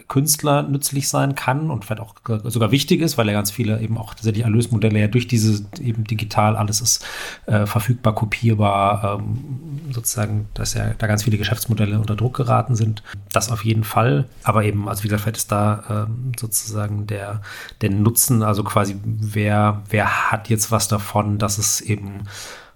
Künstler 0.08 0.62
nützlich 0.62 1.08
sein 1.08 1.34
kann 1.34 1.70
und 1.70 1.84
vielleicht 1.84 2.00
auch 2.00 2.14
sogar 2.44 2.70
wichtig 2.70 3.02
ist, 3.02 3.18
weil 3.18 3.26
ja 3.26 3.34
ganz 3.34 3.50
viele 3.50 3.80
eben 3.80 3.98
auch 3.98 4.14
tatsächlich 4.14 4.44
Erlösmodelle 4.44 4.98
ja 4.98 5.08
durch 5.08 5.28
diese 5.28 5.66
eben 5.78 6.04
digital 6.04 6.56
alles 6.56 6.80
ist 6.80 7.04
äh, 7.44 7.66
verfügbar, 7.66 8.14
kopierbar, 8.14 9.18
ähm, 9.20 9.92
sozusagen, 9.92 10.48
dass 10.54 10.72
ja 10.72 10.94
da 10.96 11.06
ganz 11.06 11.24
viele 11.24 11.36
Geschäftsmodelle 11.36 12.00
unter 12.00 12.16
Druck 12.16 12.34
geraten 12.34 12.76
sind. 12.76 13.02
Das 13.32 13.50
auf 13.50 13.62
jeden 13.62 13.84
Fall. 13.84 14.26
Aber 14.42 14.64
eben, 14.64 14.88
also 14.88 15.04
wie 15.04 15.08
gesagt, 15.08 15.22
vielleicht 15.22 15.36
ist 15.36 15.52
da 15.52 16.06
ähm, 16.08 16.32
sozusagen 16.38 17.06
der, 17.06 17.42
der 17.82 17.90
Nutzen, 17.90 18.42
also 18.42 18.64
quasi 18.64 18.96
wer, 19.04 19.82
wer 19.90 20.30
hat 20.30 20.48
jetzt 20.48 20.70
was 20.70 20.88
davon, 20.88 21.38
dass 21.38 21.58
es 21.58 21.82
eben 21.82 22.22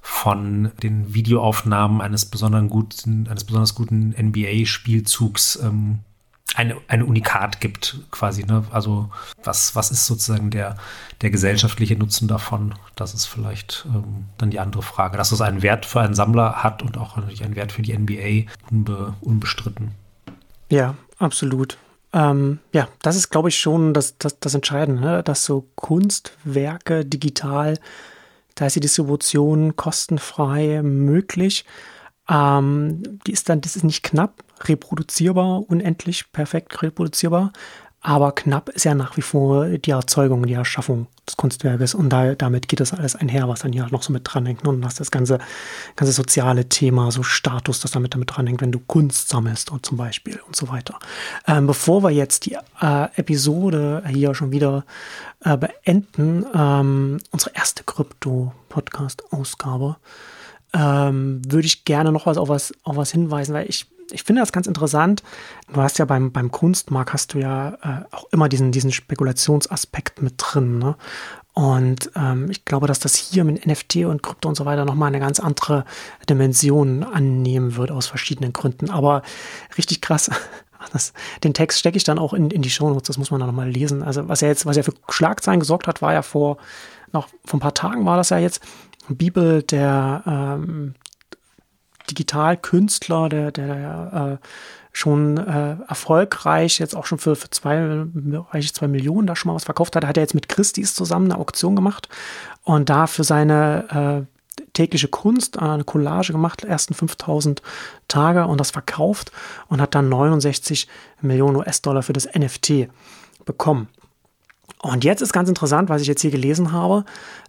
von 0.02 0.72
den 0.82 1.14
Videoaufnahmen 1.14 2.02
eines 2.02 2.26
besonders 2.26 2.68
guten, 2.68 3.28
eines 3.28 3.44
besonders 3.44 3.74
guten 3.74 4.10
NBA-Spielzugs 4.10 5.58
ähm, 5.62 6.00
eine, 6.54 6.76
eine 6.88 7.06
Unikat 7.06 7.60
gibt, 7.60 7.98
quasi. 8.10 8.44
Ne? 8.44 8.64
Also 8.70 9.10
was, 9.42 9.74
was 9.74 9.90
ist 9.90 10.06
sozusagen 10.06 10.50
der, 10.50 10.76
der 11.20 11.30
gesellschaftliche 11.30 11.96
Nutzen 11.96 12.28
davon? 12.28 12.74
Das 12.94 13.14
ist 13.14 13.26
vielleicht 13.26 13.86
ähm, 13.88 14.26
dann 14.38 14.50
die 14.50 14.60
andere 14.60 14.82
Frage. 14.82 15.16
Dass 15.16 15.32
es 15.32 15.40
einen 15.40 15.62
Wert 15.62 15.86
für 15.86 16.00
einen 16.00 16.14
Sammler 16.14 16.62
hat 16.62 16.82
und 16.82 16.98
auch 16.98 17.16
natürlich 17.16 17.44
einen 17.44 17.56
Wert 17.56 17.72
für 17.72 17.82
die 17.82 17.96
NBA, 17.96 18.50
unbe, 18.70 19.14
unbestritten. 19.20 19.92
Ja, 20.68 20.94
absolut. 21.18 21.78
Ähm, 22.12 22.58
ja, 22.72 22.88
das 23.00 23.16
ist, 23.16 23.30
glaube 23.30 23.48
ich, 23.48 23.58
schon 23.58 23.94
das, 23.94 24.18
das, 24.18 24.38
das 24.38 24.54
Entscheidende, 24.54 25.00
ne? 25.02 25.22
dass 25.22 25.44
so 25.44 25.68
Kunstwerke 25.76 27.06
digital, 27.06 27.78
da 28.54 28.66
ist 28.66 28.76
die 28.76 28.80
Distribution 28.80 29.76
kostenfrei 29.76 30.82
möglich. 30.82 31.64
Ähm, 32.28 33.18
die 33.26 33.32
ist 33.32 33.48
dann, 33.48 33.62
das 33.62 33.76
ist 33.76 33.84
nicht 33.84 34.02
knapp, 34.02 34.44
reproduzierbar, 34.68 35.62
unendlich 35.68 36.32
perfekt 36.32 36.82
reproduzierbar. 36.82 37.52
Aber 38.04 38.32
knapp 38.32 38.68
ist 38.70 38.84
ja 38.84 38.96
nach 38.96 39.16
wie 39.16 39.22
vor 39.22 39.66
die 39.66 39.92
Erzeugung, 39.92 40.44
die 40.44 40.54
Erschaffung 40.54 41.06
des 41.28 41.36
Kunstwerkes. 41.36 41.94
Und 41.94 42.10
da, 42.10 42.34
damit 42.34 42.66
geht 42.66 42.80
das 42.80 42.92
alles 42.92 43.14
einher, 43.14 43.48
was 43.48 43.60
dann 43.60 43.72
hier 43.72 43.86
noch 43.92 44.02
so 44.02 44.12
mit 44.12 44.22
dranhängt. 44.24 44.66
Und 44.66 44.82
das 44.82 44.96
das 44.96 45.12
ganze, 45.12 45.38
ganze 45.94 46.12
soziale 46.12 46.68
Thema, 46.68 47.12
so 47.12 47.22
Status, 47.22 47.78
das 47.78 47.92
damit 47.92 48.14
damit 48.14 48.34
dranhängt, 48.34 48.60
wenn 48.60 48.72
du 48.72 48.80
Kunst 48.80 49.28
sammelst 49.28 49.70
und 49.70 49.86
zum 49.86 49.98
Beispiel 49.98 50.40
und 50.48 50.56
so 50.56 50.68
weiter. 50.68 50.98
Ähm, 51.46 51.68
bevor 51.68 52.02
wir 52.02 52.10
jetzt 52.10 52.46
die 52.46 52.58
äh, 52.80 53.04
Episode 53.14 54.02
hier 54.08 54.34
schon 54.34 54.50
wieder 54.50 54.84
äh, 55.44 55.56
beenden, 55.56 56.44
ähm, 56.56 57.18
unsere 57.30 57.54
erste 57.54 57.84
Krypto-Podcast-Ausgabe, 57.84 59.94
ähm, 60.74 61.40
würde 61.46 61.66
ich 61.66 61.84
gerne 61.84 62.10
noch 62.10 62.26
was 62.26 62.36
auf 62.36 62.48
was, 62.48 62.74
auf 62.82 62.96
was 62.96 63.12
hinweisen, 63.12 63.54
weil 63.54 63.68
ich 63.68 63.91
ich 64.10 64.24
finde 64.24 64.42
das 64.42 64.52
ganz 64.52 64.66
interessant. 64.66 65.22
Du 65.72 65.80
hast 65.80 65.98
ja 65.98 66.04
beim, 66.04 66.32
beim 66.32 66.50
Kunstmarkt 66.50 67.12
hast 67.12 67.34
du 67.34 67.38
ja 67.38 67.70
äh, 67.82 68.14
auch 68.14 68.26
immer 68.30 68.48
diesen, 68.48 68.72
diesen 68.72 68.92
Spekulationsaspekt 68.92 70.22
mit 70.22 70.34
drin. 70.36 70.78
Ne? 70.78 70.96
Und 71.54 72.10
ähm, 72.16 72.50
ich 72.50 72.64
glaube, 72.64 72.86
dass 72.86 72.98
das 72.98 73.14
hier 73.14 73.44
mit 73.44 73.66
NFT 73.66 73.96
und 74.04 74.22
Krypto 74.22 74.48
und 74.48 74.54
so 74.54 74.64
weiter 74.64 74.84
nochmal 74.84 75.08
eine 75.08 75.20
ganz 75.20 75.38
andere 75.38 75.84
Dimension 76.28 77.02
annehmen 77.02 77.76
wird 77.76 77.90
aus 77.90 78.06
verschiedenen 78.06 78.52
Gründen. 78.52 78.90
Aber 78.90 79.22
richtig 79.76 80.00
krass. 80.00 80.30
Das, 80.92 81.12
den 81.44 81.54
Text 81.54 81.78
stecke 81.78 81.96
ich 81.96 82.02
dann 82.02 82.18
auch 82.18 82.32
in, 82.32 82.50
in 82.50 82.60
die 82.60 82.68
Shownotes, 82.68 83.06
das 83.06 83.16
muss 83.16 83.30
man 83.30 83.38
dann 83.38 83.46
nochmal 83.46 83.70
lesen. 83.70 84.02
Also 84.02 84.28
was 84.28 84.42
er 84.42 84.48
jetzt, 84.48 84.66
was 84.66 84.76
er 84.76 84.82
für 84.82 84.92
Schlagzeilen 85.08 85.60
gesorgt 85.60 85.86
hat, 85.86 86.02
war 86.02 86.12
ja 86.12 86.22
vor, 86.22 86.56
noch 87.12 87.28
vor 87.44 87.58
ein 87.58 87.60
paar 87.60 87.72
Tagen 87.72 88.04
war 88.04 88.16
das 88.16 88.30
ja 88.30 88.38
jetzt, 88.38 88.60
Bibel 89.08 89.62
der 89.62 90.24
ähm, 90.26 90.94
Digitalkünstler, 92.10 93.28
der, 93.28 93.52
der 93.52 94.38
äh, 94.42 94.46
schon 94.92 95.38
äh, 95.38 95.76
erfolgreich, 95.88 96.78
jetzt 96.78 96.94
auch 96.94 97.06
schon 97.06 97.18
für, 97.18 97.34
für 97.34 97.50
zwei, 97.50 98.04
zwei 98.72 98.88
Millionen 98.88 99.26
da 99.26 99.34
schon 99.34 99.48
mal 99.48 99.54
was 99.54 99.64
verkauft 99.64 99.96
hat, 99.96 100.06
hat 100.06 100.16
er 100.16 100.22
jetzt 100.22 100.34
mit 100.34 100.48
Christie's 100.48 100.94
zusammen 100.94 101.30
eine 101.30 101.40
Auktion 101.40 101.74
gemacht 101.74 102.08
und 102.62 102.90
da 102.90 103.06
für 103.06 103.24
seine 103.24 104.26
äh, 104.26 104.62
tägliche 104.74 105.08
Kunst 105.08 105.56
äh, 105.56 105.60
eine 105.60 105.84
Collage 105.84 106.32
gemacht, 106.32 106.64
ersten 106.64 106.94
5000 106.94 107.62
Tage 108.08 108.46
und 108.46 108.60
das 108.60 108.70
verkauft 108.70 109.32
und 109.68 109.80
hat 109.80 109.94
dann 109.94 110.10
69 110.10 110.88
Millionen 111.22 111.56
US-Dollar 111.56 112.02
für 112.02 112.12
das 112.12 112.26
NFT 112.26 112.88
bekommen. 113.44 113.88
Und 114.82 115.04
jetzt 115.04 115.22
ist 115.22 115.32
ganz 115.32 115.48
interessant, 115.48 115.88
was 115.88 116.02
ich 116.02 116.08
jetzt 116.08 116.22
hier 116.22 116.32
gelesen 116.32 116.72
habe. 116.72 117.04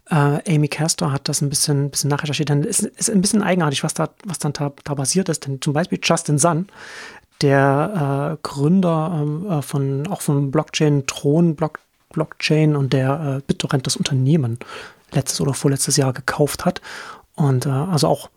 Äh, 0.09 0.55
Amy 0.55 0.67
Castor 0.67 1.11
hat 1.11 1.27
das 1.27 1.41
ein 1.41 1.49
bisschen, 1.49 1.89
bisschen 1.89 2.09
nachrecherchiert. 2.09 2.51
Dann 2.51 2.63
ist, 2.63 2.83
ist 2.83 3.09
ein 3.09 3.21
bisschen 3.21 3.41
eigenartig, 3.41 3.83
was 3.83 3.95
da, 3.95 4.09
was 4.23 4.37
dann 4.37 4.53
da, 4.53 4.71
da 4.83 4.95
passiert 4.95 5.29
ist. 5.29 5.47
Denn 5.47 5.59
zum 5.59 5.73
Beispiel 5.73 5.99
Justin 6.01 6.37
Sun, 6.37 6.67
der 7.41 8.37
äh, 8.39 8.47
Gründer 8.47 9.19
ähm, 9.19 9.49
äh, 9.49 9.61
von 9.63 10.07
auch 10.07 10.21
von 10.21 10.51
Blockchain 10.51 11.07
Thron 11.07 11.55
Block, 11.55 11.79
Blockchain 12.13 12.75
und 12.75 12.93
der 12.93 13.37
äh, 13.37 13.41
BitTorrent 13.47 13.87
das 13.87 13.97
Unternehmen 13.97 14.59
letztes 15.11 15.41
oder 15.41 15.55
vorletztes 15.55 15.97
Jahr 15.97 16.13
gekauft 16.13 16.65
hat 16.65 16.81
und 17.35 17.65
äh, 17.65 17.69
also 17.69 18.07
auch 18.07 18.29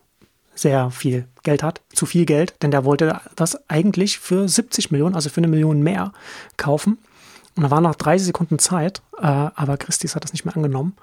sehr 0.55 0.89
viel 0.89 1.27
Geld 1.43 1.61
hat, 1.61 1.81
zu 1.93 2.07
viel 2.07 2.25
Geld, 2.25 2.55
denn 2.63 2.71
der 2.71 2.83
wollte 2.83 3.21
das 3.35 3.69
eigentlich 3.69 4.17
für 4.17 4.47
70 4.47 4.89
Millionen, 4.89 5.13
also 5.13 5.29
für 5.29 5.37
eine 5.37 5.47
Million 5.47 5.81
mehr 5.81 6.13
kaufen. 6.57 6.97
Und 7.57 7.63
da 7.63 7.71
war 7.71 7.81
noch 7.81 7.95
30 7.95 8.27
Sekunden 8.27 8.59
Zeit, 8.59 9.01
äh, 9.17 9.25
aber 9.25 9.77
Christis 9.77 10.15
hat 10.15 10.23
das 10.23 10.31
nicht 10.31 10.45
mehr 10.45 10.55
angenommen, 10.55 10.95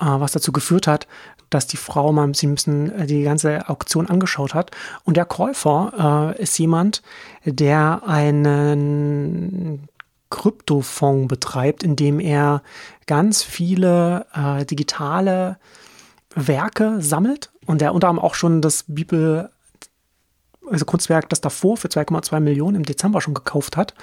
äh, 0.00 0.04
was 0.06 0.32
dazu 0.32 0.52
geführt 0.52 0.86
hat, 0.86 1.06
dass 1.50 1.66
die 1.66 1.76
Frau 1.76 2.12
mal 2.12 2.24
ein 2.24 2.32
bisschen 2.32 2.92
äh, 2.92 3.06
die 3.06 3.24
ganze 3.24 3.68
Auktion 3.68 4.08
angeschaut 4.08 4.54
hat. 4.54 4.70
Und 5.04 5.16
der 5.16 5.24
Käufer 5.24 6.34
äh, 6.38 6.42
ist 6.42 6.56
jemand, 6.58 7.02
der 7.44 8.02
einen 8.06 9.88
Kryptofonds 10.30 11.28
betreibt, 11.28 11.82
in 11.82 11.96
dem 11.96 12.20
er 12.20 12.62
ganz 13.06 13.42
viele 13.42 14.26
äh, 14.34 14.64
digitale 14.64 15.58
Werke 16.34 17.00
sammelt 17.00 17.50
und 17.66 17.80
der 17.80 17.94
unter 17.94 18.08
anderem 18.08 18.24
auch 18.24 18.34
schon 18.34 18.62
das 18.62 18.84
Bibel 18.86 19.50
also 20.70 20.84
Kunstwerk, 20.84 21.30
das 21.30 21.40
davor 21.40 21.78
für 21.78 21.88
2,2 21.88 22.40
Millionen 22.40 22.76
im 22.76 22.84
Dezember 22.84 23.22
schon 23.22 23.32
gekauft 23.32 23.78
hat 23.78 23.94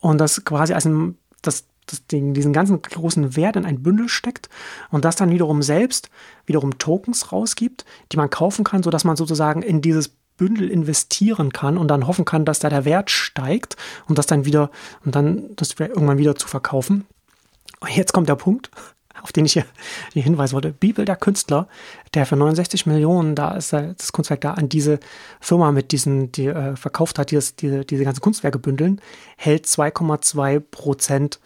und 0.00 0.18
das 0.18 0.44
quasi 0.46 0.72
als 0.72 0.86
ein 0.86 1.18
das, 1.46 1.64
das 1.86 2.06
Ding, 2.06 2.34
diesen 2.34 2.52
ganzen 2.52 2.80
großen 2.82 3.36
Wert 3.36 3.56
in 3.56 3.64
ein 3.64 3.82
Bündel 3.82 4.08
steckt 4.08 4.48
und 4.90 5.04
das 5.04 5.16
dann 5.16 5.30
wiederum 5.30 5.62
selbst 5.62 6.10
wiederum 6.46 6.78
Tokens 6.78 7.32
rausgibt, 7.32 7.84
die 8.12 8.16
man 8.16 8.30
kaufen 8.30 8.64
kann, 8.64 8.82
sodass 8.82 9.04
man 9.04 9.16
sozusagen 9.16 9.62
in 9.62 9.80
dieses 9.80 10.08
Bündel 10.36 10.70
investieren 10.70 11.52
kann 11.52 11.78
und 11.78 11.88
dann 11.88 12.06
hoffen 12.06 12.24
kann, 12.24 12.44
dass 12.44 12.58
da 12.58 12.68
der 12.68 12.84
Wert 12.84 13.10
steigt 13.10 13.76
und 14.06 14.18
das 14.18 14.26
dann 14.26 14.44
wieder 14.44 14.70
und 15.04 15.14
dann 15.14 15.50
das 15.56 15.74
irgendwann 15.78 16.18
wieder 16.18 16.36
zu 16.36 16.46
verkaufen. 16.46 17.06
Und 17.80 17.96
jetzt 17.96 18.12
kommt 18.12 18.28
der 18.28 18.36
Punkt, 18.36 18.70
auf 19.22 19.32
den 19.32 19.44
ich 19.44 19.54
hier, 19.54 19.64
hier 20.12 20.22
hinweisen 20.22 20.54
wollte. 20.54 20.72
Bibel 20.72 21.04
der 21.04 21.16
Künstler, 21.16 21.68
der 22.14 22.26
für 22.26 22.36
69 22.36 22.86
Millionen, 22.86 23.34
da 23.34 23.52
ist 23.52 23.72
das 23.72 24.12
Kunstwerk 24.12 24.40
da 24.40 24.52
an 24.54 24.68
diese 24.68 25.00
Firma 25.40 25.72
mit 25.72 25.92
diesen, 25.92 26.32
die 26.32 26.46
äh, 26.46 26.76
verkauft 26.76 27.18
hat, 27.18 27.30
die 27.30 27.36
das, 27.36 27.56
diese, 27.56 27.84
diese 27.84 28.04
ganzen 28.04 28.20
Kunstwerke 28.20 28.58
bündeln, 28.58 29.00
hält 29.36 29.66
2,2 29.66 30.60
Prozent 30.60 31.40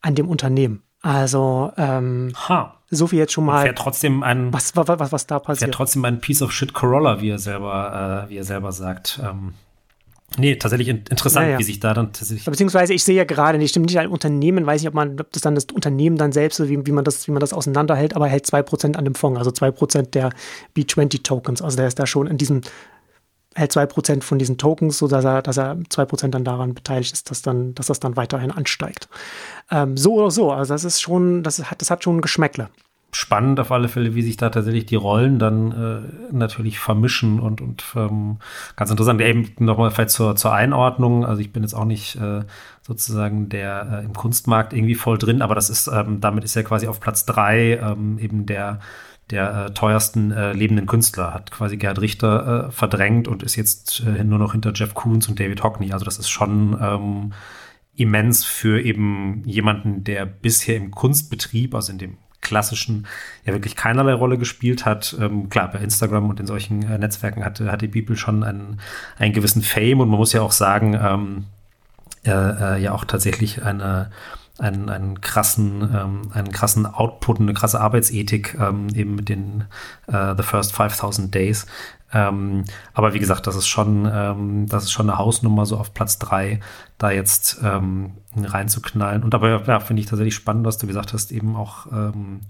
an 0.00 0.14
dem 0.14 0.28
Unternehmen. 0.28 0.82
Also 1.02 1.72
ähm, 1.76 2.32
ha. 2.48 2.74
so 2.90 3.06
viel 3.06 3.20
jetzt 3.20 3.32
schon 3.32 3.44
mal. 3.44 3.64
Wäre 3.64 3.74
trotzdem 3.74 4.22
ein 4.22 4.52
was, 4.52 4.74
was, 4.74 4.88
was, 4.88 5.12
was 5.12 5.26
da 5.26 5.38
passiert. 5.38 5.68
Wäre 5.68 5.76
trotzdem 5.76 6.04
ein 6.04 6.20
Piece 6.20 6.42
of 6.42 6.52
shit 6.52 6.72
Corolla, 6.72 7.20
wie 7.20 7.30
er 7.30 7.38
selber, 7.38 8.24
äh, 8.26 8.30
wie 8.30 8.38
er 8.38 8.44
selber 8.44 8.72
sagt. 8.72 9.20
Ähm, 9.22 9.54
Nee, 10.38 10.56
tatsächlich 10.56 10.88
interessant, 10.88 11.46
ja, 11.46 11.52
ja. 11.52 11.58
wie 11.58 11.64
sich 11.64 11.80
da 11.80 11.94
dann 11.94 12.12
tatsächlich. 12.12 12.44
Beziehungsweise 12.44 12.94
ich 12.94 13.04
sehe 13.04 13.16
ja 13.16 13.24
gerade, 13.24 13.58
ich 13.58 13.70
stimme 13.70 13.86
nicht 13.86 13.98
ein 13.98 14.08
Unternehmen, 14.08 14.66
weiß 14.66 14.80
nicht, 14.80 14.88
ob 14.88 14.94
man, 14.94 15.18
ob 15.20 15.32
das 15.32 15.42
dann 15.42 15.54
das 15.54 15.66
Unternehmen 15.72 16.16
dann 16.16 16.32
selbst, 16.32 16.60
wie, 16.68 16.86
wie 16.86 16.92
man 16.92 17.04
das, 17.04 17.26
wie 17.26 17.32
man 17.32 17.40
das 17.40 17.52
auseinanderhält, 17.52 18.14
aber 18.14 18.26
hält 18.26 18.46
2% 18.46 18.96
an 18.96 19.04
dem 19.04 19.14
Fonds, 19.14 19.38
also 19.38 19.50
2% 19.50 20.10
der 20.10 20.30
B20-Tokens. 20.76 21.62
Also 21.62 21.76
der 21.76 21.86
ist 21.86 21.98
da 21.98 22.06
schon 22.06 22.26
in 22.26 22.38
diesem, 22.38 22.60
hält 23.54 23.72
2% 23.72 24.22
von 24.22 24.38
diesen 24.38 24.58
Tokens, 24.58 24.98
sodass 24.98 25.24
er, 25.24 25.42
dass 25.42 25.56
er 25.56 25.76
2% 25.76 26.28
dann 26.28 26.44
daran 26.44 26.74
beteiligt 26.74 27.12
ist, 27.12 27.30
dass 27.30 27.42
dann, 27.42 27.74
dass 27.74 27.86
das 27.86 28.00
dann 28.00 28.16
weiterhin 28.16 28.50
ansteigt. 28.50 29.08
Ähm, 29.70 29.96
so 29.96 30.14
oder 30.14 30.30
so, 30.30 30.52
also 30.52 30.74
das 30.74 30.84
ist 30.84 31.00
schon, 31.00 31.42
das 31.42 31.70
hat, 31.70 31.80
das 31.80 31.90
hat 31.90 32.04
schon 32.04 32.18
ein 32.18 32.22
Geschmäckle 32.22 32.68
spannend 33.16 33.58
auf 33.60 33.72
alle 33.72 33.88
Fälle, 33.88 34.14
wie 34.14 34.22
sich 34.22 34.36
da 34.36 34.50
tatsächlich 34.50 34.86
die 34.86 34.94
Rollen 34.94 35.38
dann 35.38 35.72
äh, 35.72 36.34
natürlich 36.34 36.78
vermischen 36.78 37.40
und, 37.40 37.60
und 37.60 37.84
ähm, 37.96 38.36
ganz 38.76 38.90
interessant. 38.90 39.20
Eben 39.22 39.50
nochmal 39.58 39.90
vielleicht 39.90 40.10
zur, 40.10 40.36
zur 40.36 40.52
Einordnung. 40.52 41.24
Also 41.24 41.40
ich 41.40 41.52
bin 41.52 41.62
jetzt 41.62 41.74
auch 41.74 41.86
nicht 41.86 42.16
äh, 42.16 42.42
sozusagen 42.82 43.48
der 43.48 44.00
äh, 44.02 44.04
im 44.04 44.12
Kunstmarkt 44.12 44.74
irgendwie 44.74 44.94
voll 44.94 45.16
drin, 45.16 45.40
aber 45.40 45.54
das 45.54 45.70
ist, 45.70 45.88
ähm, 45.88 46.20
damit 46.20 46.44
ist 46.44 46.54
ja 46.54 46.62
quasi 46.62 46.86
auf 46.88 47.00
Platz 47.00 47.24
drei 47.24 47.78
ähm, 47.82 48.18
eben 48.18 48.44
der 48.44 48.80
der 49.30 49.66
äh, 49.66 49.74
teuersten 49.74 50.30
äh, 50.30 50.52
lebenden 50.52 50.86
Künstler, 50.86 51.34
hat 51.34 51.50
quasi 51.50 51.76
Gerhard 51.76 52.00
Richter 52.00 52.68
äh, 52.68 52.70
verdrängt 52.70 53.26
und 53.26 53.42
ist 53.42 53.56
jetzt 53.56 54.04
äh, 54.06 54.22
nur 54.22 54.38
noch 54.38 54.52
hinter 54.52 54.72
Jeff 54.72 54.94
Koons 54.94 55.26
und 55.28 55.40
David 55.40 55.64
Hockney. 55.64 55.92
Also 55.92 56.04
das 56.04 56.20
ist 56.20 56.28
schon 56.28 56.78
ähm, 56.80 57.32
immens 57.96 58.44
für 58.44 58.80
eben 58.80 59.42
jemanden, 59.44 60.04
der 60.04 60.26
bisher 60.26 60.76
im 60.76 60.92
Kunstbetrieb, 60.92 61.74
also 61.74 61.90
in 61.90 61.98
dem 61.98 62.18
klassischen 62.46 63.06
ja 63.44 63.52
wirklich 63.52 63.76
keinerlei 63.76 64.14
Rolle 64.14 64.38
gespielt 64.38 64.86
hat. 64.86 65.14
Ähm, 65.20 65.48
klar, 65.50 65.70
bei 65.70 65.80
Instagram 65.80 66.30
und 66.30 66.40
in 66.40 66.46
solchen 66.46 66.82
äh, 66.82 66.98
Netzwerken 66.98 67.44
hatte, 67.44 67.70
hatte 67.70 67.88
Bibel 67.88 68.16
schon 68.16 68.42
einen, 68.42 68.80
einen 69.18 69.34
gewissen 69.34 69.62
Fame 69.62 70.00
und 70.00 70.08
man 70.08 70.18
muss 70.18 70.32
ja 70.32 70.42
auch 70.42 70.52
sagen, 70.52 70.94
ähm, 70.94 71.44
äh, 72.24 72.30
äh, 72.30 72.82
ja 72.82 72.92
auch 72.92 73.04
tatsächlich 73.04 73.62
eine 73.62 74.10
einen, 74.58 74.88
einen 74.88 75.20
krassen, 75.20 75.82
ähm, 75.82 76.30
einen 76.32 76.50
krassen 76.50 76.86
Output, 76.86 77.40
eine 77.40 77.54
krasse 77.54 77.80
Arbeitsethik, 77.80 78.56
ähm, 78.60 78.88
eben 78.94 79.14
mit 79.14 79.28
den 79.28 79.64
äh, 80.06 80.34
The 80.36 80.42
First 80.42 80.74
5000 80.74 81.34
Days. 81.34 81.66
Ähm, 82.12 82.64
aber 82.94 83.14
wie 83.14 83.18
gesagt, 83.18 83.46
das 83.46 83.56
ist 83.56 83.66
schon, 83.66 84.08
ähm, 84.10 84.66
das 84.68 84.84
ist 84.84 84.92
schon 84.92 85.10
eine 85.10 85.18
Hausnummer, 85.18 85.66
so 85.66 85.76
auf 85.76 85.92
Platz 85.92 86.18
drei 86.18 86.60
da 86.98 87.10
jetzt 87.10 87.60
ähm, 87.62 88.14
reinzuknallen. 88.36 89.22
Und 89.22 89.34
dabei, 89.34 89.60
ja, 89.66 89.80
finde 89.80 90.00
ich 90.00 90.08
tatsächlich 90.08 90.34
spannend, 90.34 90.64
was 90.64 90.78
du 90.78 90.86
gesagt 90.86 91.12
hast, 91.12 91.32
eben 91.32 91.56
auch, 91.56 91.86
ähm, 91.86 92.40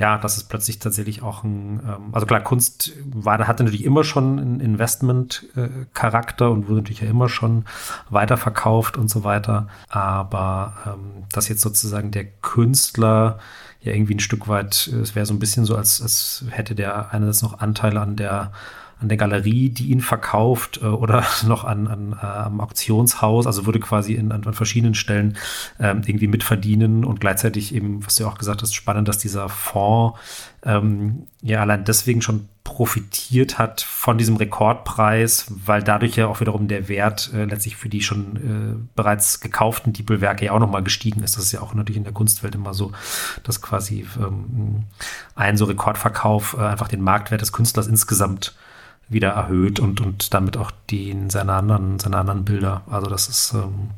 ja, 0.00 0.16
dass 0.16 0.38
es 0.38 0.44
plötzlich 0.44 0.78
tatsächlich 0.78 1.22
auch 1.22 1.44
ein, 1.44 1.80
ähm, 1.86 2.08
also 2.12 2.26
klar, 2.26 2.40
Kunst 2.40 2.92
war, 3.04 3.46
hatte 3.46 3.62
natürlich 3.62 3.84
immer 3.84 4.02
schon 4.02 4.38
einen 4.38 4.60
Investment-Charakter 4.60 6.46
äh, 6.46 6.48
und 6.48 6.68
wurde 6.68 6.80
natürlich 6.80 7.02
ja 7.02 7.08
immer 7.08 7.28
schon 7.28 7.66
weiterverkauft 8.08 8.96
und 8.96 9.10
so 9.10 9.24
weiter. 9.24 9.68
Aber 9.90 10.72
ähm, 10.86 11.24
dass 11.30 11.48
jetzt 11.48 11.60
sozusagen 11.60 12.10
der 12.10 12.24
Künstler 12.24 13.38
ja 13.82 13.92
irgendwie 13.92 14.14
ein 14.14 14.20
Stück 14.20 14.48
weit, 14.48 14.86
es 14.86 15.14
wäre 15.14 15.26
so 15.26 15.34
ein 15.34 15.38
bisschen 15.38 15.66
so, 15.66 15.76
als, 15.76 16.00
als 16.00 16.44
hätte 16.48 16.74
der 16.74 17.12
eine 17.12 17.26
das 17.26 17.42
noch 17.42 17.60
Anteile 17.60 18.00
an 18.00 18.16
der 18.16 18.52
an 19.00 19.08
der 19.08 19.16
Galerie, 19.16 19.70
die 19.70 19.88
ihn 19.88 20.00
verkauft 20.00 20.80
äh, 20.82 20.86
oder 20.86 21.24
noch 21.46 21.64
an, 21.64 21.86
an 21.86 22.16
äh, 22.20 22.24
am 22.24 22.60
Auktionshaus, 22.60 23.46
also 23.46 23.66
würde 23.66 23.80
quasi 23.80 24.14
in, 24.14 24.32
an, 24.32 24.44
an 24.44 24.54
verschiedenen 24.54 24.94
Stellen 24.94 25.36
ähm, 25.78 26.02
irgendwie 26.06 26.28
mitverdienen 26.28 27.04
und 27.04 27.20
gleichzeitig 27.20 27.74
eben, 27.74 28.04
was 28.04 28.16
du 28.16 28.24
ja 28.24 28.30
auch 28.30 28.38
gesagt 28.38 28.62
hast, 28.62 28.74
spannend, 28.74 29.08
dass 29.08 29.18
dieser 29.18 29.48
Fonds 29.48 30.18
ähm, 30.64 31.26
ja 31.40 31.60
allein 31.60 31.84
deswegen 31.84 32.20
schon 32.20 32.48
profitiert 32.64 33.58
hat 33.58 33.80
von 33.80 34.18
diesem 34.18 34.36
Rekordpreis, 34.36 35.46
weil 35.64 35.82
dadurch 35.82 36.16
ja 36.16 36.28
auch 36.28 36.40
wiederum 36.40 36.68
der 36.68 36.88
Wert 36.88 37.30
äh, 37.34 37.44
letztlich 37.44 37.76
für 37.76 37.88
die 37.88 38.02
schon 38.02 38.36
äh, 38.36 38.88
bereits 38.94 39.40
gekauften 39.40 39.92
Diepelwerke 39.92 40.44
ja 40.44 40.52
auch 40.52 40.60
nochmal 40.60 40.82
gestiegen 40.82 41.22
ist. 41.22 41.36
Das 41.36 41.44
ist 41.44 41.52
ja 41.52 41.62
auch 41.62 41.74
natürlich 41.74 41.96
in 41.96 42.04
der 42.04 42.12
Kunstwelt 42.12 42.54
immer 42.54 42.74
so, 42.74 42.92
dass 43.42 43.62
quasi 43.62 44.06
ähm, 44.18 44.84
ein 45.34 45.56
so 45.56 45.64
Rekordverkauf 45.64 46.54
äh, 46.58 46.62
einfach 46.62 46.88
den 46.88 47.00
Marktwert 47.00 47.40
des 47.40 47.52
Künstlers 47.52 47.86
insgesamt 47.86 48.54
wieder 49.10 49.30
erhöht 49.30 49.80
und, 49.80 50.00
und 50.00 50.32
damit 50.32 50.56
auch 50.56 50.70
die 50.88 51.10
in 51.10 51.28
seine 51.30 51.52
anderen, 51.52 51.98
seine 51.98 52.16
anderen 52.16 52.44
Bilder. 52.44 52.82
Also 52.88 53.08
das 53.08 53.28
ist 53.28 53.52
ähm, 53.54 53.90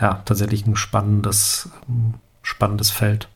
ja 0.00 0.22
tatsächlich 0.24 0.66
ein 0.66 0.76
spannendes, 0.76 1.68
ähm, 1.88 2.14
spannendes 2.42 2.90
Feld. 2.90 3.28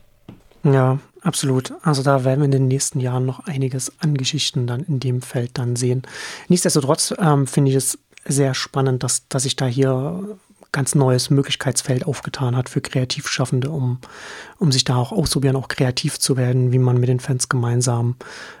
Ja, 0.63 0.99
absolut. 1.21 1.73
Also 1.83 2.03
da 2.03 2.23
werden 2.23 2.41
wir 2.41 2.45
in 2.45 2.51
den 2.51 2.67
nächsten 2.67 2.99
Jahren 2.99 3.25
noch 3.25 3.39
einiges 3.45 3.93
an 3.99 4.15
Geschichten 4.15 4.67
dann 4.67 4.81
in 4.81 4.99
dem 4.99 5.21
Feld 5.21 5.57
dann 5.57 5.75
sehen. 5.75 6.03
Nichtsdestotrotz 6.49 7.13
ähm, 7.19 7.47
finde 7.47 7.71
ich 7.71 7.77
es 7.77 7.99
sehr 8.25 8.53
spannend, 8.53 9.03
dass, 9.03 9.27
dass 9.27 9.45
ich 9.45 9.55
da 9.55 9.65
hier 9.65 10.37
ganz 10.71 10.95
neues 10.95 11.29
Möglichkeitsfeld 11.29 12.05
aufgetan 12.05 12.55
hat 12.55 12.69
für 12.69 12.81
Kreativschaffende, 12.81 13.69
um, 13.69 13.99
um 14.57 14.71
sich 14.71 14.83
da 14.83 14.95
auch 14.95 15.11
auszuprobieren, 15.11 15.57
auch 15.57 15.67
kreativ 15.67 16.19
zu 16.19 16.37
werden, 16.37 16.71
wie 16.71 16.79
man 16.79 16.99
mit 16.99 17.09
den 17.09 17.19
Fans 17.19 17.49
gemeinsam 17.49 18.15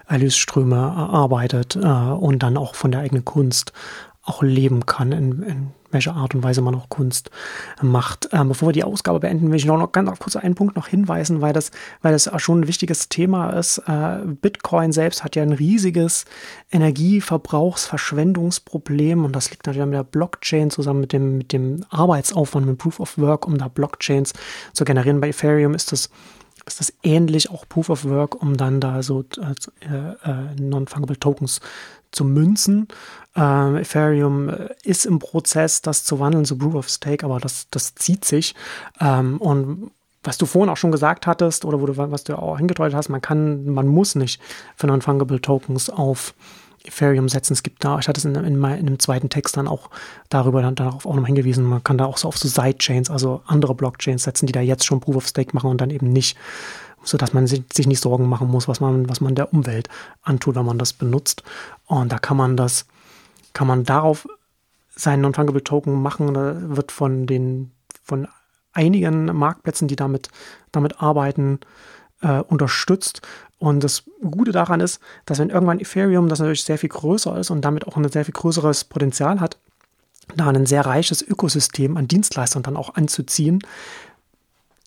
Erlösströme 0.07 0.75
erarbeitet 0.75 1.75
äh, 1.75 1.79
und 1.79 2.43
dann 2.43 2.57
auch 2.57 2.75
von 2.75 2.91
der 2.91 3.01
eigenen 3.01 3.25
Kunst 3.25 3.71
auch 4.23 4.43
leben 4.43 4.85
kann 4.85 5.11
in, 5.11 5.43
in 5.43 5.71
welcher 5.91 6.15
Art 6.15 6.33
und 6.35 6.43
Weise 6.43 6.61
man 6.61 6.75
auch 6.75 6.89
Kunst 6.89 7.31
macht. 7.81 8.29
Ähm, 8.31 8.49
bevor 8.49 8.67
wir 8.69 8.73
die 8.73 8.83
Ausgabe 8.83 9.19
beenden, 9.19 9.49
will 9.49 9.57
ich 9.57 9.65
noch, 9.65 9.77
noch 9.77 9.91
ganz 9.91 10.19
kurz 10.19 10.35
einen 10.35 10.53
Punkt 10.55 10.75
noch 10.75 10.87
hinweisen, 10.87 11.41
weil 11.41 11.53
das, 11.53 11.71
weil 12.01 12.13
das 12.13 12.29
schon 12.37 12.61
ein 12.61 12.67
wichtiges 12.67 13.09
Thema 13.09 13.51
ist. 13.51 13.77
Äh, 13.87 14.19
Bitcoin 14.25 14.91
selbst 14.91 15.23
hat 15.23 15.35
ja 15.35 15.43
ein 15.43 15.53
riesiges 15.53 16.25
Energieverbrauchsverschwendungsproblem 16.71 19.23
und 19.25 19.35
das 19.35 19.51
liegt 19.51 19.67
natürlich 19.67 19.85
mit 19.85 19.93
der 19.95 20.03
Blockchain 20.03 20.71
zusammen 20.71 21.01
mit 21.01 21.13
dem, 21.13 21.37
mit 21.39 21.53
dem 21.53 21.83
Arbeitsaufwand 21.89 22.65
mit 22.65 22.77
Proof 22.77 22.99
of 22.99 23.17
Work, 23.17 23.47
um 23.47 23.57
da 23.57 23.67
Blockchains 23.67 24.33
zu 24.73 24.85
generieren. 24.85 25.21
Bei 25.21 25.29
Ethereum 25.29 25.73
ist 25.73 25.91
das 25.91 26.09
ist 26.65 26.79
das 26.79 26.93
ähnlich 27.03 27.49
auch 27.49 27.67
Proof 27.67 27.89
of 27.89 28.05
Work, 28.05 28.41
um 28.41 28.57
dann 28.57 28.79
da 28.79 29.01
so 29.01 29.21
äh, 29.21 29.87
äh, 29.87 30.55
Non-Fungible 30.59 31.17
Tokens 31.17 31.59
zu 32.11 32.25
münzen. 32.25 32.87
Ähm, 33.35 33.77
Ethereum 33.77 34.49
äh, 34.49 34.69
ist 34.83 35.05
im 35.05 35.19
Prozess, 35.19 35.81
das 35.81 36.03
zu 36.03 36.19
wandeln 36.19 36.45
zu 36.45 36.57
Proof 36.57 36.75
of 36.75 36.89
Stake, 36.89 37.25
aber 37.25 37.39
das, 37.39 37.67
das 37.71 37.95
zieht 37.95 38.25
sich. 38.25 38.55
Ähm, 38.99 39.37
und 39.37 39.91
was 40.23 40.37
du 40.37 40.45
vorhin 40.45 40.69
auch 40.69 40.77
schon 40.77 40.91
gesagt 40.91 41.25
hattest 41.27 41.65
oder 41.65 41.81
wo 41.81 41.85
du, 41.85 41.97
was 41.97 42.23
du 42.23 42.37
auch 42.37 42.57
hingedeutet 42.57 42.95
hast, 42.95 43.09
man 43.09 43.21
kann, 43.21 43.65
man 43.65 43.87
muss 43.87 44.15
nicht 44.15 44.39
für 44.75 44.87
Non-Fungible 44.87 45.41
Tokens 45.41 45.89
auf 45.89 46.33
Ethereum 46.83 47.29
setzen. 47.29 47.53
Es 47.53 47.63
gibt 47.63 47.83
da, 47.83 47.99
ich 47.99 48.07
hatte 48.07 48.19
es 48.19 48.25
in, 48.25 48.35
in, 48.35 48.55
in 48.55 48.65
einem 48.65 48.99
zweiten 48.99 49.29
Text 49.29 49.57
dann 49.57 49.67
auch 49.67 49.89
darüber 50.29 50.61
dann 50.61 50.75
darauf 50.75 51.05
auch 51.05 51.15
noch 51.15 51.25
hingewiesen, 51.25 51.63
man 51.63 51.83
kann 51.83 51.97
da 51.97 52.05
auch 52.05 52.17
so 52.17 52.27
auf 52.27 52.37
so 52.37 52.47
Sidechains, 52.47 53.09
also 53.09 53.41
andere 53.45 53.75
Blockchains 53.75 54.23
setzen, 54.23 54.45
die 54.45 54.53
da 54.53 54.61
jetzt 54.61 54.85
schon 54.85 54.99
Proof 54.99 55.15
of 55.15 55.27
Stake 55.27 55.51
machen 55.53 55.69
und 55.69 55.79
dann 55.81 55.89
eben 55.89 56.11
nicht 56.11 56.37
so 57.03 57.17
dass 57.17 57.33
man 57.33 57.47
sich, 57.47 57.63
sich 57.73 57.87
nicht 57.87 57.99
Sorgen 58.01 58.29
machen 58.29 58.47
muss, 58.47 58.67
was 58.67 58.79
man, 58.79 59.09
was 59.09 59.21
man 59.21 59.35
der 59.35 59.53
Umwelt 59.53 59.89
antut, 60.21 60.55
wenn 60.55 60.65
man 60.65 60.77
das 60.77 60.93
benutzt. 60.93 61.43
Und 61.87 62.11
da 62.11 62.19
kann 62.19 62.37
man 62.37 62.57
das, 62.57 62.85
kann 63.53 63.67
man 63.67 63.83
darauf 63.83 64.27
seinen 64.95 65.21
Non-Fungible 65.21 65.63
Token 65.63 66.01
machen. 66.01 66.33
Da 66.33 66.55
wird 66.75 66.91
von 66.91 67.25
den, 67.25 67.71
von 68.03 68.27
einigen 68.73 69.25
Marktplätzen, 69.25 69.87
die 69.87 69.95
damit, 69.95 70.29
damit 70.71 71.01
arbeiten, 71.01 71.59
äh, 72.21 72.39
unterstützt. 72.39 73.21
Und 73.57 73.83
das 73.83 74.03
Gute 74.21 74.51
daran 74.51 74.79
ist, 74.79 74.99
dass 75.25 75.39
wenn 75.39 75.49
irgendwann 75.49 75.79
Ethereum, 75.79 76.29
das 76.29 76.39
natürlich 76.39 76.63
sehr 76.63 76.77
viel 76.77 76.89
größer 76.89 77.37
ist 77.37 77.51
und 77.51 77.61
damit 77.63 77.87
auch 77.87 77.97
ein 77.97 78.09
sehr 78.09 78.25
viel 78.25 78.33
größeres 78.33 78.85
Potenzial 78.85 79.39
hat, 79.39 79.57
da 80.35 80.47
ein 80.47 80.65
sehr 80.65 80.85
reiches 80.85 81.21
Ökosystem 81.21 81.97
an 81.97 82.07
Dienstleistern 82.07 82.63
dann 82.63 82.77
auch 82.77 82.95
anzuziehen, 82.95 83.59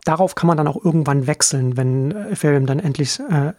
darauf 0.05 0.35
kann 0.35 0.47
man 0.47 0.57
dann 0.57 0.69
auch 0.69 0.83
irgendwann 0.83 1.27
wechseln, 1.27 1.77
wenn 1.77 2.11
Ethereum 2.11 2.67
dann 2.67 2.79
endlich 2.79 3.21
äh, 3.21 3.53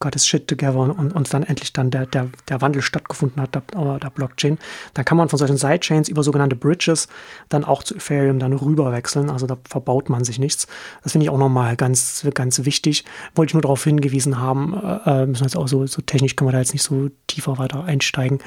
Gottes 0.00 0.26
shit 0.26 0.48
together 0.48 0.76
und, 0.76 1.12
und 1.12 1.32
dann 1.32 1.42
endlich 1.44 1.72
dann 1.72 1.90
der, 1.90 2.06
der, 2.06 2.28
der 2.48 2.60
Wandel 2.60 2.82
stattgefunden 2.82 3.40
hat, 3.40 3.54
der, 3.54 3.62
der 3.98 4.10
Blockchain, 4.10 4.58
dann 4.92 5.04
kann 5.04 5.16
man 5.16 5.28
von 5.28 5.38
solchen 5.38 5.56
Sidechains 5.56 6.08
über 6.08 6.22
sogenannte 6.22 6.56
Bridges 6.56 7.08
dann 7.48 7.64
auch 7.64 7.82
zu 7.82 7.94
Ethereum 7.94 8.38
dann 8.38 8.52
rüber 8.52 8.92
wechseln. 8.92 9.30
Also 9.30 9.46
da 9.46 9.56
verbaut 9.68 10.10
man 10.10 10.24
sich 10.24 10.38
nichts. 10.38 10.66
Das 11.02 11.12
finde 11.12 11.24
ich 11.24 11.30
auch 11.30 11.38
nochmal 11.38 11.76
ganz, 11.76 12.26
ganz 12.34 12.64
wichtig. 12.64 13.04
Wollte 13.34 13.50
ich 13.50 13.54
nur 13.54 13.62
darauf 13.62 13.84
hingewiesen 13.84 14.38
haben, 14.38 14.74
äh, 14.74 15.22
äh 15.22 15.26
müssen 15.26 15.42
wir 15.42 15.46
jetzt 15.46 15.56
auch 15.56 15.68
so, 15.68 15.86
so 15.86 16.02
technisch 16.02 16.36
können 16.36 16.48
wir 16.48 16.52
da 16.52 16.58
jetzt 16.58 16.72
nicht 16.72 16.82
so 16.82 17.08
tiefer 17.26 17.58
weiter 17.58 17.84
einsteigen. 17.84 18.40